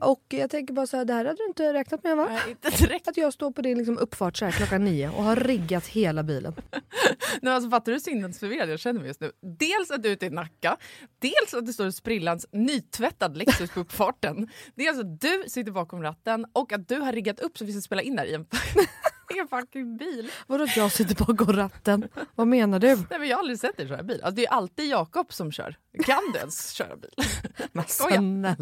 Och 0.00 0.24
jag 0.28 0.50
tänker 0.50 0.74
bara 0.74 0.86
så 0.86 0.96
här, 0.96 1.04
det 1.04 1.12
här 1.12 1.24
hade 1.24 1.36
du 1.36 1.46
inte 1.46 1.72
räknat 1.72 2.04
med 2.04 2.16
va? 2.16 2.26
Nej, 2.30 2.40
inte 2.48 2.70
direkt. 2.70 3.08
Att 3.08 3.16
jag 3.16 3.32
står 3.32 3.50
på 3.50 3.62
din 3.62 3.78
liksom 3.78 3.98
uppfart 3.98 4.36
så 4.36 4.44
här 4.44 4.52
klockan 4.52 4.84
nio 4.84 5.08
och 5.08 5.22
har 5.22 5.36
riggat 5.36 5.86
hela 5.86 6.22
bilen. 6.22 6.54
Nej, 7.42 7.52
alltså, 7.52 7.70
fattar 7.70 7.84
du 7.86 7.92
hur 7.92 8.00
sinnesförvirrad 8.00 8.70
jag 8.70 8.80
känner 8.80 9.00
mig 9.00 9.08
just 9.08 9.20
nu? 9.20 9.32
Dels 9.58 9.90
att 9.90 10.02
du 10.02 10.08
är 10.08 10.12
ute 10.12 10.26
i 10.26 10.30
Nacka, 10.30 10.76
dels 11.18 11.54
att 11.54 11.66
det 11.66 11.72
står 11.72 11.84
en 11.84 11.92
sprillans 11.92 12.46
nytvättad 12.52 13.36
Lexus 13.36 13.70
på 13.70 13.80
uppfarten. 13.80 14.48
Dels 14.74 14.98
att 14.98 15.20
du 15.20 15.44
sitter 15.46 15.72
bakom 15.72 16.02
ratten 16.02 16.46
och 16.52 16.72
att 16.72 16.88
du 16.88 16.96
har 16.96 17.12
riggat 17.12 17.40
upp 17.40 17.58
så 17.58 17.64
vi 17.64 17.72
ska 17.72 17.80
spela 17.80 18.02
in 18.02 18.16
där 18.16 18.24
i 18.24 18.34
en, 18.34 18.40
i 19.34 19.38
en 19.38 19.48
fucking 19.48 19.96
bil. 19.96 20.30
Vadå 20.46 20.64
att 20.64 20.76
jag 20.76 20.92
sitter 20.92 21.26
bakom 21.26 21.52
ratten? 21.52 22.08
Vad 22.34 22.46
menar 22.46 22.78
du? 22.78 22.96
Nej, 22.96 23.18
men 23.18 23.28
jag 23.28 23.36
har 23.36 23.40
aldrig 23.40 23.58
sett 23.58 23.76
dig 23.76 23.88
köra 23.88 24.02
bil. 24.02 24.13
Alltså, 24.22 24.36
det 24.36 24.46
är 24.46 24.50
alltid 24.50 24.86
Jakob 24.86 25.32
som 25.32 25.52
kör. 25.52 25.76
Kan 26.04 26.32
du 26.32 26.38
ens 26.38 26.70
köra 26.70 26.96
bil? 26.96 27.10
Men 27.72 27.84
snälla. 27.88 28.56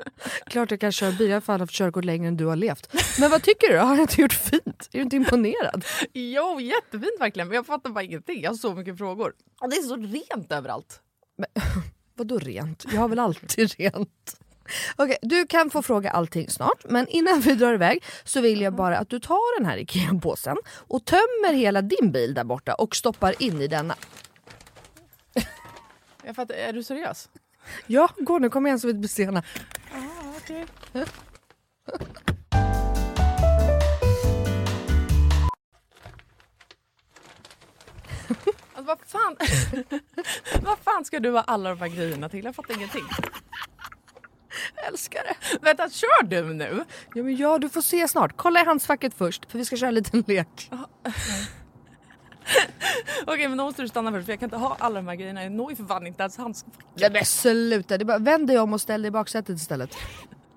Klart 0.46 0.70
jag 0.70 0.80
kan 0.80 0.92
köra 0.92 1.12
bil, 1.12 1.28
jag 1.28 1.36
har 1.36 1.40
fan 1.40 1.60
haft 1.60 1.72
körkort 1.72 2.04
längre 2.04 2.28
än 2.28 2.36
du 2.36 2.46
har 2.46 2.56
levt. 2.56 2.94
Men 3.20 3.30
vad 3.30 3.42
tycker 3.42 3.68
du? 3.72 3.78
Har 3.78 3.94
jag 3.94 4.00
inte 4.00 4.20
gjort 4.20 4.32
fint? 4.32 4.88
Är 4.92 4.98
du 4.98 5.00
inte 5.00 5.16
imponerad? 5.16 5.84
Jo, 6.12 6.60
jättefint 6.60 7.20
verkligen. 7.20 7.48
Men 7.48 7.54
jag 7.54 7.66
fattar 7.66 7.90
bara 7.90 8.04
ingenting. 8.04 8.42
Jag 8.42 8.50
har 8.50 8.56
så 8.56 8.74
mycket 8.74 8.98
frågor. 8.98 9.32
Och 9.60 9.70
det 9.70 9.76
är 9.76 9.82
så 9.82 9.96
rent 9.96 10.52
överallt. 10.52 11.00
Vadå 12.14 12.38
rent? 12.38 12.84
Jag 12.92 13.00
har 13.00 13.08
väl 13.08 13.18
alltid 13.18 13.74
rent? 13.78 14.38
Okej, 14.96 15.16
du 15.22 15.46
kan 15.46 15.70
få 15.70 15.82
fråga 15.82 16.10
allting 16.10 16.50
snart, 16.50 16.84
men 16.88 17.08
innan 17.08 17.40
vi 17.40 17.54
drar 17.54 17.74
iväg 17.74 18.04
så 18.24 18.40
vill 18.40 18.60
jag 18.60 18.74
bara 18.74 18.98
att 18.98 19.08
du 19.08 19.20
tar 19.20 19.58
den 19.58 19.66
här 19.70 19.76
IKEA-påsen 19.78 20.56
och 20.88 21.04
tömmer 21.04 21.52
hela 21.52 21.82
din 21.82 22.12
bil 22.12 22.34
där 22.34 22.44
borta 22.44 22.74
och 22.74 22.96
stoppar 22.96 23.42
in 23.42 23.60
i 23.60 23.68
denna. 23.68 23.94
Jag 26.24 26.36
fattar, 26.36 26.54
är 26.54 26.72
du 26.72 26.82
seriös? 26.82 27.28
Ja, 27.86 28.08
gå 28.18 28.38
nu, 28.38 28.48
kom 28.48 28.66
igen 28.66 28.80
så 28.80 28.86
vi 28.86 28.90
inte 28.90 29.00
blir 29.00 29.08
sena. 29.08 29.42
Alltså, 38.74 38.82
vad, 38.82 38.98
fan? 39.06 39.36
vad 40.62 40.78
fan 40.78 41.04
ska 41.04 41.20
du 41.20 41.30
ha 41.30 41.40
alla 41.40 41.70
de 41.70 41.78
här 41.80 41.88
grejerna 41.88 42.28
till? 42.28 42.44
Jag 42.44 42.54
fattar 42.54 42.74
ingenting. 42.74 43.04
Jag 44.76 44.86
älskar 44.86 45.22
det. 45.24 45.58
Vänta, 45.62 45.90
kör 45.90 46.22
du 46.22 46.54
nu? 46.54 46.84
Ja, 47.14 47.22
men 47.22 47.36
ja, 47.36 47.58
du 47.58 47.68
får 47.68 47.80
se 47.82 48.08
snart. 48.08 48.32
Kolla 48.36 48.60
i 48.60 48.64
handskfacket 48.64 49.14
först, 49.14 49.50
för 49.50 49.58
vi 49.58 49.64
ska 49.64 49.76
köra 49.76 49.88
en 49.88 49.94
liten 49.94 50.24
lek. 50.26 50.70
Okej, 53.26 53.48
men 53.48 53.58
då 53.58 53.64
måste 53.64 53.82
du 53.82 53.88
stanna 53.88 54.12
först 54.12 54.26
för 54.26 54.32
jag 54.32 54.40
kan 54.40 54.46
inte 54.46 54.56
ha 54.56 54.76
alla 54.78 54.94
de 54.94 55.08
här 55.08 55.14
grejerna. 55.14 55.42
Jag 55.42 55.52
når 55.52 55.70
ju 55.70 55.76
för 55.76 55.84
fan 55.84 56.06
inte 56.06 56.22
ens 56.22 56.36
handskfacket. 56.36 56.80
Nej 56.94 57.10
men 57.12 57.24
sluta, 57.24 57.98
det 57.98 58.04
bara, 58.04 58.18
vänd 58.18 58.46
dig 58.46 58.58
om 58.58 58.72
och 58.72 58.80
ställ 58.80 59.02
dig 59.02 59.08
i 59.08 59.10
baksätet 59.10 59.56
istället. 59.56 59.96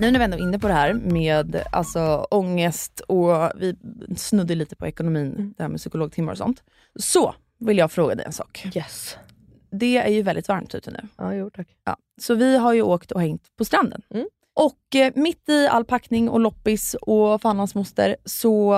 Nu 0.00 0.10
när 0.10 0.18
vi 0.18 0.24
ändå 0.24 0.36
är 0.36 0.40
inne 0.40 0.58
på 0.58 0.68
det 0.68 0.74
här 0.74 0.94
med 0.94 1.62
alltså, 1.72 2.26
ångest 2.30 3.00
och 3.00 3.50
vi 3.56 3.76
snuddade 4.16 4.54
lite 4.54 4.76
på 4.76 4.86
ekonomin, 4.86 5.54
det 5.56 5.62
här 5.62 5.70
med 5.70 5.78
psykologtimmar 5.78 6.32
och 6.32 6.38
sånt. 6.38 6.62
Så 6.96 7.34
vill 7.58 7.78
jag 7.78 7.92
fråga 7.92 8.14
dig 8.14 8.26
en 8.26 8.32
sak. 8.32 8.66
Yes. 8.74 9.16
Det 9.70 9.96
är 9.96 10.08
ju 10.08 10.22
väldigt 10.22 10.48
varmt 10.48 10.74
ute 10.74 10.90
nu. 10.90 11.00
Ja, 11.16 11.34
jo 11.34 11.50
tack. 11.50 11.68
Ja. 11.84 11.96
Så 12.20 12.34
vi 12.34 12.56
har 12.56 12.72
ju 12.72 12.82
åkt 12.82 13.12
och 13.12 13.20
hängt 13.20 13.56
på 13.56 13.64
stranden. 13.64 14.02
Mm. 14.14 14.26
Och 14.54 14.96
eh, 14.96 15.12
mitt 15.14 15.48
i 15.48 15.66
all 15.66 15.84
packning 15.84 16.28
och 16.28 16.40
loppis 16.40 16.94
och 16.94 17.42
fan 17.42 17.58
hans 17.58 17.74
moster 17.74 18.16
så 18.24 18.74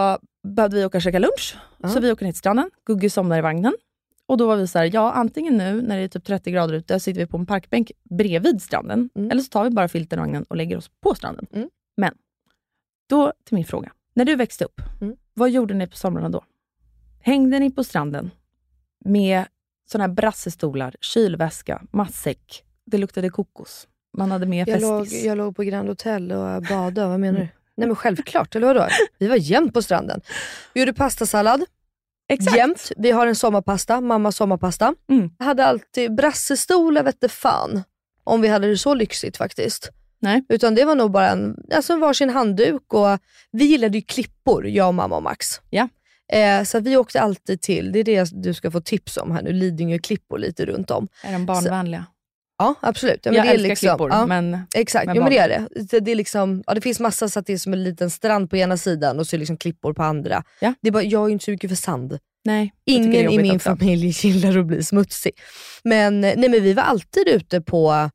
behövde 0.49 0.77
vi 0.77 0.85
åka 0.85 0.99
och 0.99 1.03
käka 1.03 1.19
lunch. 1.19 1.57
Ja. 1.79 1.89
Så 1.89 2.01
vi 2.01 2.12
åker 2.12 2.25
ner 2.25 2.33
till 2.33 2.39
stranden. 2.39 2.71
Gugge 2.87 3.11
somnar 3.11 3.39
i 3.39 3.41
vagnen. 3.41 3.75
Och 4.29 4.37
då 4.37 4.47
var 4.47 4.57
vi 4.57 4.66
så 4.66 4.79
här, 4.79 4.91
ja 4.95 5.12
antingen 5.12 5.57
nu 5.57 5.83
när 5.83 5.97
det 5.97 6.03
är 6.03 6.09
typ 6.09 6.24
30 6.24 6.51
grader 6.51 6.74
ute 6.74 7.01
sitter 7.01 7.20
vi 7.20 7.27
på 7.27 7.37
en 7.37 7.47
parkbänk 7.47 7.93
bredvid 8.11 8.62
stranden. 8.62 9.11
Mm. 9.14 9.31
Eller 9.31 9.43
så 9.43 9.49
tar 9.49 9.64
vi 9.64 9.70
bara 9.70 9.89
filten 9.89 10.18
i 10.18 10.20
vagnen 10.20 10.43
och 10.49 10.57
lägger 10.57 10.77
oss 10.77 10.91
på 11.03 11.14
stranden. 11.14 11.47
Mm. 11.53 11.68
Men, 11.97 12.14
då 13.09 13.33
till 13.45 13.55
min 13.55 13.64
fråga. 13.64 13.93
När 14.14 14.24
du 14.24 14.37
växte 14.37 14.64
upp, 14.64 14.81
Mm. 15.01 15.16
vad 15.35 15.51
gjorde 15.51 15.74
ni 15.74 15.87
på 15.87 15.97
somrarna 15.97 16.29
då? 16.29 16.45
Hängde 17.20 17.59
ni 17.59 17.70
på 17.70 17.85
stranden 17.85 18.31
med 19.05 19.45
såna 19.89 20.05
här 20.05 20.09
brassestolar, 20.12 20.95
kylväska, 21.01 21.83
matsäck, 21.91 22.64
det 22.85 22.99
luktade 22.99 23.29
kokos. 23.31 23.89
Man 24.18 24.31
hade 24.31 24.47
med 24.47 24.68
Jag 24.68 24.81
låg, 24.81 25.05
festis. 25.05 25.24
jag 25.24 25.39
låg 25.39 25.57
på 25.57 25.62
Grand 25.62 25.89
Hotel 25.89 26.33
och 26.33 26.62
badade, 26.62 27.07
vad 27.09 27.20
menar 27.20 27.39
du? 27.41 27.49
Nej 27.74 27.87
men 27.89 27.97
självklart, 27.97 28.57
eller 28.57 28.66
vadå? 28.66 28.87
Vi 29.18 29.27
var 29.29 29.37
jämt 29.37 29.74
på 29.74 29.83
stranden. 29.83 30.20
Vi 30.74 30.81
gjorde 30.81 30.93
pastasallad, 30.93 31.64
Exakt. 32.29 32.57
jämt. 32.57 32.93
Vi 32.97 33.11
har 33.11 33.27
en 33.27 33.37
sommarpasta, 33.37 34.01
mammas 34.01 34.37
sommarpasta. 34.37 34.95
Mm. 35.11 35.31
Jag 35.39 35.47
hade 35.47 35.66
alltid 35.66 36.14
brassestolar 36.14 37.03
vette 37.03 37.29
fan 37.29 37.83
om 38.24 38.41
vi 38.41 38.49
hade 38.49 38.68
det 38.68 38.79
så 38.79 38.95
lyxigt 38.95 39.37
faktiskt. 39.37 39.91
Nej. 40.18 40.45
Utan 40.49 40.74
det 40.74 40.85
var 40.85 40.95
nog 40.95 41.11
bara 41.11 41.31
en 41.31 41.57
alltså 41.74 41.97
varsin 41.97 42.31
handduk 42.31 42.95
och 42.95 43.18
vi 43.53 43.64
gillade 43.64 43.99
ju 43.99 44.03
klippor, 44.03 44.68
jag 44.68 44.89
och 44.89 44.95
mamma 44.95 45.16
och 45.16 45.22
Max. 45.22 45.61
Ja. 45.70 45.89
Eh, 46.33 46.62
så 46.62 46.81
vi 46.81 46.97
åkte 46.97 47.20
alltid 47.20 47.61
till, 47.61 47.93
det 47.93 47.99
är 47.99 48.05
det 48.05 48.31
du 48.43 48.55
ska 48.55 48.70
få 48.70 48.81
tips 48.81 49.16
om 49.16 49.31
här 49.31 49.43
nu, 49.43 49.53
Lidingö 49.53 49.99
klippor 49.99 50.39
lite 50.39 50.66
runt 50.66 50.91
om. 50.91 51.09
Är 51.24 51.33
de 51.33 51.47
barnvänliga? 51.47 52.07
Ja 52.59 52.75
absolut. 52.81 53.21
Ja, 53.23 53.33
men 53.33 53.37
jag 53.37 53.47
det 53.47 53.51
är 53.51 53.55
älskar 53.55 53.69
liksom, 53.69 53.89
klippor, 53.89 54.11
ja. 54.11 54.27
men 54.27 54.59
Exakt, 54.75 55.07
med 55.07 55.17
jo, 55.17 55.23
men 55.23 55.33
det 55.33 55.39
är 55.39 55.49
det. 55.49 55.69
det. 55.91 56.01
Det, 56.01 56.11
är 56.11 56.15
liksom, 56.15 56.63
ja, 56.67 56.75
det 56.75 56.81
finns 56.81 57.01
massa 57.01 57.29
så 57.29 57.39
att 57.39 57.47
det 57.47 57.53
är 57.53 57.59
som 57.59 57.73
en 57.73 57.85
liten 57.85 58.11
strand 58.11 58.51
på 58.51 58.57
ena 58.57 58.77
sidan 58.77 59.19
och 59.19 59.27
så 59.27 59.37
är 59.37 59.39
liksom 59.39 59.57
klippor 59.57 59.93
på 59.93 60.03
andra. 60.03 60.45
Ja. 60.61 60.75
Det 60.83 60.89
är 60.89 60.93
bara, 60.93 61.03
jag 61.03 61.27
är 61.27 61.33
inte 61.33 61.45
så 61.45 61.51
mycket 61.51 61.71
för 61.71 61.77
sand. 61.77 62.19
nej. 62.45 62.73
Ingen 62.85 63.31
i 63.31 63.39
min 63.39 63.57
också. 63.57 63.77
familj 63.77 64.07
gillar 64.23 64.59
att 64.59 64.67
bli 64.67 64.83
smutsig. 64.85 65.33
Men, 65.85 66.21
nej, 66.21 66.37
men 66.37 66.63
vi 66.63 66.73
var 66.73 66.83
alltid 66.83 67.29
ute 67.29 67.61
på 67.61 68.11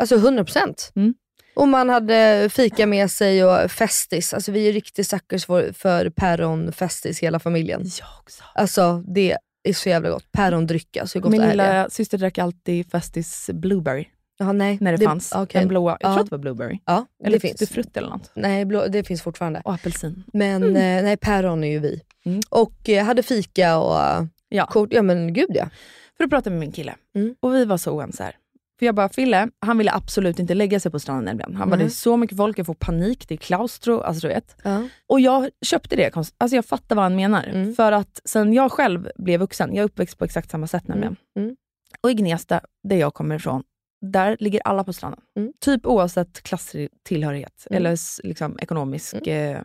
alltså 0.00 0.16
100%. 0.16 0.92
Mm. 0.96 1.14
Och 1.56 1.68
man 1.68 1.88
hade 1.88 2.48
fika 2.52 2.86
med 2.86 3.10
sig 3.10 3.44
och 3.44 3.70
festis. 3.70 4.34
Alltså 4.34 4.52
vi 4.52 4.68
är 4.68 4.72
riktigt 4.72 5.06
suckers 5.06 5.46
för, 5.46 5.72
för 5.72 6.10
päronfestis 6.10 7.20
hela 7.20 7.40
familjen. 7.40 7.82
Jag 8.00 8.08
också. 8.20 8.42
Alltså 8.54 9.02
det 9.14 9.36
är 9.64 9.72
så 9.72 9.88
jävla 9.88 10.10
gott. 10.10 10.32
Pärondryck 10.32 10.96
hur 11.14 11.20
gott 11.20 11.30
Min 11.32 11.40
det? 11.40 11.50
lilla 11.50 11.90
syster 11.90 12.18
drack 12.18 12.38
alltid 12.38 12.90
Festis 12.90 13.50
Blueberry 13.52 14.06
Ja, 14.38 14.52
nej, 14.52 14.78
när 14.80 14.96
det, 14.96 15.04
fanns. 15.04 15.32
okej. 15.32 15.60
Den 15.60 15.68
blåa. 15.68 15.96
Jag 16.00 16.10
Ja. 16.10 16.14
tror 16.14 16.20
att 16.24 16.30
det 16.30 16.36
var 16.36 16.38
Blueberry. 16.42 16.78
Ja, 16.84 17.06
Eller 17.24 17.36
det 17.36 17.40
finns. 17.40 17.56
Tutti-frutti 17.60 17.98
eller 17.98 18.08
något. 18.10 18.30
Nej, 18.34 18.64
blå, 18.64 18.86
det 18.86 19.04
finns 19.04 19.22
fortfarande. 19.22 19.62
Och 19.64 19.74
apelsin. 19.74 20.24
Men 20.32 20.62
eh, 20.64 21.02
nej, 21.02 21.16
päron 21.16 21.64
är 21.64 21.68
ju 21.68 21.78
vi. 21.78 22.00
Mm. 22.24 22.40
Och 22.50 22.88
eh, 22.88 23.04
hade 23.04 23.22
fika 23.22 23.78
och 23.78 24.00
eh, 24.00 24.24
Ja. 24.48 24.66
kort. 24.66 24.92
Ja 24.92 25.02
men 25.02 25.32
gud 25.32 25.50
ja. 25.54 25.68
För 26.16 26.24
att 26.24 26.30
prata 26.30 26.50
med 26.50 26.58
min 26.58 26.72
kille. 26.72 26.94
Mm. 27.14 27.34
Och 27.40 27.54
vi 27.54 27.64
var 27.64 27.76
så 27.76 27.92
oense 27.92 28.22
här. 28.24 28.36
För 28.78 28.86
jag 28.86 28.94
bara, 28.94 29.08
Fille, 29.08 29.48
han 29.60 29.78
ville 29.78 29.92
absolut 29.92 30.38
inte 30.38 30.54
lägga 30.54 30.80
sig 30.80 30.92
på 30.92 30.98
stranden 30.98 31.24
nämligen. 31.24 31.54
Han 31.56 31.70
bara, 31.70 31.76
Nej. 31.76 31.84
det 31.86 31.88
är 31.88 31.94
så 31.94 32.16
mycket 32.16 32.36
folk, 32.36 32.58
jag 32.58 32.66
får 32.66 32.74
panik, 32.74 33.28
det 33.28 33.34
är 33.34 33.38
klaustro, 33.38 34.00
alltså 34.00 34.28
du 34.28 34.34
vet. 34.34 34.56
ja. 34.62 34.88
Och 35.06 35.20
jag 35.20 35.48
köpte 35.66 35.96
det, 35.96 36.16
alltså 36.16 36.56
jag 36.56 36.64
fattar 36.64 36.96
vad 36.96 37.02
han 37.02 37.16
menar. 37.16 37.44
Mm. 37.44 37.74
För 37.74 37.92
att 37.92 38.20
sen 38.24 38.52
jag 38.52 38.72
själv 38.72 39.10
blev 39.16 39.40
vuxen, 39.40 39.74
jag 39.74 39.82
är 39.82 39.86
uppväxt 39.86 40.18
på 40.18 40.24
exakt 40.24 40.50
samma 40.50 40.66
sätt 40.66 40.88
nämligen. 40.88 41.16
Mm. 41.38 41.56
Och 42.00 42.10
i 42.10 42.14
Gnesta, 42.14 42.60
där 42.88 42.96
jag 42.96 43.14
kommer 43.14 43.34
ifrån, 43.36 43.62
där 44.00 44.36
ligger 44.40 44.60
alla 44.64 44.84
på 44.84 44.92
stranden. 44.92 45.20
Mm. 45.38 45.52
Typ 45.60 45.86
oavsett 45.86 46.42
klasstillhörighet 46.42 47.66
Mm. 47.70 47.76
eller 47.76 47.98
liksom 48.26 48.58
ekonomisk, 48.58 49.26
eh, 49.26 49.60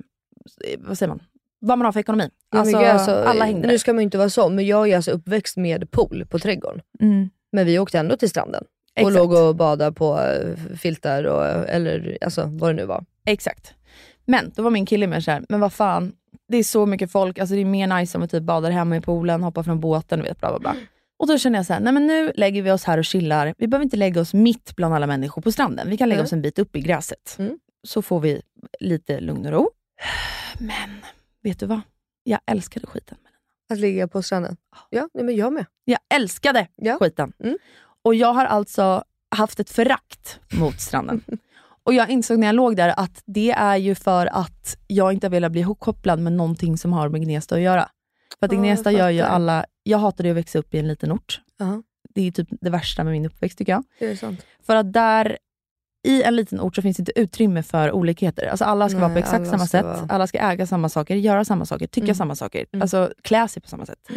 vad 0.77 0.97
säger 0.97 1.07
man? 1.09 1.19
Vad 1.61 1.77
man 1.77 1.85
har 1.85 1.91
för 1.91 1.99
ekonomi. 1.99 2.29
Ja, 2.51 2.59
Alltså, 2.59 2.77
gud, 2.79 2.87
alltså, 2.87 3.11
alla 3.11 3.45
hängde 3.45 3.67
Nu 3.67 3.79
ska 3.79 3.93
man 3.93 3.99
ju 4.01 4.03
inte 4.03 4.17
vara 4.17 4.29
så, 4.29 4.49
men 4.49 4.65
jag 4.65 4.89
är 4.89 4.95
alltså 4.95 5.11
uppväxt 5.11 5.57
med 5.57 5.91
pool 5.91 6.25
på 6.29 6.39
trädgården. 6.39 6.81
Mm. 6.99 7.29
Men 7.51 7.65
vi 7.65 7.79
åkte 7.79 7.99
ändå 7.99 8.17
till 8.17 8.29
stranden. 8.29 8.63
Och 9.03 9.09
Exakt. 9.09 9.15
låg 9.15 9.33
och 9.33 9.55
badade 9.55 9.91
på 9.91 10.19
eh, 10.19 10.75
filtar 10.77 11.23
och, 11.23 11.45
eller 11.69 12.17
alltså, 12.21 12.43
vad 12.45 12.69
det 12.69 12.73
nu 12.73 12.85
var. 12.85 13.05
Exakt. 13.25 13.73
Men 14.25 14.51
då 14.55 14.63
var 14.63 14.71
min 14.71 14.85
kille 14.85 15.07
med 15.07 15.23
så 15.23 15.31
här, 15.31 15.43
men 15.49 15.59
vad 15.59 15.73
fan, 15.73 16.13
det 16.47 16.57
är 16.57 16.63
så 16.63 16.85
mycket 16.85 17.11
folk, 17.11 17.39
alltså 17.39 17.55
det 17.55 17.61
är 17.61 17.65
mer 17.65 17.87
nice 17.99 18.17
om 18.17 18.21
vi 18.21 18.27
typ 18.27 18.43
badar 18.43 18.71
hemma 18.71 18.97
i 18.97 19.01
poolen, 19.01 19.43
hoppar 19.43 19.63
från 19.63 19.79
båten, 19.79 20.21
vet 20.23 20.39
bla 20.39 20.49
bla 20.49 20.59
bla. 20.59 20.75
Och 21.19 21.27
då 21.27 21.37
känner 21.37 21.59
jag 21.59 21.65
så 21.65 21.73
här, 21.73 21.79
nej 21.79 21.93
men 21.93 22.07
nu 22.07 22.31
lägger 22.35 22.61
vi 22.61 22.71
oss 22.71 22.83
här 22.83 22.97
och 22.97 23.05
chillar. 23.05 23.53
Vi 23.57 23.67
behöver 23.67 23.83
inte 23.83 23.97
lägga 23.97 24.21
oss 24.21 24.33
mitt 24.33 24.75
bland 24.75 24.93
alla 24.95 25.07
människor 25.07 25.41
på 25.41 25.51
stranden. 25.51 25.89
Vi 25.89 25.97
kan 25.97 26.09
lägga 26.09 26.19
Mm. 26.19 26.25
oss 26.25 26.33
en 26.33 26.41
bit 26.41 26.59
upp 26.59 26.75
i 26.75 26.81
gräset. 26.81 27.35
Mm. 27.39 27.59
Så 27.87 28.01
får 28.01 28.19
vi 28.19 28.41
lite 28.79 29.19
lugn 29.19 29.45
och 29.45 29.51
ro. 29.51 29.69
Men, 30.59 31.01
vet 31.43 31.59
du 31.59 31.65
vad? 31.65 31.81
Jag 32.23 32.39
älskade 32.45 32.87
skiten. 32.87 33.17
Att 33.71 33.79
ligga 33.79 34.07
på 34.07 34.21
stranden. 34.21 34.57
Ja, 34.89 35.09
nej, 35.13 35.23
men 35.23 35.35
jag 35.35 35.53
med. 35.53 35.65
Jag 35.85 35.99
älskade 36.13 36.67
Ja. 36.75 36.97
skiten. 36.99 37.33
Mm. 37.43 37.57
Och 38.03 38.15
jag 38.15 38.33
har 38.33 38.45
alltså 38.45 39.03
haft 39.35 39.59
ett 39.59 39.69
förakt 39.69 40.39
mot 40.53 40.81
stranden. 40.81 41.21
Och 41.83 41.93
jag 41.93 42.09
insåg 42.09 42.39
när 42.39 42.47
jag 42.47 42.55
låg 42.55 42.75
där 42.75 42.93
att 42.99 43.21
det 43.25 43.51
är 43.51 43.75
ju 43.77 43.95
för 43.95 44.25
att 44.25 44.77
jag 44.87 45.13
inte 45.13 45.29
velat 45.29 45.51
bli 45.51 45.61
ihopkopplad 45.61 46.19
med 46.19 46.33
någonting 46.33 46.77
som 46.77 46.93
har 46.93 47.09
med 47.09 47.21
Gnesta 47.21 47.55
att 47.55 47.61
göra. 47.61 47.89
För 48.39 48.45
att 48.45 48.51
jag 48.51 48.61
Gnesta 48.61 48.91
gör 48.91 49.09
ju 49.09 49.21
alla, 49.21 49.65
jag 49.83 49.97
hatade 49.97 50.29
att 50.29 50.35
växa 50.37 50.59
upp 50.59 50.73
i 50.73 50.79
en 50.79 50.87
liten 50.87 51.11
ort. 51.11 51.41
Ja, 51.57 51.83
Det 52.15 52.27
är 52.27 52.31
typ 52.31 52.47
det 52.61 52.69
värsta 52.69 53.03
med 53.03 53.11
min 53.13 53.25
uppväxt 53.25 53.57
tycker 53.57 53.71
jag. 53.71 53.83
det 53.99 54.05
är 54.11 54.15
sant. 54.15 54.45
För 54.65 54.75
att 54.75 54.93
där, 54.93 55.37
i 56.07 56.23
en 56.23 56.35
liten 56.35 56.59
ort 56.61 56.75
så 56.75 56.81
finns 56.81 56.97
det 56.97 57.01
inte 57.01 57.19
utrymme 57.19 57.63
för 57.63 57.91
olikheter. 57.91 58.47
Alltså 58.47 58.65
alla 58.65 58.89
ska 58.89 58.97
Nej, 58.97 59.01
vara 59.01 59.13
på 59.13 59.19
exakt 59.19 59.47
samma 59.47 59.67
sätt, 59.67 59.85
vara- 59.85 60.05
alla 60.09 60.27
ska 60.27 60.37
äga 60.39 60.67
samma 60.67 60.89
saker, 60.89 61.15
göra 61.15 61.45
samma 61.45 61.65
saker, 61.65 61.87
tycka 61.87 62.05
Mm. 62.05 62.15
samma 62.15 62.35
saker, 62.35 62.65
Mm. 62.71 62.81
alltså 62.81 63.13
klä 63.21 63.47
sig 63.47 63.61
på 63.61 63.69
samma 63.69 63.85
sätt. 63.85 64.09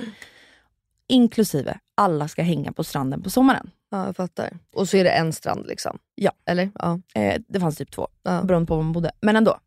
Inklusive, 1.13 1.79
alla 1.95 2.29
ska 2.29 2.43
hänga 2.43 2.73
på 2.73 2.85
stranden 2.85 3.23
på 3.23 3.31
sommaren. 3.31 3.71
Ja, 3.91 4.07
jag 4.07 4.17
fattar. 4.17 4.51
Och 4.75 4.89
så 4.89 4.97
är 4.97 5.05
det 5.05 5.11
en 5.11 5.33
strand 5.33 5.67
liksom. 5.67 5.99
Ja. 6.15 6.33
Eller? 6.47 6.71
Ja. 6.79 7.01
Eh, 7.15 7.41
det 7.49 7.61
fanns 7.61 7.77
typ 7.77 7.91
två, 7.91 8.09
ja. 8.23 8.43
beroende 8.43 8.67
på 8.67 8.77
var 8.77 8.83
man 8.83 8.93
bodde. 8.93 9.11
Men 9.21 9.37
ändå. 9.37 9.59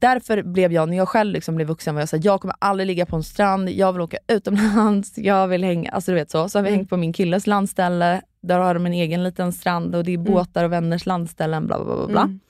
Därför 0.00 0.42
blev 0.42 0.72
jag, 0.72 0.88
när 0.88 0.96
jag 0.96 1.08
själv 1.08 1.32
liksom 1.32 1.56
blev 1.56 1.68
vuxen, 1.68 1.94
var 1.94 2.02
jag 2.02 2.08
såhär, 2.08 2.22
jag 2.24 2.40
kommer 2.40 2.56
aldrig 2.58 2.86
ligga 2.86 3.06
på 3.06 3.16
en 3.16 3.22
strand, 3.22 3.70
jag 3.70 3.92
vill 3.92 4.02
åka 4.02 4.18
utomlands, 4.28 5.18
jag 5.18 5.48
vill 5.48 5.64
hänga, 5.64 5.90
alltså 5.90 6.10
du 6.10 6.14
vet 6.14 6.30
så. 6.30 6.48
Så 6.48 6.58
har 6.58 6.62
vi 6.62 6.68
Mm. 6.68 6.78
hängt 6.78 6.88
på 6.90 6.96
min 6.96 7.12
killes 7.12 7.46
landställe, 7.46 8.22
där 8.42 8.58
har 8.58 8.74
de 8.74 8.86
en 8.86 8.92
egen 8.92 9.24
liten 9.24 9.52
strand 9.52 9.94
och 9.94 10.04
det 10.04 10.12
är 10.12 10.18
båtar 10.18 10.64
och 10.64 10.72
vänners 10.72 11.06
landställen, 11.06 11.66
bla 11.66 11.84
bla 11.84 11.96
bla. 11.96 12.06
bla. 12.06 12.20
Mm. 12.22 12.40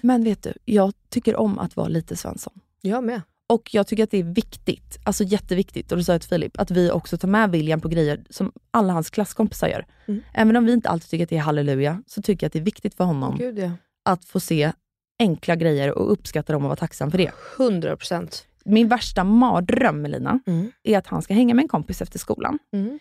Men 0.00 0.24
vet 0.24 0.42
du, 0.42 0.52
jag 0.64 0.92
tycker 1.08 1.36
om 1.36 1.58
att 1.58 1.76
vara 1.76 1.88
lite 1.88 2.16
Svensson. 2.16 2.52
Jag 2.80 3.04
med. 3.04 3.22
Och 3.50 3.74
jag 3.74 3.86
tycker 3.86 4.04
att 4.04 4.10
det 4.10 4.18
är 4.18 4.22
viktigt, 4.34 4.98
alltså 5.04 5.24
jätteviktigt, 5.24 5.92
och 5.92 5.98
det 5.98 6.04
sa 6.04 6.12
jag 6.12 6.20
till 6.20 6.28
Filip, 6.30 6.60
att 6.60 6.70
vi 6.70 6.90
också 6.90 7.16
tar 7.18 7.28
med 7.28 7.50
William 7.50 7.80
på 7.80 7.88
grejer 7.88 8.24
som 8.30 8.52
alla 8.70 8.92
hans 8.92 9.10
klasskompisar 9.10 9.68
gör. 9.68 9.86
Mm. 10.06 10.20
Även 10.34 10.56
om 10.56 10.64
vi 10.64 10.72
inte 10.72 10.88
alltid 10.88 11.10
tycker 11.10 11.24
att 11.24 11.30
det 11.30 11.36
är 11.36 11.40
halleluja, 11.40 12.02
så 12.06 12.22
tycker 12.22 12.44
jag 12.44 12.48
att 12.48 12.52
det 12.52 12.58
är 12.58 12.62
viktigt 12.64 12.94
för 12.94 13.04
honom 13.04 13.36
Gud 13.38 13.58
ja. 13.58 13.70
att 14.04 14.24
få 14.24 14.40
se 14.40 14.72
enkla 15.18 15.56
grejer 15.56 15.98
och 15.98 16.12
uppskatta 16.12 16.52
dem 16.52 16.62
och 16.62 16.68
vara 16.68 16.76
tacksam 16.76 17.10
för 17.10 17.18
det. 17.18 17.30
100 17.58 17.96
procent. 17.96 18.46
Min 18.64 18.88
värsta 18.88 19.24
mardröm 19.24 20.02
med 20.02 20.10
Lina 20.10 20.40
Mm. 20.46 20.72
är 20.82 20.98
att 20.98 21.06
han 21.06 21.22
ska 21.22 21.34
hänga 21.34 21.54
med 21.54 21.62
en 21.62 21.68
kompis 21.68 22.02
efter 22.02 22.18
skolan. 22.18 22.58
Mm. 22.72 22.98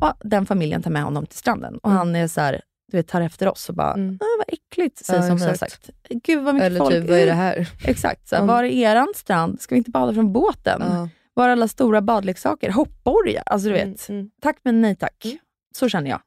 Och 0.00 0.12
den 0.20 0.46
familjen 0.46 0.82
tar 0.82 0.90
med 0.90 1.02
honom 1.02 1.26
till 1.26 1.38
stranden. 1.38 1.78
Och 1.78 1.90
Mm. 1.90 1.98
han 1.98 2.16
är 2.16 2.28
så 2.28 2.40
här, 2.40 2.60
du 2.90 2.96
vet, 2.96 3.08
tar 3.08 3.20
efter 3.20 3.48
oss 3.48 3.68
och 3.68 3.74
bara, 3.74 3.92
Mm. 3.94 4.18
"Ah, 4.20 4.24
vad 4.38 4.46
äckligt, 4.48 5.06
säger 5.06 5.20
Ja, 5.20 5.26
som 5.26 5.36
vi 5.36 5.44
har 5.44 5.50
exakt. 5.52 5.72
sagt. 5.72 5.90
Gud 6.24 6.42
vad 6.44 6.54
mycket 6.54 6.66
Eller 6.66 6.78
folk. 6.78 6.94
typ, 6.94 7.08
vad 7.08 7.18
är 7.18 7.26
det 7.26 7.32
här? 7.32 7.68
Exakt, 7.84 8.28
så 8.28 8.34
Mm. 8.36 8.46
var 8.46 8.64
är 8.64 8.68
eran 8.90 9.12
strand? 9.16 9.60
Ska 9.60 9.74
vi 9.74 9.78
inte 9.78 9.90
bada 9.90 10.14
från 10.14 10.32
båten? 10.32 10.82
Ja. 10.86 11.08
Var 11.34 11.44
är 11.48 11.52
alla 11.52 11.68
stora 11.68 12.00
badleksaker? 12.02 12.70
Hopporgar? 12.70 13.42
Alltså 13.46 13.68
du 13.68 13.74
vet, 13.74 14.08
Mm, 14.08 14.20
mm. 14.20 14.30
tack 14.42 14.56
men 14.62 14.80
nej 14.80 14.96
tack. 14.96 15.24
Mm. 15.24 15.38
Så 15.76 15.88
känner 15.88 16.10
jag. 16.10 16.20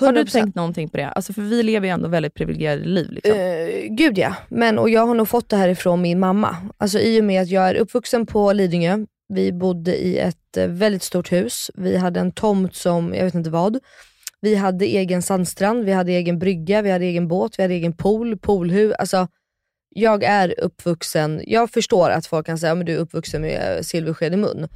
Har 0.00 0.12
du 0.12 0.20
100%. 0.20 0.32
tänkt 0.32 0.54
någonting 0.56 0.88
på 0.88 0.96
det? 0.96 1.08
Alltså 1.08 1.32
för 1.32 1.42
vi 1.42 1.62
lever 1.62 1.86
ju 1.86 1.92
ändå 1.92 2.08
väldigt 2.08 2.34
privilegierade 2.34 2.84
liv. 2.84 3.10
Liksom. 3.10 3.32
Eh, 3.38 3.86
gud 3.90 4.18
ja, 4.18 4.34
men 4.48 4.78
och 4.78 4.90
jag 4.90 5.06
har 5.06 5.14
nog 5.14 5.28
fått 5.28 5.48
det 5.48 5.56
här 5.56 5.68
ifrån 5.68 6.02
min 6.02 6.18
mamma. 6.18 6.56
Alltså 6.78 6.98
i 6.98 7.20
och 7.20 7.24
med 7.24 7.42
att 7.42 7.48
jag 7.48 7.68
är 7.68 7.74
uppvuxen 7.74 8.26
på 8.26 8.52
Lidingö. 8.52 8.98
Vi 9.28 9.52
bodde 9.52 9.96
i 9.96 10.18
ett 10.18 10.56
eh, 10.56 10.66
väldigt 10.66 11.02
stort 11.02 11.32
hus. 11.32 11.70
Vi 11.74 11.96
hade 11.96 12.20
en 12.20 12.32
tomt 12.32 12.74
som, 12.74 13.14
jag 13.14 13.24
vet 13.24 13.34
inte 13.34 13.50
vad. 13.50 13.78
Vi 14.40 14.54
hade 14.54 14.84
egen 14.84 15.22
sandstrand, 15.22 15.84
vi 15.84 15.92
hade 15.92 16.12
egen 16.12 16.38
brygga, 16.38 16.82
vi 16.82 16.90
hade 16.90 17.04
egen 17.04 17.28
båt, 17.28 17.58
vi 17.58 17.62
hade 17.62 17.74
egen 17.74 17.92
pool, 17.92 18.38
poolhus. 18.38 18.94
Alltså, 18.98 19.28
jag 19.90 20.22
är 20.24 20.60
uppvuxen, 20.60 21.42
jag 21.46 21.70
förstår 21.70 22.10
att 22.10 22.26
folk 22.26 22.46
kan 22.46 22.58
säga 22.58 22.72
att 22.72 22.86
du 22.86 22.92
är 22.92 22.98
uppvuxen 22.98 23.42
med 23.42 23.76
eh, 23.76 23.82
silversked 23.82 24.32
i 24.32 24.36
mun. 24.36 24.68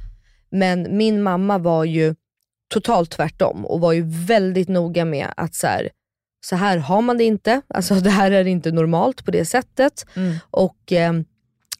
Men 0.49 0.97
min 0.97 1.23
mamma 1.23 1.57
var 1.57 1.83
ju 1.85 2.15
totalt 2.73 3.11
tvärtom 3.11 3.65
och 3.65 3.79
var 3.79 3.93
ju 3.93 4.03
väldigt 4.05 4.69
noga 4.69 5.05
med 5.05 5.27
att 5.37 5.55
så 5.55 5.67
här, 5.67 5.89
så 6.45 6.55
här 6.55 6.77
har 6.77 7.01
man 7.01 7.17
det 7.17 7.23
inte. 7.23 7.61
Alltså 7.67 7.95
det 7.99 8.09
här 8.09 8.31
är 8.31 8.47
inte 8.47 8.71
normalt 8.71 9.25
på 9.25 9.31
det 9.31 9.45
sättet. 9.45 10.05
Mm. 10.15 10.35
Och 10.49 10.91
eh, 10.91 11.13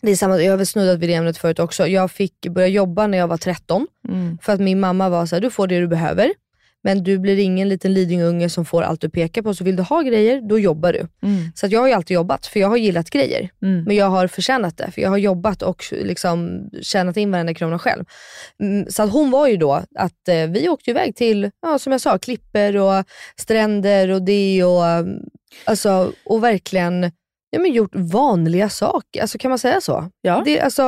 det 0.01 0.11
är 0.11 0.15
samma, 0.15 0.41
jag 0.41 0.51
har 0.51 0.57
väl 0.57 0.67
snuddat 0.67 0.99
vid 0.99 1.09
det 1.09 1.13
ämnet 1.13 1.37
förut 1.37 1.59
också. 1.59 1.87
Jag 1.87 2.11
fick 2.11 2.47
börja 2.47 2.67
jobba 2.67 3.07
när 3.07 3.17
jag 3.17 3.27
var 3.27 3.37
13 3.37 3.87
Mm. 4.09 4.37
för 4.41 4.53
att 4.53 4.59
min 4.59 4.79
mamma 4.79 5.09
var 5.09 5.25
så 5.25 5.35
här, 5.35 5.41
du 5.41 5.49
får 5.49 5.67
det 5.67 5.79
du 5.79 5.87
behöver. 5.87 6.33
Men 6.83 7.03
du 7.03 7.19
blir 7.19 7.39
ingen 7.39 7.69
liten 7.69 7.93
Lidingöunge 7.93 8.49
som 8.49 8.65
får 8.65 8.81
allt 8.81 9.01
du 9.01 9.09
pekar 9.09 9.41
på. 9.41 9.53
Så 9.53 9.63
vill 9.63 9.75
du 9.75 9.83
ha 9.83 10.01
grejer, 10.01 10.41
då 10.49 10.59
jobbar 10.59 10.93
du. 10.93 10.99
Mm. 10.99 11.51
Så 11.55 11.65
att 11.65 11.71
jag 11.71 11.79
har 11.79 11.87
ju 11.87 11.93
alltid 11.93 12.15
jobbat, 12.15 12.45
för 12.47 12.59
jag 12.59 12.67
har 12.67 12.77
gillat 12.77 13.09
grejer. 13.09 13.49
Mm. 13.61 13.83
Men 13.83 13.95
jag 13.95 14.05
har 14.09 14.27
förtjänat 14.27 14.77
det, 14.77 14.91
för 14.91 15.01
jag 15.01 15.09
har 15.09 15.17
jobbat 15.17 15.61
och 15.61 15.83
liksom 15.91 16.69
tjänat 16.81 17.17
in 17.17 17.31
varenda 17.31 17.53
krona 17.53 17.79
själv. 17.79 18.05
Mm, 18.63 18.85
Så 18.89 19.03
att 19.03 19.11
hon 19.11 19.31
var 19.31 19.47
ju 19.47 19.57
då 19.57 19.73
att 19.95 20.27
eh, 20.27 20.47
vi 20.49 20.69
åkte 20.69 20.91
iväg 20.91 21.15
till, 21.15 21.51
ja, 21.61 21.79
som 21.79 21.91
jag 21.91 22.01
sa, 22.01 22.17
klipper 22.17 22.77
och 22.77 23.05
stränder 23.39 24.09
och 24.11 24.21
det 24.21 24.63
och, 24.63 24.85
mm, 24.85 25.19
alltså, 25.65 26.11
och 26.25 26.43
verkligen 26.43 27.11
ja, 27.49 27.59
men 27.59 27.73
gjort 27.73 27.91
vanliga 27.95 28.69
saker. 28.69 29.21
Alltså, 29.21 29.37
kan 29.37 29.49
man 29.49 29.59
säga 29.59 29.81
så? 29.81 30.09
Ja. 30.21 30.41
Det, 30.45 30.59
alltså, 30.61 30.83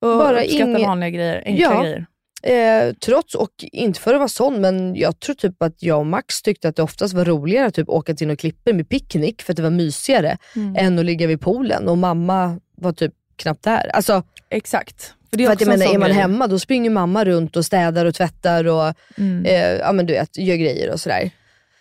Och 0.00 0.18
bara 0.18 0.42
uppskatta 0.44 0.64
inge- 0.64 0.86
vanliga 0.86 1.10
grejer, 1.10 1.42
enkla 1.46 1.64
Ja. 1.64 1.82
grejer. 1.82 2.06
Eh, 2.42 2.92
trots, 3.04 3.34
och 3.34 3.50
inte 3.72 4.00
för 4.00 4.14
att 4.14 4.18
vara 4.20 4.28
sån, 4.28 4.60
men 4.60 4.96
jag 4.96 5.20
tror 5.20 5.34
typ 5.34 5.62
att 5.62 5.82
jag 5.82 5.98
och 5.98 6.06
Max 6.06 6.42
tyckte 6.42 6.68
att 6.68 6.76
det 6.76 6.82
oftast 6.82 7.14
var 7.14 7.24
roligare 7.24 7.66
att 7.66 7.74
typ 7.74 7.88
åka 7.88 8.14
till 8.14 8.26
några 8.26 8.36
klipper 8.36 8.72
med 8.72 8.88
picknick 8.88 9.42
för 9.42 9.52
att 9.52 9.56
det 9.56 9.62
var 9.62 9.70
mysigare 9.70 10.36
Mm. 10.56 10.76
än 10.78 10.98
att 10.98 11.04
ligga 11.04 11.26
vid 11.26 11.40
poolen 11.40 11.88
och 11.88 11.98
mamma 11.98 12.60
var 12.76 12.92
typ 12.92 13.12
knappt 13.36 13.62
där. 13.64 13.90
Alltså, 13.94 14.22
Exakt. 14.50 15.14
För 15.30 15.38
för 15.38 15.52
att 15.52 15.60
jag 15.60 15.72
en 15.72 15.78
menar, 15.78 15.94
är 15.94 15.98
man 15.98 16.08
grej. 16.08 16.18
hemma 16.18 16.46
då 16.46 16.58
springer 16.58 16.90
mamma 16.90 17.24
runt 17.24 17.56
och 17.56 17.64
städar 17.64 18.04
och 18.06 18.14
tvättar 18.14 18.64
och 18.66 18.94
Mm. 19.18 19.44
eh, 19.46 19.72
ja, 19.76 19.92
men 19.92 20.06
du 20.06 20.12
vet, 20.12 20.38
gör 20.38 20.56
grejer 20.56 20.90
och 20.92 21.00
sådär. 21.00 21.30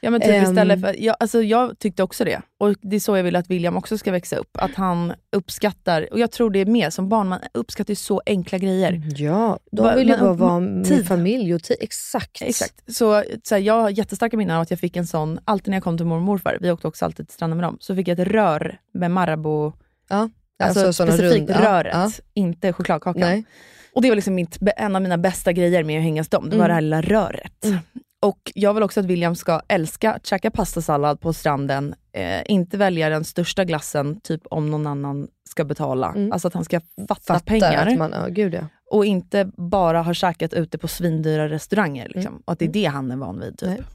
Ja 0.01 0.09
men 0.09 0.21
typ 0.21 0.29
Ehm. 0.29 0.43
istället 0.43 0.81
för, 0.81 0.95
jag, 1.03 1.15
alltså 1.19 1.41
jag 1.43 1.79
tyckte 1.79 2.03
också 2.03 2.25
det. 2.25 2.41
Och 2.59 2.75
det 2.81 2.95
är 2.95 2.99
så 2.99 3.17
jag 3.17 3.23
vill 3.23 3.35
att 3.35 3.49
William 3.49 3.77
också 3.77 3.97
ska 3.97 4.11
växa 4.11 4.35
upp. 4.35 4.57
Att 4.57 4.75
han 4.75 5.13
uppskattar, 5.35 6.07
och 6.13 6.19
jag 6.19 6.31
tror 6.31 6.49
det 6.49 6.59
är 6.59 6.65
mer 6.65 6.89
som 6.89 7.09
barn, 7.09 7.27
man 7.27 7.39
uppskattar 7.53 7.91
ju 7.91 7.95
så 7.95 8.21
enkla 8.25 8.57
grejer. 8.57 9.01
Ja, 9.15 9.59
de 9.71 9.95
vill 9.95 10.09
ju 10.09 10.17
bara 10.17 10.33
vara 10.33 10.59
med 10.59 10.85
tid. 10.85 11.07
familj 11.07 11.53
och 11.55 11.63
tid. 11.63 11.77
Exakt. 11.79 12.41
Exakt. 12.41 12.95
Så, 12.95 13.23
så 13.43 13.55
här, 13.55 13.61
jag 13.61 13.81
har 13.81 13.89
jättestarka 13.89 14.37
minnen 14.37 14.55
av 14.55 14.61
att 14.61 14.69
jag 14.71 14.79
fick 14.79 14.95
en 14.95 15.07
sån, 15.07 15.39
alltid 15.45 15.67
när 15.69 15.75
jag 15.77 15.83
kom 15.83 15.97
till 15.97 16.05
mormor 16.05 16.17
och 16.21 16.25
morfar, 16.25 16.57
vi 16.61 16.71
åkte 16.71 16.87
också 16.87 17.05
alltid 17.05 17.27
till 17.27 17.33
stranden 17.33 17.57
med 17.57 17.63
dem, 17.67 17.77
så 17.79 17.95
fick 17.95 18.07
jag 18.07 18.19
ett 18.19 18.27
rör 18.27 18.79
med 18.93 19.11
Marabou, 19.11 19.71
Ja. 20.09 20.29
alltså, 20.63 20.93
såna 20.93 21.11
specifikt 21.11 21.49
runda- 21.49 21.61
röret, 21.65 21.93
Ja. 21.93 22.11
inte 22.33 22.73
chokladkakan. 22.73 23.21
Nej. 23.21 23.45
Och 23.93 24.01
det 24.01 24.09
var 24.09 24.15
liksom 24.15 24.35
mitt, 24.35 24.57
en 24.77 24.95
av 24.95 25.01
mina 25.01 25.17
bästa 25.17 25.51
grejer 25.53 25.83
med 25.83 25.97
att 25.97 26.03
hänga 26.03 26.21
hos 26.21 26.29
dem, 26.29 26.49
det 26.49 26.57
var 26.57 26.65
Mm. 26.65 26.67
det 26.67 26.73
här 26.73 26.81
lilla 26.81 27.01
röret. 27.01 27.65
Mm. 27.65 27.77
Och 28.21 28.51
jag 28.55 28.73
vill 28.73 28.83
också 28.83 28.99
att 28.99 29.05
William 29.05 29.35
ska 29.35 29.61
älska 29.67 30.13
att 30.13 30.25
käka 30.25 30.51
pastasallad 30.51 31.19
på 31.21 31.33
stranden, 31.33 31.95
eh, 32.11 32.41
inte 32.45 32.77
välja 32.77 33.09
den 33.09 33.23
största 33.23 33.65
glassen, 33.65 34.21
typ 34.21 34.41
om 34.49 34.71
någon 34.71 34.87
annan 34.87 35.27
ska 35.49 35.63
betala. 35.65 36.11
Mm. 36.11 36.31
Alltså 36.31 36.47
att 36.47 36.53
han 36.53 36.65
ska 36.65 36.81
fatta 37.07 37.33
Fattar 37.33 37.39
pengar. 37.39 37.87
att 37.87 37.97
man, 37.97 38.11
ja 38.11 38.27
gud 38.27 38.53
ja. 38.53 38.67
Och 38.91 39.05
inte 39.05 39.51
bara 39.57 40.01
ha 40.01 40.13
käkat 40.13 40.53
ute 40.53 40.77
på 40.77 40.87
svindyra 40.87 41.49
restauranger. 41.49 42.11
Liksom. 42.15 42.41
Och 42.45 42.53
att 42.53 42.59
det 42.59 42.65
är 42.65 42.69
det 42.69 42.85
han 42.85 43.11
är 43.11 43.15
van 43.15 43.39
vid. 43.39 43.57
Typ. 43.57 43.67
Mm. 43.67 43.77
Nej. 43.77 43.87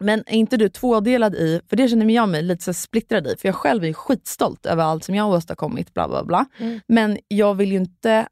Men 0.00 0.18
är 0.26 0.34
inte 0.34 0.56
du 0.56 0.68
tvådelad 0.68 1.34
i, 1.34 1.60
för 1.68 1.76
det 1.76 1.88
känner 1.88 2.14
jag 2.14 2.28
mig 2.28 2.42
lite 2.42 2.64
så 2.64 2.74
splittrad 2.74 3.26
i, 3.26 3.36
för 3.38 3.48
jag 3.48 3.54
själv 3.54 3.84
är 3.84 3.92
skitstolt 3.92 4.66
över 4.66 4.82
allt 4.82 5.04
som 5.04 5.14
jag 5.14 5.24
har 5.24 5.36
åstadkommit, 5.36 5.94
bla 5.94 6.08
bla 6.08 6.24
bla. 6.24 6.46
Mm. 6.58 6.80
Men 6.86 7.18
jag 7.28 7.54
vill 7.54 7.72
ju 7.72 7.78
inte, 7.78 8.28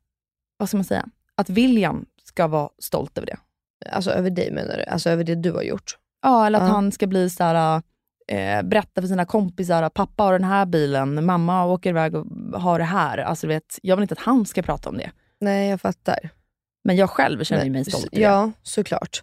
vad 0.57 0.69
ska 0.69 0.77
man 0.77 0.85
säga, 0.85 1.07
att 1.35 1.51
William 1.51 2.07
ska 2.25 2.47
vara 2.47 2.69
stolt 2.79 3.19
över 3.19 3.27
det. 3.27 3.37
Alltså 3.91 4.11
över 4.11 4.31
dig 4.31 4.51
menar 4.51 4.77
du? 4.77 4.83
Alltså 4.85 5.11
över 5.11 5.25
det 5.25 5.35
du 5.35 5.53
har 5.53 5.63
gjort? 5.63 5.97
Ja, 6.23 6.47
eller 6.47 6.59
att 6.59 6.69
Ja. 6.69 6.73
han 6.75 6.93
ska 6.93 7.07
bli 7.07 7.31
så 7.31 7.45
här, 7.45 7.83
eh, 8.29 8.63
berätta 8.63 9.01
för 9.01 9.09
sina 9.09 9.25
kompisar, 9.25 9.89
pappa 9.89 10.23
har 10.23 10.33
den 10.33 10.45
här 10.45 10.67
bilen, 10.67 11.25
mamma 11.25 11.65
åker 11.65 11.91
iväg 11.91 12.15
och 12.15 12.27
har 12.61 12.79
det 12.79 12.85
här. 12.85 13.19
Alltså, 13.19 13.47
vet, 13.47 13.79
jag 13.83 13.97
vill 13.97 14.03
inte 14.03 14.13
att 14.15 14.19
han 14.19 14.47
ska 14.47 14.63
prata 14.63 14.89
om 14.89 14.97
det. 14.99 15.11
Nej, 15.41 15.71
jag 15.71 15.81
fattar. 15.81 16.31
Men 16.85 16.97
jag 16.97 17.11
själv 17.11 17.45
känner 17.45 17.63
Men- 17.65 17.73
mig 17.73 17.85
stolt 17.85 18.05
i 18.13 18.17
det. 18.17 18.23
Ja, 18.23 18.51
såklart. 18.63 19.23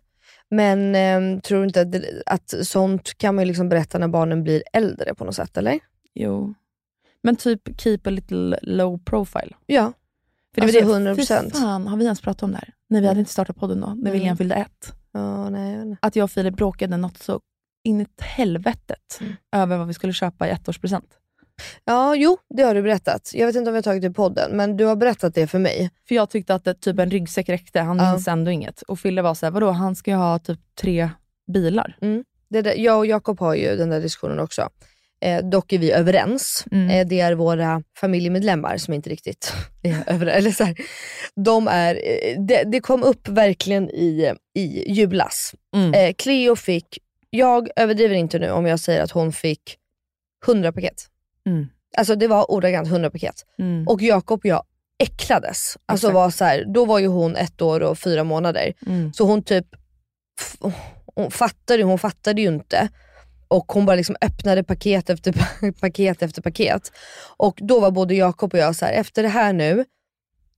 Men 0.50 0.96
ehm, 0.96 1.42
tror 1.42 1.60
du 1.60 1.66
inte 1.66 1.82
att, 1.82 1.96
att 2.26 2.68
sånt 2.68 3.18
kan 3.18 3.36
man 3.36 3.44
ju 3.44 3.48
liksom 3.48 3.70
berätta 3.70 3.98
när 3.98 4.08
barnen 4.08 4.44
blir 4.44 4.64
äldre 4.74 5.14
på 5.16 5.26
något 5.26 5.36
sätt, 5.36 5.58
eller? 5.58 5.80
Jo. 6.14 6.54
Men 7.24 7.36
typ 7.36 7.82
keep 7.82 8.00
a 8.06 8.10
little 8.10 8.60
low 8.62 9.00
profile. 9.06 9.52
Ja. 9.66 9.94
För 10.62 10.72
det 10.72 10.78
Alltså, 10.80 10.94
var 10.94 11.00
det, 11.00 11.12
100%. 11.14 11.44
Fy 11.44 11.60
fan, 11.60 11.88
har 11.88 11.98
vi 11.98 12.04
ens 12.04 12.22
pratat 12.22 12.44
om 12.44 12.52
det 12.52 12.58
här? 12.58 12.74
Nej, 12.90 13.02
vi 13.02 13.08
hade 13.08 13.20
inte 13.20 13.32
startat 13.32 13.56
podden 13.56 13.80
då, 13.82 13.88
när 13.88 13.94
Mm. 13.94 14.12
William 14.14 14.38
fyllde 14.38 14.56
ett. 14.56 14.94
Ja, 15.12 15.50
nej, 15.50 15.74
jag 15.74 15.82
inte. 15.84 15.98
Att 16.02 16.16
jag 16.16 16.24
och 16.24 16.32
Filip 16.32 16.56
bråkade 16.56 16.98
något 16.98 17.18
så 17.18 17.40
in 17.84 18.02
i 18.02 18.08
helvetet 18.22 19.18
Mm. 19.22 19.34
över 19.56 19.78
vad 19.78 19.88
vi 19.88 19.94
skulle 19.94 20.14
köpa 20.14 20.48
i 20.48 20.52
ettårspresent. 20.52 21.06
Ja, 21.86 22.16
jo, 22.16 22.38
det 22.58 22.64
har 22.64 22.74
du 22.76 22.82
berättat. 22.82 23.32
Jag 23.34 23.48
vet 23.48 23.56
inte 23.56 23.70
om 23.70 23.76
har 23.76 23.82
tagit 23.82 24.02
det 24.02 24.08
i 24.08 24.14
podden, 24.14 24.58
men 24.58 24.78
du 24.78 24.86
har 24.86 24.96
berättat 24.96 25.36
det 25.36 25.48
för 25.48 25.60
mig. 25.60 25.92
För 26.08 26.16
jag 26.16 26.30
tyckte 26.30 26.56
att 26.56 26.64
det, 26.64 26.74
typ 26.74 27.00
en 27.00 27.12
ryggsäck 27.12 27.50
räckte, 27.50 27.80
han 27.80 27.98
Ja. 27.98 28.12
minns 28.12 28.28
ändå 28.28 28.52
inget. 28.52 28.82
Och 28.82 29.00
Fille 29.00 29.22
var 29.22 29.34
såhär, 29.34 29.52
vadå 29.52 29.72
han 29.72 29.96
ska 29.96 30.12
ju 30.12 30.18
ha 30.18 30.40
typ 30.40 30.60
tre 30.82 31.10
bilar. 31.54 31.98
Det 32.50 32.62
där, 32.62 32.74
jag 32.78 32.98
och 32.98 33.06
Jakob 33.06 33.40
har 33.40 33.56
ju 33.56 33.76
den 33.76 33.90
där 33.90 34.02
diskussionen 34.02 34.40
också. 34.40 34.70
Eh, 35.22 35.46
dock 35.46 35.74
är 35.74 35.78
vi 35.78 35.92
överens. 35.92 36.66
Mm. 36.72 36.90
Eh, 36.90 37.08
det 37.08 37.20
är 37.20 37.34
våra 37.34 37.84
familjemedlemmar 38.00 38.78
som 38.78 38.94
inte 38.94 39.10
riktigt 39.10 39.54
är 39.84 40.04
överens. 40.08 40.38
Eller 40.38 40.52
så 40.52 40.64
här, 40.64 40.76
de 41.36 41.68
är, 41.68 41.96
eh, 41.96 42.42
det, 42.66 42.80
kom 42.80 43.04
upp 43.04 43.28
verkligen 43.28 43.90
i, 43.90 44.34
i 44.54 44.94
julas. 44.94 45.56
Mm. 45.76 45.94
Eh, 45.94 46.14
Cleo 46.14 46.56
fick, 46.56 47.00
jag 47.30 47.70
överdriver 47.76 48.16
inte 48.16 48.40
nu 48.40 48.52
om 48.52 48.66
jag 48.66 48.80
säger 48.80 49.02
att 49.02 49.12
hon 49.12 49.34
fick 49.34 49.78
100 50.48 50.72
paket. 50.72 51.08
Mm. 51.46 51.68
Alltså 51.98 52.16
det 52.16 52.28
var 52.28 52.52
ordagrant 52.52 52.88
100 52.88 53.10
paket. 53.10 53.46
Mm. 53.60 53.88
Och 53.88 54.02
Jakob 54.02 54.40
och 54.40 54.46
jag 54.46 54.64
äcklades. 55.00 55.78
Alltså 55.86 56.08
Exakt. 56.08 56.16
var 56.16 56.30
så 56.30 56.46
här, 56.46 56.66
då 56.68 56.86
var 56.86 57.00
ju 57.00 57.08
hon 57.08 57.36
ett 57.36 57.62
år 57.62 57.80
och 57.80 58.00
fyra 58.00 58.24
månader. 58.24 58.74
Mm. 58.88 59.14
Så 59.14 59.26
hon 59.26 59.44
typ, 59.44 59.66
hon 61.16 61.32
fattade, 61.32 61.84
hon 61.84 62.00
fattade 62.00 62.42
ju 62.42 62.48
inte. 62.48 62.90
Och 63.48 63.72
hon 63.72 63.86
bara 63.86 63.96
liksom 63.96 64.16
öppnade 64.22 64.64
paket 64.64 65.10
efter 65.10 65.32
pa- 65.32 65.72
paket 65.82 66.22
efter 66.22 66.42
paket. 66.42 66.92
Och 67.38 67.60
då 67.62 67.80
var 67.80 67.92
både 67.92 68.16
Jakob 68.16 68.54
och 68.54 68.60
jag 68.60 68.76
så 68.76 68.86
här, 68.86 68.94
efter 68.94 69.24
det 69.24 69.30
här 69.30 69.54
nu, 69.54 69.86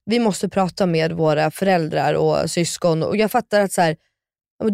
vi 0.05 0.19
måste 0.19 0.49
prata 0.49 0.85
med 0.85 1.11
våra 1.11 1.51
föräldrar 1.51 2.13
och 2.13 2.51
syskon. 2.51 3.03
Och 3.03 3.17
jag 3.17 3.31
fattar 3.31 3.61
att 3.61 3.71
så 3.71 3.81
här, 3.81 3.95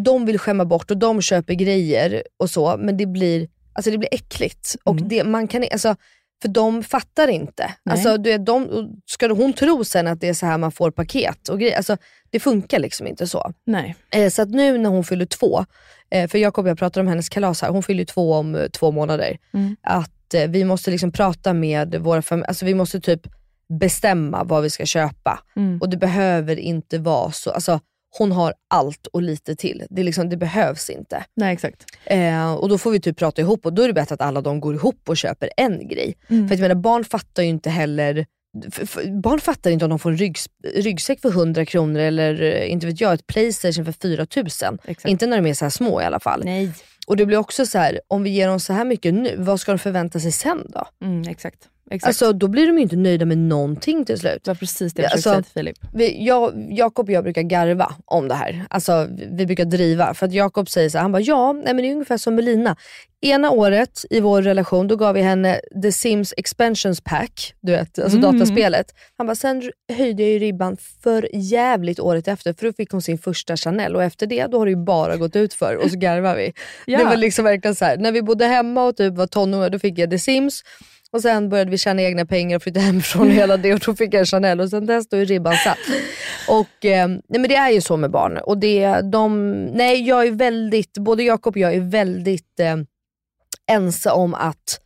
de 0.04 0.26
vill 0.26 0.38
skämma 0.38 0.64
bort 0.64 0.90
och 0.90 0.96
de 0.96 1.22
köper 1.22 1.54
grejer 1.54 2.22
och 2.36 2.50
så, 2.50 2.76
men 2.78 2.96
det 2.96 3.06
blir, 3.06 3.48
alltså 3.72 3.90
det 3.90 3.98
blir 3.98 4.14
äckligt. 4.14 4.76
Och 4.84 4.92
Mm. 4.96 5.08
det, 5.08 5.24
man 5.24 5.48
kan, 5.48 5.64
alltså, 5.72 5.96
för 6.42 6.48
de 6.48 6.82
fattar 6.82 7.28
inte. 7.28 7.74
Nej. 7.82 7.92
Alltså, 7.92 8.16
du 8.16 8.30
vet, 8.30 8.46
de, 8.46 8.90
ska 9.06 9.28
hon 9.28 9.52
tro 9.52 9.84
sen 9.84 10.06
att 10.06 10.20
det 10.20 10.28
är 10.28 10.34
så 10.34 10.46
här 10.46 10.58
man 10.58 10.72
får 10.72 10.90
paket 10.90 11.48
och 11.48 11.60
grejer? 11.60 11.76
Alltså, 11.76 11.96
det 12.30 12.40
funkar 12.40 12.78
liksom 12.78 13.06
inte 13.06 13.26
så. 13.26 13.52
Nej. 13.64 13.96
Eh, 14.10 14.30
så 14.30 14.42
att 14.42 14.50
nu 14.50 14.78
när 14.78 14.90
hon 14.90 15.04
fyller 15.04 15.26
två, 15.26 15.64
eh, 16.10 16.28
för 16.28 16.38
Jakob 16.38 16.64
och 16.64 16.70
jag 16.70 16.78
pratade 16.78 17.00
om 17.00 17.08
hennes 17.08 17.28
kalas 17.28 17.62
här, 17.62 17.68
hon 17.68 17.82
fyller 17.82 18.04
två 18.04 18.32
om 18.32 18.54
eh, 18.54 18.68
två 18.68 18.90
månader. 18.90 19.38
Mm. 19.54 19.76
Att 19.82 20.34
eh, 20.34 20.48
vi 20.48 20.64
måste 20.64 20.90
liksom 20.90 21.12
prata 21.12 21.52
med 21.52 21.94
våra 21.94 22.22
familjer, 22.22 22.48
alltså 22.48 22.64
vi 22.64 22.74
måste 22.74 23.00
typ 23.00 23.26
bestämma 23.80 24.44
vad 24.44 24.62
vi 24.62 24.70
ska 24.70 24.86
köpa. 24.86 25.40
Mm. 25.56 25.78
Och 25.80 25.88
det 25.88 25.96
behöver 25.96 26.56
inte 26.56 26.98
vara 26.98 27.32
så, 27.32 27.50
alltså 27.50 27.80
hon 28.18 28.32
har 28.32 28.54
allt 28.70 29.06
och 29.06 29.22
lite 29.22 29.56
till. 29.56 29.82
Det, 29.90 30.02
liksom, 30.02 30.28
det 30.28 30.36
behövs 30.36 30.90
inte. 30.90 31.24
Nej, 31.36 31.52
exakt. 31.52 31.84
Eh, 32.04 32.52
och 32.54 32.68
då 32.68 32.78
får 32.78 32.90
vi 32.90 33.00
typ 33.00 33.16
prata 33.16 33.42
ihop 33.42 33.66
och 33.66 33.72
då 33.72 33.82
är 33.82 33.86
det 33.86 33.94
bättre 33.94 34.14
att 34.14 34.20
alla 34.20 34.40
de 34.40 34.60
går 34.60 34.74
ihop 34.74 35.08
och 35.08 35.16
köper 35.16 35.50
en 35.56 35.88
grej. 35.88 36.14
Mm. 36.28 36.48
För 36.48 36.54
att 36.54 36.60
jag 36.60 36.68
menar, 36.68 36.82
barn 36.82 37.04
fattar 37.04 37.42
ju 37.42 37.48
inte 37.48 37.70
heller 37.70 38.26
f- 38.66 38.78
f- 38.82 38.98
barn 39.22 39.40
fattar 39.40 39.70
inte 39.70 39.84
om 39.84 39.88
de 39.88 39.98
får 39.98 40.10
en 40.10 40.16
ryggs, 40.16 40.46
ryggsäck 40.74 41.20
för 41.20 41.28
100 41.28 41.64
kronor 41.66 42.00
eller 42.00 42.42
eh, 42.42 42.72
inte 42.72 42.86
vet 42.86 43.00
jag, 43.00 43.14
ett 43.14 43.26
Playstation 43.26 43.84
för 43.84 43.92
4000. 43.92 44.78
Exakt. 44.84 45.08
Inte 45.08 45.26
när 45.26 45.36
de 45.42 45.48
är 45.50 45.54
så 45.54 45.70
små 45.70 46.02
i 46.02 46.04
alla 46.04 46.20
fall. 46.20 46.42
Nej. 46.44 46.72
Och 47.06 47.16
det 47.16 47.26
blir 47.26 47.36
också 47.38 47.66
så 47.66 47.78
här, 47.78 48.00
om 48.08 48.22
vi 48.22 48.30
ger 48.30 48.48
dem 48.48 48.60
så 48.60 48.72
här 48.72 48.84
mycket 48.84 49.14
nu, 49.14 49.34
vad 49.38 49.60
ska 49.60 49.72
de 49.72 49.78
förvänta 49.78 50.20
sig 50.20 50.32
sen 50.32 50.70
då? 50.74 50.86
Mm, 51.06 51.28
exakt. 51.28 51.68
Exakt. 51.90 52.06
Alltså 52.08 52.32
då 52.32 52.48
blir 52.48 52.66
de 52.66 52.76
ju 52.76 52.82
inte 52.82 52.96
nöjda 52.96 53.24
med 53.24 53.38
någonting 53.38 54.04
till 54.04 54.18
slut. 54.18 54.44
det 54.44 54.50
var 54.50 54.54
precis 54.54 54.94
det 54.94 55.02
jag 55.02 55.10
Ja, 55.12 55.16
försökte 55.16 55.36
alltså- 55.36 55.52
säga 55.52 55.72
till 55.72 55.74
Filip. 55.92 56.16
Jag, 56.20 56.66
Jakob 56.70 57.06
och 57.08 57.12
jag 57.12 57.24
brukar 57.24 57.42
garva 57.42 57.94
om 58.04 58.28
det 58.28 58.34
här. 58.34 58.64
Alltså 58.70 59.08
vi 59.32 59.46
brukar 59.46 59.64
driva. 59.64 60.14
För 60.14 60.26
att 60.26 60.32
Jakob 60.32 60.68
säger 60.68 60.88
så 60.90 60.98
här, 60.98 61.02
han 61.02 61.12
bara 61.12 61.22
ja, 61.22 61.52
nej, 61.52 61.64
men 61.64 61.76
det 61.76 61.88
är 61.88 61.92
ungefär 61.92 62.16
som 62.16 62.34
Melina. 62.34 62.76
Ena 63.20 63.50
året 63.50 64.04
i 64.10 64.20
vår 64.20 64.42
relation 64.42 64.88
då 64.88 64.96
gav 64.96 65.14
vi 65.14 65.20
henne 65.22 65.60
The 65.82 65.92
Sims 65.92 66.34
Expansions 66.36 67.00
Pack, 67.00 67.54
du 67.60 67.72
vet, 67.72 67.98
alltså 67.98 68.18
Mm. 68.18 68.32
dataspelet. 68.38 68.86
Han 69.16 69.26
bara, 69.26 69.34
sen 69.36 69.62
höjde 69.92 70.22
jag 70.22 70.32
ju 70.32 70.38
ribban 70.38 70.76
för 71.02 71.28
jävligt 71.32 72.00
året 72.00 72.28
efter 72.28 72.52
för 72.52 72.66
då 72.66 72.72
fick 72.72 72.90
hon 72.90 73.02
sin 73.02 73.18
första 73.18 73.56
Chanel 73.56 73.96
och 73.96 74.02
efter 74.02 74.26
det 74.26 74.46
då 74.46 74.58
har 74.58 74.66
det 74.66 74.70
ju 74.70 74.76
bara 74.84 75.16
gått 75.16 75.36
ut 75.36 75.54
för 75.54 75.76
och 75.76 75.90
så 75.90 75.98
garvar 75.98 76.36
vi. 76.36 76.52
Ja. 76.86 76.98
Det 76.98 77.04
var 77.04 77.16
liksom 77.16 77.44
verkligen 77.44 77.74
så 77.74 77.84
här, 77.84 77.96
när 77.96 78.12
vi 78.12 78.22
bodde 78.22 78.46
hemma 78.46 78.84
och 78.84 78.96
typ 78.96 79.14
var 79.14 79.26
tonåringar 79.26 79.70
då 79.70 79.78
fick 79.78 79.98
jag 79.98 80.10
The 80.10 80.18
Sims 80.18 80.62
och 81.12 81.22
sen 81.22 81.48
började 81.48 81.70
vi 81.70 81.78
tjäna 81.78 82.02
egna 82.02 82.26
pengar 82.26 82.56
och 82.56 82.62
flytta 82.62 82.80
hemifrån 82.80 83.26
och 83.26 83.32
hela 83.32 83.56
det 83.56 83.74
och 83.74 83.80
då 83.86 83.94
fick 83.94 84.14
jag 84.14 84.20
en 84.20 84.26
Chanel 84.26 84.60
och 84.60 84.70
sen 84.70 84.86
dess 84.86 85.08
då 85.08 85.16
är 85.16 85.24
ribban 85.26 85.54
satt. 85.56 85.78
Och, 86.48 86.84
eh, 86.84 87.08
nej 87.08 87.20
men 87.40 87.48
det 87.48 87.54
är 87.56 87.70
ju 87.70 87.80
så 87.80 87.96
med 87.96 88.10
barn. 88.10 88.36
Och 88.38 88.58
det, 88.58 89.00
de, 89.00 89.52
nej, 89.64 90.08
jag 90.08 90.26
är 90.26 90.30
väldigt, 90.30 90.98
både 90.98 91.22
Jakob 91.22 91.54
och 91.54 91.60
jag 91.60 91.74
är 91.74 91.80
väldigt 91.80 92.60
eh, 92.60 92.76
ense 93.70 94.10
om 94.10 94.34
att 94.34 94.80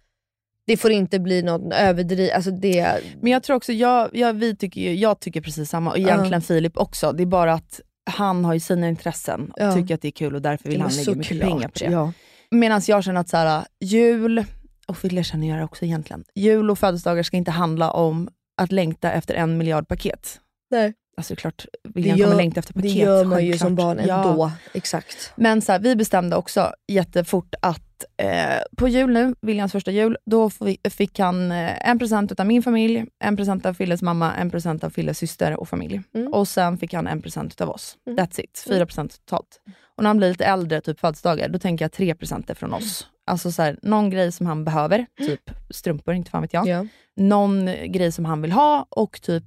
det 0.66 0.76
får 0.76 0.90
inte 0.90 1.18
bli 1.18 1.42
någon 1.42 1.72
överdriv... 1.72 2.30
Alltså 2.34 2.50
det, 2.50 3.00
Men 3.20 3.32
jag 3.32 3.42
tror 3.42 3.56
också, 3.56 3.72
jag, 3.72 4.08
jag, 4.12 4.32
vi 4.32 4.56
tycker, 4.56 4.80
ju- 4.80 4.94
jag 4.94 5.20
tycker 5.20 5.40
precis 5.40 5.70
samma 5.70 5.90
och 5.90 5.98
egentligen 5.98 6.42
Filip 6.42 6.78
också. 6.78 7.12
Det 7.12 7.22
är 7.22 7.26
bara 7.26 7.52
att 7.52 7.80
han 8.10 8.44
har 8.44 8.54
ju 8.54 8.60
sina 8.60 8.88
intressen 8.88 9.50
och 9.50 9.56
Ja. 9.62 9.74
tycker 9.74 9.94
att 9.94 10.02
det 10.02 10.08
är 10.08 10.12
kul 10.12 10.34
och 10.34 10.42
därför 10.42 10.68
vill 10.68 10.80
han 10.80 10.90
lägga 10.90 11.10
mycket 11.14 11.26
såklart, 11.28 11.48
pengar 11.50 11.68
på 11.68 11.78
det. 11.78 11.84
Ja. 11.84 12.12
Medan 12.50 12.80
jag 12.86 13.04
känner 13.04 13.20
att 13.20 13.28
så 13.28 13.36
här, 13.36 13.64
jul, 13.80 14.44
och 14.90 15.04
vill 15.04 15.16
jag 15.16 15.24
känner 15.26 15.48
jag 15.48 15.58
det 15.58 15.64
också 15.64 15.84
egentligen, 15.84 16.24
jul 16.34 16.70
och 16.70 16.78
födelsedagar 16.78 17.22
ska 17.22 17.36
inte 17.36 17.50
handla 17.50 17.90
om 17.90 18.28
att 18.62 18.72
längta 18.72 19.12
efter 19.12 19.34
en 19.34 19.58
miljard 19.58 19.88
paket. 19.88 20.40
Nej. 20.70 20.94
Alltså 21.16 21.34
det 21.34 21.38
är 21.38 21.40
klart, 21.40 21.66
Det 21.84 21.90
William 21.94 22.18
gör, 22.18 22.26
kommer 22.26 22.36
längta 22.36 22.60
efter 22.60 22.74
det 22.74 22.80
paket. 22.80 22.94
gör 22.96 23.24
man 23.24 23.44
ju 23.46 23.58
som 23.58 23.74
barn 23.74 24.00
Ja. 24.06 24.24
ändå. 24.30 24.50
Exakt. 24.74 25.32
Men 25.36 25.62
så 25.62 25.72
här, 25.72 25.78
vi 25.78 25.96
bestämde 25.96 26.36
också 26.36 26.72
jättefort 26.92 27.54
att 27.62 28.04
eh, 28.16 28.28
på 28.76 28.88
jul 28.88 29.10
nu, 29.12 29.34
Williams 29.40 29.72
första 29.72 29.90
jul, 29.90 30.16
då 30.26 30.50
fick 30.90 31.18
han 31.18 31.52
eh, 31.52 31.88
en 31.90 31.98
present 31.98 32.40
av 32.40 32.46
min 32.46 32.62
familj, 32.62 33.06
en 33.24 33.36
present 33.36 33.66
av 33.66 33.74
Filles 33.74 34.02
mamma, 34.02 34.34
en 34.34 34.50
present 34.50 34.84
av 34.84 34.90
Filles 34.90 35.18
syster 35.18 35.56
och 35.60 35.68
familj. 35.68 36.00
Mm. 36.14 36.32
Och 36.32 36.48
sen 36.48 36.78
fick 36.78 36.92
han 36.94 37.06
en 37.06 37.22
present 37.22 37.60
av 37.60 37.70
oss. 37.70 37.96
Mm. 38.06 38.18
That's 38.18 38.40
it. 38.40 38.64
Fyra 38.68 38.86
present 38.86 39.20
totalt. 39.26 39.60
Och 39.96 40.02
när 40.02 40.08
han 40.10 40.16
blir 40.16 40.28
lite 40.28 40.44
äldre, 40.44 40.80
typ 40.80 41.00
födelsedagar, 41.00 41.48
då 41.48 41.58
tänker 41.58 41.84
jag 41.84 41.92
tre 41.92 42.14
presenter 42.14 42.54
från 42.54 42.74
oss. 42.74 43.06
Alltså 43.30 43.52
så 43.52 43.62
här, 43.62 43.78
någon 43.82 44.10
grej 44.10 44.32
som 44.32 44.46
han 44.46 44.64
behöver, 44.64 45.06
typ 45.18 45.50
strumpor, 45.70 46.14
inte 46.14 46.30
fan 46.30 46.42
vet 46.42 46.52
jag. 46.52 46.66
Ja. 46.66 46.86
Någon 47.16 47.66
grej 47.66 48.12
som 48.12 48.24
han 48.24 48.42
vill 48.42 48.52
ha 48.52 48.86
och 48.90 49.22
typ, 49.22 49.44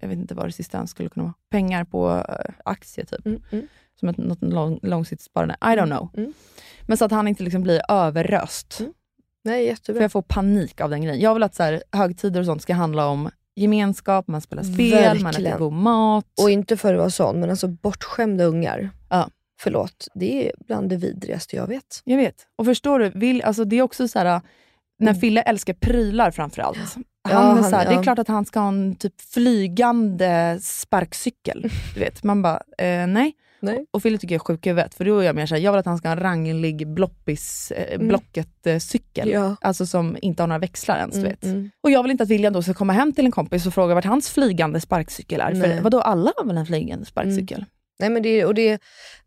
jag 0.00 0.08
vet 0.08 0.18
inte 0.18 0.34
vad 0.34 0.46
det 0.48 0.52
sista 0.52 0.86
skulle 0.86 1.08
kunna 1.08 1.24
vara, 1.24 1.34
pengar 1.50 1.84
på 1.84 2.24
eh, 2.28 2.54
aktier 2.64 3.06
typ. 3.06 3.26
Mm, 3.26 3.42
mm. 3.50 3.66
Som 4.00 4.08
ett 4.08 4.16
något 4.16 4.42
lång, 4.42 4.78
långsiktigt 4.82 5.24
sparande. 5.24 5.56
I 5.60 5.66
don't 5.66 5.86
know. 5.86 6.08
Mm. 6.16 6.32
Men 6.86 6.96
så 6.96 7.04
att 7.04 7.10
han 7.10 7.28
inte 7.28 7.42
liksom 7.42 7.62
blir 7.62 7.80
överröst. 7.88 8.80
Mm. 8.80 8.92
Nej, 9.44 9.64
För 9.64 9.70
jättebra. 9.70 10.02
jag 10.02 10.12
får 10.12 10.22
panik 10.22 10.80
av 10.80 10.90
den 10.90 11.02
grejen. 11.02 11.20
Jag 11.20 11.34
vill 11.34 11.42
att 11.42 11.54
så 11.54 11.62
här, 11.62 11.82
högtider 11.92 12.40
och 12.40 12.46
sånt 12.46 12.62
ska 12.62 12.74
handla 12.74 13.06
om 13.06 13.30
gemenskap, 13.54 14.28
man 14.28 14.40
spelar 14.40 14.62
spel, 14.62 15.04
man 15.04 15.14
äter 15.14 15.24
Verkligen. 15.24 15.58
god 15.58 15.72
mat. 15.72 16.26
Och 16.42 16.50
inte 16.50 16.76
för 16.76 16.94
att 16.94 16.98
vara 16.98 17.10
sån, 17.10 17.40
men 17.40 17.50
alltså 17.50 17.68
bortskämda 17.68 18.44
ungar. 18.44 18.90
Ja. 19.08 19.28
Förlåt, 19.62 20.08
det 20.14 20.46
är 20.48 20.52
bland 20.66 20.88
det 20.90 20.96
vidrigaste 20.96 21.56
jag 21.56 21.66
vet. 21.66 22.00
Jag 22.04 22.16
vet. 22.16 22.46
Och 22.56 22.64
förstår 22.64 22.98
du, 22.98 23.10
vill, 23.14 23.42
alltså 23.42 23.64
det 23.64 23.76
är 23.76 23.82
också 23.82 24.08
så 24.08 24.18
här, 24.18 24.40
när 24.98 25.14
Fille 25.14 25.42
älskar 25.42 25.74
prylar 25.74 26.30
framförallt. 26.30 26.78
Han 26.78 26.86
Mm. 26.96 27.04
Ja, 27.46 27.50
är 27.50 27.60
han- 27.62 27.70
så 27.70 27.76
här, 27.76 27.86
Det 27.86 27.92
ja. 27.92 27.98
är 27.98 28.02
klart 28.02 28.18
att 28.18 28.28
han 28.28 28.44
ska 28.44 28.60
ha 28.60 28.68
en 28.68 28.94
typ 28.96 29.20
flygande 29.20 30.58
sparkcykel. 30.62 31.70
Du 31.94 32.00
vet. 32.00 32.22
Man 32.24 32.42
bara, 32.42 32.62
eh, 32.78 33.06
nej. 33.06 33.32
Nej. 33.64 33.86
Och 33.90 34.02
Fille 34.02 34.18
tycker 34.18 34.34
jag 34.34 34.40
är 34.40 34.44
sjuk 34.44 34.66
i 34.66 34.68
huvudet, 34.68 34.94
för 34.94 35.04
då 35.04 35.18
är 35.18 35.22
jag 35.22 35.36
mer 35.36 35.46
såhär, 35.46 35.62
jag 35.62 35.72
vill 35.72 35.78
att 35.78 35.86
han 35.86 35.98
ska 35.98 36.08
ha 36.08 36.12
en 36.16 36.20
ranglig 36.22 36.88
bloppis, 36.88 37.70
eh, 37.76 37.94
Mm. 37.94 38.08
Blocket-cykel. 38.08 39.30
Ja. 39.30 39.56
Alltså 39.60 39.86
som 39.86 40.16
inte 40.22 40.42
har 40.42 40.46
några 40.48 40.58
växlar 40.58 40.98
ens. 40.98 41.14
Du 41.14 41.20
Mm, 41.20 41.30
vet. 41.30 41.44
mm. 41.44 41.70
Och 41.80 41.90
jag 41.90 42.02
vill 42.02 42.10
inte 42.10 42.22
att 42.24 42.30
William 42.30 42.52
då 42.52 42.62
ska 42.62 42.74
komma 42.74 42.92
hem 42.92 43.12
till 43.12 43.24
en 43.26 43.30
kompis 43.32 43.66
och 43.66 43.74
fråga 43.74 43.94
vart 43.94 44.04
hans 44.04 44.30
flygande 44.30 44.80
sparkcykel 44.80 45.40
är. 45.40 45.52
Nej. 45.54 45.60
För 45.76 45.82
vadå, 45.82 46.00
alla 46.00 46.32
har 46.36 46.44
väl 46.44 46.56
en 46.56 46.66
flygande 46.66 47.06
sparkcykel? 47.06 47.64
Nej, 47.98 48.10
men 48.10 48.22
det, 48.22 48.44
och 48.44 48.54
det, 48.54 48.78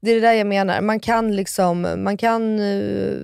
det 0.01 0.11
är 0.11 0.15
det 0.15 0.21
där 0.21 0.33
jag 0.33 0.47
menar. 0.47 0.81
Man 0.81 0.99
kan 0.99 1.35
liksom, 1.35 1.81
man 2.03 2.17
kan 2.17 2.59
eh, 2.59 3.17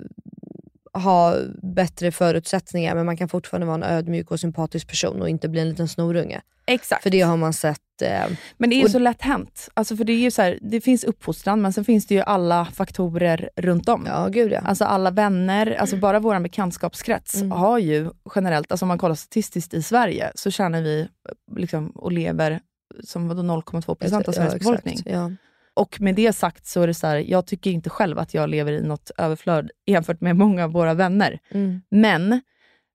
ha 0.93 1.35
bättre 1.75 2.11
förutsättningar 2.11 2.95
men 2.95 3.05
man 3.05 3.17
kan 3.17 3.29
fortfarande 3.29 3.67
vara 3.67 3.75
en 3.75 3.83
ödmjuk 3.83 4.31
och 4.31 4.39
sympatisk 4.39 4.87
person 4.87 5.21
och 5.21 5.29
inte 5.29 5.49
bli 5.49 5.61
en 5.61 5.69
liten 5.69 5.87
snorunge. 5.87 6.41
Exakt. 6.65 7.03
För 7.03 7.09
det 7.09 7.21
har 7.21 7.37
man 7.37 7.53
sett. 7.53 7.79
Eh, 8.01 8.25
Men 8.57 8.69
det 8.69 8.75
är 8.75 8.77
ju 8.77 8.83
Och- 8.85 8.91
så 8.91 8.99
lätt 8.99 9.21
hänt. 9.21 9.69
Alltså 9.73 9.95
för 9.97 10.03
det, 10.03 10.13
är 10.13 10.17
ju 10.17 10.31
så 10.31 10.41
här, 10.41 10.59
det 10.61 10.81
finns 10.81 11.03
uppfostran, 11.03 11.61
men 11.61 11.73
sen 11.73 11.85
finns 11.85 12.05
det 12.07 12.15
ju 12.15 12.21
alla 12.21 12.65
faktorer 12.65 13.49
runt 13.55 13.89
om. 13.89 14.03
ja, 14.07 14.27
gud 14.27 14.51
ja. 14.51 14.59
Alltså 14.59 14.85
alla 14.85 15.11
vänner, 15.11 15.71
alltså 15.79 15.95
bara 15.95 16.19
vår 16.19 16.39
bekantskapskrets 16.39 17.35
Mm. 17.35 17.51
har 17.51 17.79
ju 17.79 18.09
generellt, 18.35 18.71
alltså 18.71 18.83
om 18.83 18.87
man 18.87 18.97
kollar 18.97 19.15
statistiskt 19.15 19.73
i 19.73 19.81
Sverige, 19.83 20.31
så 20.35 20.51
känner 20.51 20.81
vi 20.81 21.07
liksom, 21.55 21.89
och 21.89 22.11
lever 22.11 22.59
som 23.03 23.27
vadå 23.27 23.41
0,2 23.41 23.95
procent 23.95 24.27
av 24.27 24.31
Sveriges 24.31 24.53
ja, 24.53 24.57
befolkning. 24.59 24.97
Ja. 25.05 25.31
Och 25.73 26.01
med 26.01 26.15
det 26.15 26.33
sagt 26.33 26.65
så 26.65 26.81
är 26.81 26.87
det 26.87 26.93
så 26.93 27.07
här, 27.07 27.17
jag 27.17 27.45
tycker 27.45 27.71
inte 27.71 27.89
själv 27.89 28.19
att 28.19 28.33
jag 28.33 28.49
lever 28.49 28.71
i 28.71 28.81
något 28.81 29.11
överflöd 29.17 29.71
jämfört 29.85 30.21
med 30.21 30.35
många 30.35 30.63
av 30.63 30.71
våra 30.71 30.93
vänner. 30.93 31.39
Mm. 31.51 31.81
Men 31.89 32.41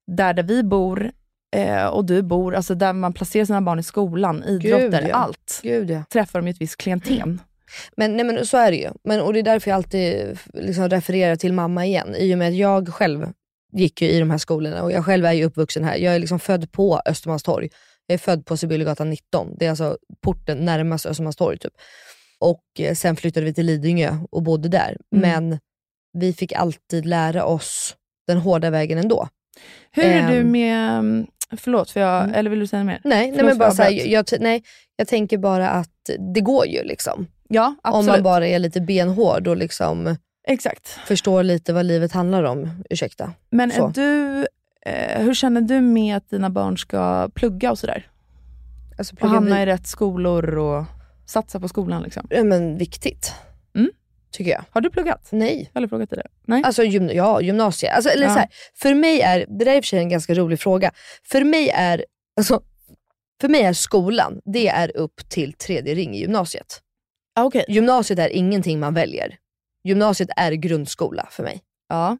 där, 0.06 0.34
där 0.34 0.42
vi 0.42 0.62
bor 0.62 1.10
eh, 1.56 1.86
och 1.86 2.04
du 2.04 2.22
bor, 2.22 2.54
alltså 2.54 2.74
där 2.74 2.92
man 2.92 3.12
placerar 3.12 3.44
sina 3.44 3.60
barn 3.62 3.78
i 3.78 3.82
skolan, 3.82 4.44
idrotter, 4.44 5.08
ja. 5.08 5.14
allt, 5.14 5.60
Gud 5.62 6.02
träffar 6.12 6.38
de 6.38 6.46
ju 6.46 6.50
ett 6.50 6.60
visst 6.60 6.76
klientel. 6.76 7.38
Men, 7.96 8.16
nej, 8.16 8.26
men 8.26 8.46
så 8.46 8.56
är 8.56 8.70
det 8.70 8.76
ju. 8.76 8.90
Men, 9.04 9.20
och 9.20 9.32
det 9.32 9.38
är 9.38 9.42
därför 9.42 9.70
jag 9.70 9.76
alltid 9.76 10.38
liksom 10.52 10.88
refererar 10.88 11.36
till 11.36 11.52
mamma 11.52 11.86
igen. 11.86 12.14
I 12.16 12.34
och 12.34 12.38
med 12.38 12.48
att 12.48 12.54
jag 12.54 12.88
själv 12.88 13.26
gick 13.72 14.02
ju 14.02 14.08
i 14.08 14.18
de 14.18 14.30
här 14.30 14.38
skolorna 14.38 14.82
och 14.82 14.92
jag 14.92 15.04
själv 15.04 15.24
är 15.24 15.32
ju 15.32 15.44
uppvuxen 15.44 15.84
här. 15.84 15.96
Jag 15.96 16.14
är 16.14 16.18
liksom 16.18 16.38
född 16.38 16.72
på 16.72 17.00
Östermalmstorg. 17.06 17.70
Jag 18.06 18.14
är 18.14 18.18
född 18.18 18.46
på 18.46 18.56
Sibyllegatan 18.56 19.10
19. 19.10 19.54
Det 19.58 19.66
är 19.66 19.70
alltså 19.70 19.98
porten 20.22 20.58
närmast 20.64 21.06
Östermalmstorg. 21.06 21.58
Typ. 21.58 21.72
Och 22.38 22.62
eh, 22.78 22.94
sen 22.94 23.16
flyttade 23.16 23.46
vi 23.46 23.54
till 23.54 23.66
Lidingö 23.66 24.16
och 24.30 24.42
bodde 24.42 24.68
där. 24.68 24.96
Mm. 25.16 25.30
Men 25.48 25.58
vi 26.18 26.32
fick 26.32 26.52
alltid 26.52 27.06
lära 27.06 27.44
oss 27.44 27.96
den 28.26 28.38
hårda 28.38 28.70
vägen 28.70 28.98
ändå. 28.98 29.28
Hur 29.92 30.04
är 30.04 30.28
du 30.32 30.38
Ehm. 30.40 30.50
med, 30.52 30.98
mm, 30.98 31.26
förlåt, 31.56 31.90
för 31.90 32.00
jag, 32.00 32.22
Mm. 32.24 32.34
eller 32.34 32.50
vill 32.50 32.58
du 32.60 32.66
säga 32.66 32.84
mer? 32.84 33.00
Nej, 33.04 33.26
nej 33.30 33.32
Förlåt 33.36 33.44
men 33.46 33.54
för 33.54 33.58
bara 33.58 33.66
jag 33.68 33.76
så 33.76 33.82
här, 33.82 33.90
jag, 34.12 34.26
nej, 34.40 34.62
jag 34.96 35.08
tänker 35.08 35.38
bara 35.38 35.70
att 35.70 36.10
det 36.34 36.40
går 36.40 36.66
ju 36.66 36.82
liksom. 36.82 37.26
Ja, 37.48 37.74
absolut. 37.82 38.00
Om 38.08 38.12
man 38.12 38.22
bara 38.22 38.48
är 38.48 38.58
lite 38.58 38.80
benhård 38.80 39.48
och 39.48 39.56
liksom 39.56 40.16
Exakt. 40.48 40.88
förstår 40.88 41.42
lite 41.42 41.72
vad 41.72 41.86
livet 41.86 42.12
handlar 42.12 42.42
om. 42.42 42.84
Ursäkta. 42.90 43.32
Men 43.50 43.70
Så. 43.70 43.86
är 43.88 43.92
du, 43.92 44.46
hur 45.16 45.34
känner 45.34 45.60
du 45.60 45.80
med 45.80 46.16
att 46.16 46.30
dina 46.30 46.50
barn 46.50 46.78
ska 46.78 47.28
plugga 47.34 47.70
och 47.70 47.78
sådär? 47.78 48.10
Alltså, 48.98 49.16
Och 49.20 49.28
hamna 49.28 49.54
vid- 49.56 49.62
i 49.62 49.66
rätt 49.66 49.86
skolor 49.86 50.58
och 50.58 50.84
satsa 51.26 51.60
på 51.60 51.68
skolan? 51.68 52.02
Liksom. 52.02 52.26
Ja, 52.30 52.44
men 52.44 52.78
viktigt. 52.78 53.32
Mm. 53.74 53.90
Tycker 54.30 54.50
jag. 54.50 54.64
Har 54.70 54.80
du 54.80 54.90
pluggat? 54.90 55.28
Nej. 55.32 55.70
Jag 55.72 55.80
har 55.80 55.88
frågat 55.88 56.10
dig 56.10 56.18
det. 56.22 56.28
Nej? 56.46 56.62
Alltså 56.64 56.82
gym, 56.84 57.10
ja, 57.12 57.40
gymnasiet. 57.40 57.92
Alltså, 57.94 58.10
eller 58.10 58.26
Ja. 58.26 58.32
så 58.32 58.38
här, 58.38 58.48
för 58.74 58.94
mig 58.94 59.20
är, 59.20 59.38
det 59.48 59.64
där 59.64 59.72
är 59.72 59.76
i 59.76 59.80
och 59.80 59.84
för 59.84 59.88
sig 59.88 59.98
en 59.98 60.08
ganska 60.08 60.34
rolig 60.34 60.60
fråga. 60.60 60.90
För 61.24 61.44
mig 61.44 61.68
är, 61.70 62.04
alltså, 62.36 62.62
för 63.40 63.48
mig 63.48 63.62
är 63.62 63.72
skolan, 63.72 64.40
det 64.44 64.68
är 64.68 64.96
upp 64.96 65.28
till 65.28 65.52
tredje 65.52 65.94
ring 65.94 66.14
i 66.14 66.18
gymnasiet. 66.20 66.82
ah, 67.38 67.44
okej. 67.44 67.64
Gymnasiet 67.68 68.18
är 68.18 68.28
ingenting 68.28 68.80
man 68.80 68.94
väljer. 68.94 69.36
Gymnasiet 69.84 70.28
är 70.36 70.52
grundskola 70.52 71.28
för 71.30 71.42
mig. 71.42 71.60
Ja. 71.88 72.18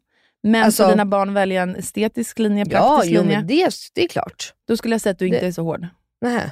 Men 0.51 0.63
Alltså- 0.63 0.83
får 0.83 0.89
dina 0.91 1.05
barn 1.05 1.33
välja 1.33 1.61
en 1.61 1.75
estetisk 1.75 2.39
linje, 2.39 2.65
Ja, 2.69 2.79
praktisk 2.95 3.13
jo, 3.15 3.21
linje? 3.21 3.37
men 3.37 3.47
det, 3.47 3.69
det 3.93 4.03
är 4.03 4.07
klart. 4.07 4.53
Då 4.67 4.77
skulle 4.77 4.93
jag 4.93 5.01
säga 5.01 5.11
att 5.11 5.19
du 5.19 5.27
inte 5.27 5.39
Det- 5.39 5.47
är 5.47 5.51
så 5.51 5.63
hård. 5.63 5.87
Nähä. 6.21 6.51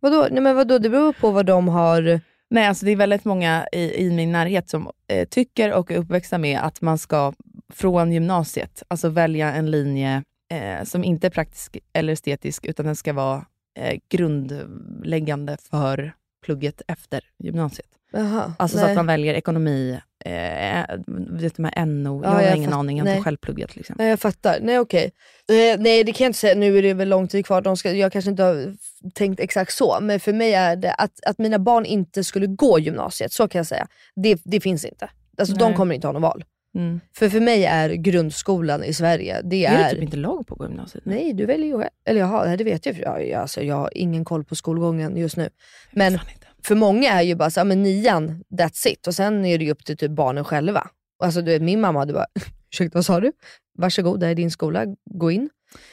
Vadå? 0.00 0.28
Nej, 0.30 0.40
men 0.42 0.56
vadå? 0.56 0.78
Det 0.78 0.88
beror 0.90 1.12
på 1.12 1.30
vad 1.30 1.46
de 1.46 1.68
har... 1.68 2.20
Nej, 2.50 2.66
alltså 2.66 2.86
det 2.86 2.92
är 2.92 2.96
väldigt 2.96 3.24
många 3.24 3.66
i, 3.72 4.04
i 4.06 4.10
min 4.10 4.32
närhet 4.32 4.68
som 4.68 4.90
eh, 5.08 5.28
tycker 5.28 5.72
och 5.72 5.90
är 5.90 5.96
uppväxta 5.96 6.38
med 6.38 6.60
att 6.60 6.80
man 6.80 6.98
ska 6.98 7.32
från 7.72 8.12
gymnasiet 8.12 8.82
alltså 8.88 9.08
välja 9.08 9.52
en 9.52 9.70
linje 9.70 10.22
eh, 10.52 10.84
som 10.84 11.04
inte 11.04 11.26
är 11.26 11.30
praktisk 11.30 11.76
eller 11.92 12.12
estetisk, 12.12 12.64
utan 12.66 12.86
den 12.86 12.96
ska 12.96 13.12
vara 13.12 13.44
eh, 13.78 13.98
grundläggande 14.10 15.56
för 15.70 16.12
plugget 16.44 16.82
efter 16.88 17.20
gymnasiet. 17.38 17.86
Jaha, 18.12 18.54
Alltså 18.58 18.78
så 18.78 18.82
nej. 18.82 18.92
att 18.92 18.96
man 18.96 19.06
väljer 19.06 19.34
ekonomi, 19.34 20.00
eh, 20.24 20.84
vet 21.30 21.56
de 21.56 21.64
här 21.64 21.86
NO, 21.86 22.20
Ja, 22.24 22.28
jag 22.28 22.34
har 22.34 22.42
jag 22.42 22.56
ingen 22.56 22.72
aning, 22.72 22.98
jag 22.98 23.04
har 23.04 23.12
inte 23.12 23.24
själv 23.24 23.36
pluggat. 23.36 23.76
Liksom. 23.76 23.96
Nej 23.98 24.08
jag 24.08 24.20
fattar. 24.20 24.58
Nej 24.62 24.78
okej. 24.78 25.10
Eh, 25.48 25.80
nej 25.80 26.04
det 26.04 26.12
kan 26.12 26.24
jag 26.24 26.28
inte 26.28 26.38
säga, 26.38 26.54
nu 26.54 26.78
är 26.78 26.82
det 26.82 26.94
väl 26.94 27.08
lång 27.08 27.28
tid 27.28 27.46
kvar. 27.46 27.60
De 27.60 27.76
ska, 27.76 27.92
jag 27.92 28.12
kanske 28.12 28.30
inte 28.30 28.42
har 28.42 28.74
tänkt 29.14 29.40
exakt 29.40 29.72
så. 29.72 29.98
Men 30.00 30.20
för 30.20 30.32
mig 30.32 30.54
är 30.54 30.76
det 30.76 30.92
att, 30.94 31.24
att 31.26 31.38
mina 31.38 31.58
barn 31.58 31.84
inte 31.84 32.24
skulle 32.24 32.46
gå 32.46 32.78
gymnasiet, 32.78 33.32
så 33.32 33.48
kan 33.48 33.58
jag 33.58 33.66
säga. 33.66 33.86
Det, 34.16 34.40
det 34.44 34.60
finns 34.60 34.84
inte. 34.84 35.10
Alltså 35.38 35.54
de 35.54 35.74
kommer 35.74 35.94
inte 35.94 36.06
ha 36.06 36.12
något 36.12 36.22
val. 36.22 36.44
Mm. 36.74 37.00
För 37.16 37.28
för 37.28 37.40
mig 37.40 37.64
är 37.64 37.90
grundskolan 37.90 38.84
i 38.84 38.94
Sverige, 38.94 39.40
det 39.44 39.64
Är 39.64 39.78
är... 39.78 39.84
det 39.84 39.90
typ 39.90 40.02
inte 40.02 40.16
lag 40.16 40.46
på 40.46 40.64
gymnasiet? 40.64 41.04
Nej 41.06 41.32
du 41.32 41.46
väljer 41.46 41.66
ju 41.66 41.78
själv. 41.78 41.90
Eller 42.04 42.20
jaha, 42.20 42.56
det 42.56 42.64
vet 42.64 42.86
jag. 42.86 42.98
Jag, 43.00 43.32
alltså, 43.32 43.62
jag 43.62 43.76
har 43.76 43.90
ingen 43.94 44.24
koll 44.24 44.44
på 44.44 44.56
skolgången 44.56 45.16
just 45.16 45.36
nu. 45.36 45.50
Men 45.92 46.18
för 46.62 46.74
många 46.74 47.10
är 47.10 47.22
ju 47.22 47.34
bara 47.34 47.50
så, 47.50 47.64
men 47.64 47.82
nian, 47.82 48.44
that's 48.50 48.88
it. 48.88 49.06
Och 49.06 49.14
sen 49.14 49.44
är 49.44 49.58
det 49.58 49.64
ju 49.64 49.70
upp 49.70 49.84
till 49.84 49.96
typ 49.96 50.10
barnen 50.10 50.44
själva. 50.44 50.88
Alltså 51.22 51.42
du 51.42 51.52
vet, 51.52 51.62
min 51.62 51.80
mamma 51.80 51.98
hade 51.98 52.12
bara, 52.12 52.26
ursäkta 52.72 52.98
vad 52.98 53.06
sa 53.06 53.20
du? 53.20 53.32
Varsågod, 53.78 54.20
det 54.20 54.26
här 54.26 54.30
är 54.30 54.36
din 54.36 54.50
skola, 54.50 54.84
gå 55.10 55.30
in. 55.30 55.50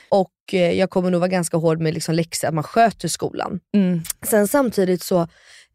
Och 0.10 0.54
eh, 0.54 0.72
jag 0.72 0.90
kommer 0.90 1.12
nog 1.12 1.20
vara 1.20 1.30
ganska 1.30 1.58
hård 1.58 1.82
med 1.82 1.94
liksom 1.94 2.16
läxor, 2.16 2.48
att 2.48 2.54
man 2.54 2.64
sköter 2.64 3.08
skolan. 3.08 3.60
Mm. 3.74 4.02
Sen 4.26 4.48
samtidigt 4.48 5.04
så, 5.04 5.28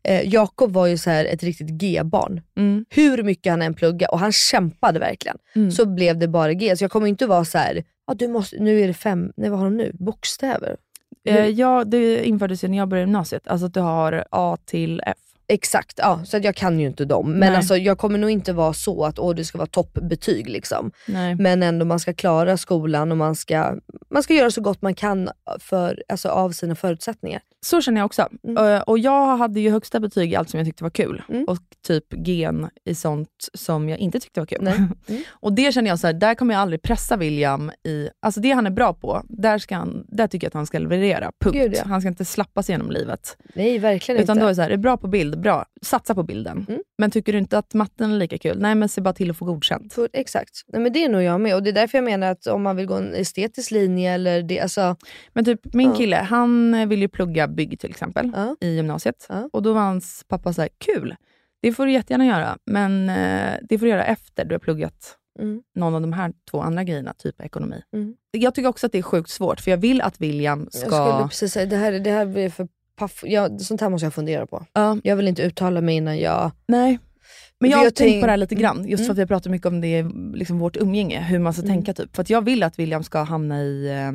eh, 0.07 0.29
Jakob 0.29 0.73
var 0.73 0.87
ju 0.87 0.99
så 0.99 1.11
här 1.11 1.25
ett 1.25 1.43
riktigt 1.43 1.69
G-barn. 1.71 2.41
Mm. 2.57 2.85
Hur 2.91 3.23
mycket 3.23 3.51
han 3.51 3.63
än 3.63 3.75
pluggade, 3.75 4.07
och 4.13 4.19
han 4.19 4.33
kämpade 4.33 4.99
verkligen, 4.99 5.39
Mm. 5.57 5.71
så 5.71 5.87
blev 5.87 6.19
det 6.19 6.29
bara 6.29 6.53
G. 6.53 6.77
Så 6.77 6.85
jag 6.85 6.91
kommer 6.91 7.07
inte 7.07 7.27
vara 7.27 7.45
så 7.45 7.59
här, 7.59 7.85
ja, 8.07 8.15
du 8.15 8.29
måste, 8.29 8.57
nu 8.59 8.81
är 8.81 8.87
det 8.87 8.95
fem, 8.95 9.33
nej 9.37 9.51
vad 9.51 9.59
har 9.59 9.67
de 9.67 9.77
nu? 9.77 9.91
Bokstäver? 9.95 10.77
Eh, 11.29 11.47
ja, 11.47 11.85
det 11.85 12.25
infördes 12.27 12.65
ju 12.65 12.69
när 12.69 12.79
jag 12.79 12.89
började 12.89 13.07
gymnasiet, 13.07 13.49
alltså 13.49 13.67
att 13.67 13.75
du 13.75 13.81
har 13.81 14.25
A 14.31 14.57
till 14.65 15.03
F. 15.07 15.17
Exakt, 15.49 15.99
ja, 16.03 16.21
så 16.25 16.39
jag 16.43 16.57
kan 16.57 16.81
ju 16.81 16.87
inte 16.87 17.05
dem. 17.05 17.31
Men 17.31 17.41
Nej. 17.41 17.57
alltså, 17.57 17.77
jag 17.77 17.99
kommer 17.99 18.19
nog 18.19 18.31
inte 18.31 18.53
vara 18.53 18.73
så 18.73 19.05
att 19.05 19.19
åh, 19.19 19.35
det 19.35 19.45
ska 19.45 19.59
vara 19.59 19.69
toppbetyg. 19.69 20.49
Liksom. 20.49 20.93
Nej. 21.07 21.35
Men 21.35 21.63
ändå 21.63 21.85
man 21.85 22.01
ska 22.01 22.15
klara 22.15 22.57
skolan 22.57 23.11
och 23.11 23.19
man 23.19 23.37
ska, 23.37 23.75
man 24.11 24.23
ska 24.23 24.35
göra 24.35 24.51
så 24.51 24.61
gott 24.61 24.83
man 24.83 24.95
kan 24.95 25.29
för, 25.59 26.03
alltså, 26.09 26.29
av 26.29 26.51
sina 26.51 26.75
förutsättningar. 26.75 27.41
Så 27.67 27.81
känner 27.81 28.01
jag 28.01 28.07
också. 28.07 28.29
Mm. 28.49 28.75
Eh, 28.75 28.81
och 28.81 28.99
jag 28.99 29.37
hade 29.37 29.61
ju 29.61 29.71
högsta 29.71 30.01
betyg 30.01 30.33
i 30.33 30.37
allt 30.37 30.51
som 30.51 30.59
jag 30.59 30.67
tyckte 30.67 30.85
var 30.85 30.91
kul. 30.91 31.23
Mm. 31.29 31.45
Och 31.45 31.59
typ 31.87 32.05
gen 32.27 32.69
i 32.85 32.95
sånt 32.95 33.49
som 33.55 33.89
jag 33.89 33.99
inte 33.99 34.21
tyckte 34.21 34.41
var 34.41 34.47
kul. 34.47 34.73
Mm. 35.09 35.23
och 35.31 35.53
det 35.53 35.75
känner 35.75 35.91
jag 35.91 35.99
så 35.99 36.07
här, 36.07 36.15
där 36.15 36.35
kommer 36.35 36.55
jag 36.55 36.61
aldrig 36.61 36.83
pressa 36.83 37.17
William 37.17 37.73
i, 37.85 38.09
alltså 38.21 38.41
det 38.41 38.51
han 38.51 38.67
är 38.67 38.71
bra 38.71 38.95
på, 38.95 39.23
där, 39.29 39.59
ska 39.59 39.77
han, 39.77 40.05
där 40.09 40.27
tycker 40.27 40.45
jag 40.45 40.51
att 40.51 40.55
han 40.55 40.67
ska 40.67 40.79
leverera. 40.79 41.33
Punkt. 41.41 41.55
Gud, 41.57 41.75
ja. 41.77 41.83
Han 41.87 42.01
ska 42.01 42.09
inte 42.09 42.25
slappa 42.25 42.63
sig 42.63 42.73
genom 42.73 42.91
livet. 42.91 43.37
Nej, 43.55 43.79
verkligen 43.79 44.23
Utan 44.23 44.37
inte. 44.37 44.45
då 44.45 44.47
är 44.47 44.51
det 44.51 44.55
så 44.55 44.63
här, 44.63 44.71
är 44.71 44.77
bra 44.77 44.97
på 44.97 45.09
bild, 45.09 45.36
bra. 45.37 45.65
Satsa 45.83 46.15
på 46.15 46.23
bilden. 46.23 46.67
Mm. 46.69 46.81
Men 46.99 47.11
tycker 47.11 47.33
du 47.33 47.39
inte 47.39 47.59
att 47.59 47.75
matten 47.75 48.13
är 48.13 48.19
lika 48.19 48.39
kul, 48.39 48.59
nej 48.61 48.75
men 48.75 48.89
se 48.89 49.01
bara 49.01 49.15
till 49.15 49.31
att 49.31 49.37
få 49.37 49.45
godkänt. 49.45 49.93
För, 49.93 50.09
exakt. 50.13 50.51
Nej, 50.67 50.83
men 50.83 50.93
det 50.93 51.05
är 51.05 51.09
nog 51.09 51.23
jag 51.23 51.41
med. 51.41 51.55
Och 51.55 51.63
det 51.63 51.71
är 51.71 51.75
därför 51.75 51.99
jag 51.99 52.05
menar 52.05 52.31
att 52.31 52.47
om 52.47 52.63
man 52.63 52.77
vill 52.77 52.87
gå 52.87 52.95
en 52.95 53.15
estetisk 53.15 53.71
linje 53.71 54.13
eller 54.13 54.43
det, 54.43 54.61
alltså, 54.61 54.97
Men 55.33 55.45
typ 55.45 55.75
min 55.75 55.91
Ja. 55.91 55.97
kille, 55.97 56.17
han 56.17 56.89
vill 56.89 57.01
ju 57.01 57.09
plugga 57.09 57.49
bygg 57.49 57.81
till 57.81 57.91
exempel 57.91 58.33
Ja. 58.35 58.57
i 58.61 58.75
gymnasiet. 58.75 59.27
Ja. 59.29 59.49
Och 59.53 59.63
då 59.63 59.73
var 59.73 59.81
hans 59.81 60.25
pappa 60.29 60.53
så 60.53 60.61
här, 60.61 60.71
kul, 60.79 61.17
det 61.63 61.73
får 61.73 61.87
du 61.87 61.93
jättegärna 61.93 62.27
göra, 62.27 62.59
men 62.67 63.09
eh, 63.09 63.55
det 63.63 63.79
får 63.79 63.87
du 63.87 63.91
göra 63.91 64.05
efter 64.05 64.45
du 64.45 64.55
har 64.55 64.59
pluggat 64.59 65.17
mm, 65.39 65.63
någon 65.75 65.95
av 65.95 66.01
de 66.01 66.13
här 66.13 66.33
två 66.51 66.61
andra 66.61 66.85
grejerna, 66.85 67.13
typ 67.19 67.41
ekonomi. 67.41 67.83
Mm. 67.95 68.15
Jag 68.31 68.55
tycker 68.55 68.69
också 68.69 68.87
att 68.87 68.93
det 68.93 68.99
är 68.99 69.03
sjukt 69.03 69.31
svårt, 69.31 69.61
för 69.61 69.71
jag 69.71 69.79
vill 69.79 70.01
att 70.01 70.21
William 70.21 70.69
jag 70.73 70.81
ska... 70.81 70.91
skulle 70.91 71.29
precis 71.29 71.53
säga, 71.53 71.67
det 71.67 71.77
här, 71.77 71.93
det 71.93 72.11
här 72.11 72.27
blir 72.27 72.51
för 72.51 72.69
paff. 72.97 73.21
Jag, 73.27 73.61
sånt 73.61 73.81
här 73.81 73.91
måste 73.91 74.07
jag 74.07 74.15
fundera 74.15 74.47
på. 74.47 74.67
Ja, 74.73 74.97
Jag 75.05 75.17
vill 75.17 75.29
inte 75.29 75.43
uttala 75.43 75.81
mig 75.81 75.97
innan 75.97 76.19
jag... 76.19 76.51
nej. 76.67 76.99
Men 77.59 77.71
jag 77.71 77.79
har 77.79 77.85
tänkt 77.85 77.97
tänk- 77.99 78.21
på 78.23 78.27
det 78.27 78.31
här 78.33 78.37
lite 78.37 78.55
grann, 78.55 78.89
just 78.89 79.01
Mm. 79.01 79.07
för 79.07 79.13
att 79.13 79.19
vi 79.19 79.23
har 79.23 79.27
pratat 79.27 79.53
mycket 79.53 79.67
om 79.67 79.81
det, 79.81 80.03
liksom 80.35 80.59
vårt 80.59 80.77
umgänge, 80.77 81.21
hur 81.21 81.39
man 81.39 81.53
ska 81.53 81.63
Mm. 81.63 81.75
tänka. 81.75 81.95
typ. 81.95 82.17
För 82.17 82.23
att 82.23 82.31
jag 82.31 82.43
vill 82.43 82.63
att 82.63 82.79
William 82.79 83.03
ska 83.03 83.23
hamna 83.23 83.63
i, 83.63 83.89
eh, 83.89 84.13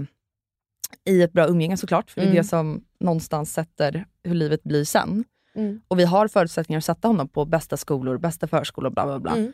i 1.14 1.22
ett 1.22 1.34
bra 1.34 1.48
umgänge 1.48 1.78
såklart, 1.78 2.12
för 2.12 2.22
det 2.22 2.26
är 2.28 2.32
Mm. 2.32 2.38
det 2.38 2.44
som 2.48 2.84
någonstans 3.00 3.54
sätter 3.54 4.06
hur 4.24 4.34
livet 4.36 4.64
blir 4.64 4.84
sen. 4.86 5.24
Mm. 5.56 5.82
Och 5.88 6.00
vi 6.00 6.04
har 6.04 6.28
förutsättningar 6.28 6.78
att 6.78 6.86
sätta 6.86 7.08
honom 7.08 7.28
på 7.28 7.46
bästa 7.46 7.78
skolor, 7.78 8.18
bästa 8.18 8.48
förskolor, 8.48 8.90
bla 8.90 9.06
bla 9.06 9.20
bla. 9.20 9.32
Mm. 9.36 9.54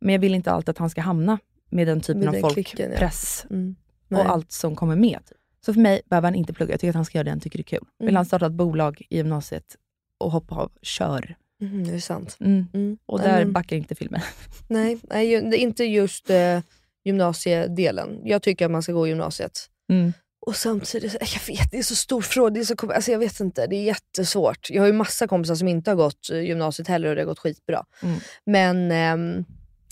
Men 0.00 0.12
jag 0.14 0.20
vill 0.20 0.34
inte 0.34 0.50
alltid 0.52 0.68
att 0.70 0.78
han 0.78 0.90
ska 0.90 1.00
hamna 1.00 1.38
med 1.70 1.86
den 1.86 2.00
typen 2.00 2.18
Med 2.20 2.28
av 2.28 2.32
den 2.32 2.40
folk, 2.42 2.54
klicken, 2.54 2.90
ja. 2.92 2.98
press 2.98 3.46
Mm. 3.50 3.76
Och 4.10 4.30
allt 4.30 4.52
som 4.52 4.76
kommer 4.76 4.96
med. 4.96 5.18
typ. 5.28 5.37
Så 5.64 5.74
för 5.74 5.80
mig 5.80 6.00
behöver 6.06 6.26
han 6.26 6.34
inte 6.34 6.52
plugga, 6.52 6.72
jag 6.72 6.80
tycker 6.80 6.88
att 6.90 6.94
han 6.94 7.04
ska 7.04 7.18
göra 7.18 7.24
det 7.24 7.30
han 7.30 7.40
tycker 7.40 7.58
är 7.58 7.62
kul. 7.62 7.84
Vill 7.98 8.08
Mm. 8.08 8.16
han 8.16 8.24
starta 8.26 8.46
ett 8.46 8.52
bolag 8.52 9.02
i 9.10 9.16
gymnasiet 9.16 9.76
och 10.18 10.30
hoppa 10.30 10.54
av, 10.54 10.72
kör. 10.82 11.36
Mm, 11.60 11.86
det 11.86 11.94
är 11.94 12.00
sant. 12.00 12.36
Mm. 12.40 12.66
Mm. 12.74 12.98
Och 13.06 13.18
där 13.20 13.44
men- 13.44 13.52
backar 13.52 13.76
inte 13.76 13.94
filmen. 13.94 14.20
Nej, 14.68 14.98
nej 15.02 15.40
det 15.42 15.56
inte 15.56 15.84
just 15.84 16.30
eh, 16.30 16.60
gymnasiedelen. 17.04 18.20
Jag 18.24 18.42
tycker 18.42 18.64
att 18.64 18.70
man 18.70 18.82
ska 18.82 18.92
gå 18.92 19.06
gymnasiet. 19.06 19.70
Mm. 19.90 20.12
Och 20.46 20.56
samtidigt, 20.56 21.12
jag 21.20 21.54
vet, 21.54 21.70
det 21.70 21.78
är 21.78 21.82
så 21.82 21.96
stor 21.96 22.20
fråga. 22.22 22.50
Det 22.50 22.60
är 22.60 22.64
så, 22.64 22.92
alltså 22.92 23.10
jag 23.12 23.18
vet 23.18 23.40
inte, 23.40 23.66
det 23.66 23.76
är 23.76 23.82
jättesvårt. 23.84 24.70
Jag 24.70 24.82
har 24.82 24.86
ju 24.86 24.92
massa 24.92 25.26
kompisar 25.26 25.54
som 25.54 25.68
inte 25.68 25.90
har 25.90 25.96
gått 25.96 26.30
eh, 26.30 26.40
gymnasiet 26.40 26.88
heller 26.88 27.08
och 27.08 27.14
det 27.14 27.20
har 27.20 27.26
gått 27.26 27.38
skitbra. 27.38 27.84
Mm. 28.02 28.18
Men 28.44 28.90
ehm, 28.92 29.44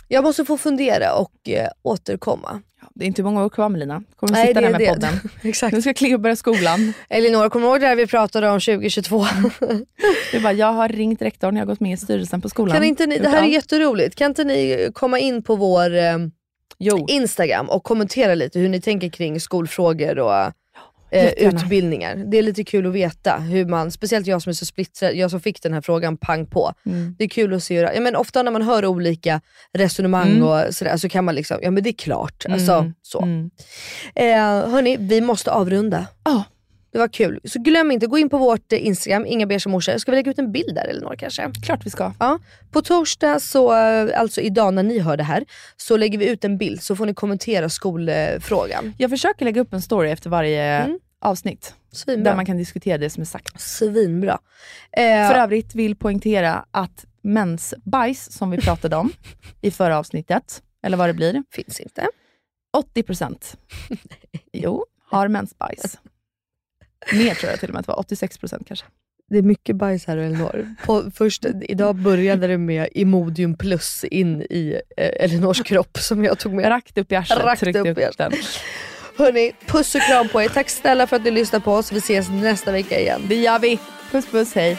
jag 0.08 0.24
måste 0.24 0.44
få 0.44 0.58
fundera 0.58 1.14
och 1.14 1.48
eh, 1.48 1.68
återkomma. 1.82 2.62
Det 2.94 3.04
är 3.04 3.06
inte 3.06 3.22
många 3.22 3.44
år 3.44 3.48
kvar 3.48 3.68
Melina. 3.68 4.02
Kommer 4.16 4.32
Nej, 4.32 4.46
sitta 4.48 4.60
det 4.60 4.66
där 4.66 4.74
är 4.74 4.78
med 4.78 4.88
det. 4.88 4.94
podden. 4.94 5.30
Exakt. 5.50 5.72
Nu 5.74 5.82
ska 5.82 5.94
Cleo 5.94 6.18
börja 6.18 6.36
skolan. 6.36 6.92
Elinor, 7.08 7.48
kommer 7.48 7.66
du 7.66 7.72
ihåg 7.72 7.80
det 7.80 7.86
här 7.86 7.96
vi 7.96 8.06
pratade 8.06 8.50
om 8.50 8.60
2022? 8.60 9.24
Du 10.32 10.40
bara, 10.40 10.52
jag 10.52 10.72
har 10.72 10.88
ringt 10.88 11.22
rektorn, 11.22 11.56
jag 11.56 11.62
har 11.62 11.66
gått 11.66 11.80
med 11.80 11.92
i 11.92 11.96
styrelsen 11.96 12.40
på 12.40 12.48
skolan. 12.48 12.74
kan 12.76 12.84
inte 12.84 13.06
ni, 13.06 13.18
det 13.18 13.28
här 13.28 13.42
är 13.42 13.46
jätteroligt. 13.46 14.14
Kan 14.16 14.26
inte 14.30 14.44
ni 14.44 14.90
komma 14.94 15.18
in 15.18 15.42
på 15.42 15.56
vår 15.56 15.90
Jo, 16.78 17.06
Instagram 17.08 17.68
och 17.68 17.84
kommentera 17.84 18.34
lite 18.34 18.58
hur 18.58 18.68
ni 18.68 18.80
tänker 18.80 19.08
kring 19.08 19.40
skolfrågor 19.40 20.18
och 20.18 20.52
eh, 21.10 21.32
utbildningar. 21.32 22.16
Det 22.16 22.38
är 22.38 22.42
lite 22.42 22.64
kul 22.64 22.86
att 22.86 22.92
veta 22.92 23.36
hur 23.36 23.66
man, 23.66 23.90
speciellt 23.90 24.26
jag 24.26 24.42
som 24.42 24.50
är 24.50 24.54
så 24.54 24.66
splittrad, 24.66 25.14
jag 25.14 25.30
som 25.30 25.40
fick 25.40 25.62
den 25.62 25.72
här 25.72 25.80
frågan 25.80 26.16
pang 26.16 26.46
på. 26.46 26.72
Mm. 26.86 27.14
Det 27.18 27.24
är 27.24 27.28
kul 27.28 27.54
att 27.54 27.62
se, 27.62 27.74
ja, 27.74 28.00
men 28.00 28.16
ofta 28.16 28.42
när 28.42 28.50
man 28.50 28.62
hör 28.62 28.86
olika 28.86 29.40
resonemang 29.72 30.30
Mm. 30.30 30.42
och 30.42 30.74
sådär 30.74 30.96
så 30.96 31.08
kan 31.08 31.24
man 31.24 31.34
liksom, 31.34 31.58
ja 31.62 31.70
men 31.70 31.82
det 31.82 31.90
är 31.90 31.92
klart. 31.92 32.44
Alltså, 32.48 32.72
Mm. 32.72 32.94
så. 33.02 33.22
Mm. 33.22 33.50
Eh, 34.14 34.70
hörni, 34.70 34.96
vi 35.00 35.20
måste 35.20 35.50
avrunda. 35.50 36.06
Ja. 36.24 36.44
Det 36.96 37.00
var 37.00 37.08
kul. 37.08 37.40
Så 37.44 37.58
glöm 37.58 37.90
inte, 37.90 38.06
gå 38.06 38.18
in 38.18 38.28
på 38.28 38.38
vårt 38.38 38.72
eh, 38.72 38.86
Instagram, 38.86 39.26
Inga 39.26 39.46
Beige 39.46 39.66
morsor. 39.66 39.98
Ska 39.98 40.10
vi 40.10 40.16
lägga 40.16 40.30
ut 40.30 40.38
en 40.38 40.52
bild 40.52 40.74
där 40.74 40.86
eller 40.88 41.00
några 41.00 41.16
kanske? 41.16 41.50
Klart 41.64 41.86
vi 41.86 41.90
ska. 41.90 42.12
Ja. 42.18 42.38
På 42.70 42.82
torsdag, 42.82 43.40
så, 43.40 43.74
eh, 43.76 44.20
alltså 44.20 44.40
idag 44.40 44.74
när 44.74 44.82
ni 44.82 44.98
hör 44.98 45.16
det 45.16 45.22
här, 45.24 45.44
så 45.76 45.96
lägger 45.96 46.18
vi 46.18 46.28
ut 46.28 46.44
en 46.44 46.58
bild 46.58 46.82
så 46.82 46.96
får 46.96 47.06
ni 47.06 47.14
kommentera 47.14 47.68
skolfrågan. 47.68 48.94
Jag 48.98 49.10
försöker 49.10 49.44
lägga 49.44 49.60
upp 49.60 49.72
en 49.72 49.82
story 49.82 50.10
efter 50.10 50.30
varje 50.30 50.62
Mm. 50.64 50.98
avsnitt. 51.20 51.74
Svinbra. 51.92 52.30
Där 52.30 52.36
man 52.36 52.46
kan 52.46 52.56
diskutera 52.56 52.98
det 52.98 53.10
som 53.10 53.20
är 53.20 53.24
sagt. 53.24 53.60
Svinbra. 53.60 54.38
Eh, 54.92 55.28
För 55.28 55.34
övrigt 55.34 55.74
vill 55.74 55.96
poängtera 55.96 56.64
att 56.70 57.04
mensbajs, 57.22 58.32
som 58.32 58.50
vi 58.50 58.58
pratade 58.58 58.96
om 58.96 59.12
i 59.60 59.70
förra 59.70 59.98
avsnittet, 59.98 60.62
eller 60.82 60.96
vad 60.96 61.08
det 61.08 61.14
blir, 61.14 61.42
finns 61.52 61.80
inte. 61.80 62.06
80% 62.94 63.56
jo, 64.52 64.84
har 65.08 65.28
mensbajs. 65.28 65.98
Mer 67.12 67.34
tror 67.34 67.50
jag 67.50 67.60
till 67.60 67.68
och 67.68 67.74
med 67.74 67.80
att 67.80 67.86
det 67.86 67.92
var, 67.92 68.02
86% 68.02 68.64
kanske. 68.68 68.86
Det 69.30 69.38
är 69.38 69.42
mycket 69.42 69.76
bajs 69.76 70.06
här 70.06 70.16
Elinor. 70.16 70.74
På 70.84 71.10
först, 71.14 71.44
idag 71.62 71.96
började 71.96 72.46
det 72.46 72.58
med 72.58 72.88
Imodium 72.92 73.56
plus 73.56 74.04
in 74.04 74.42
i 74.42 74.80
eh, 74.96 75.24
Elinors 75.24 75.62
kropp 75.62 75.98
som 75.98 76.24
jag 76.24 76.38
tog 76.38 76.52
med. 76.52 76.68
Rakt 76.70 76.98
upp 76.98 77.12
i 77.12 77.16
arslet, 77.16 77.44
Rakt 77.44 77.60
tryckte 77.60 77.80
upp 77.80 77.86
upp, 77.86 77.98
i 77.98 78.04
arslet. 78.04 78.30
den. 78.30 78.40
Hörni, 79.16 79.52
puss 79.66 79.94
och 79.94 80.00
kram 80.00 80.28
på 80.28 80.42
er. 80.42 80.48
Tack 80.48 80.70
snälla 80.70 81.06
för 81.06 81.16
att 81.16 81.24
ni 81.24 81.30
lyssnar 81.30 81.60
på 81.60 81.72
oss. 81.72 81.92
Vi 81.92 81.98
ses 81.98 82.28
nästa 82.28 82.72
vecka 82.72 83.00
igen. 83.00 83.20
Det 83.28 83.34
gör 83.34 83.58
vi. 83.58 83.78
Puss 84.10 84.26
puss, 84.26 84.54
hej. 84.54 84.78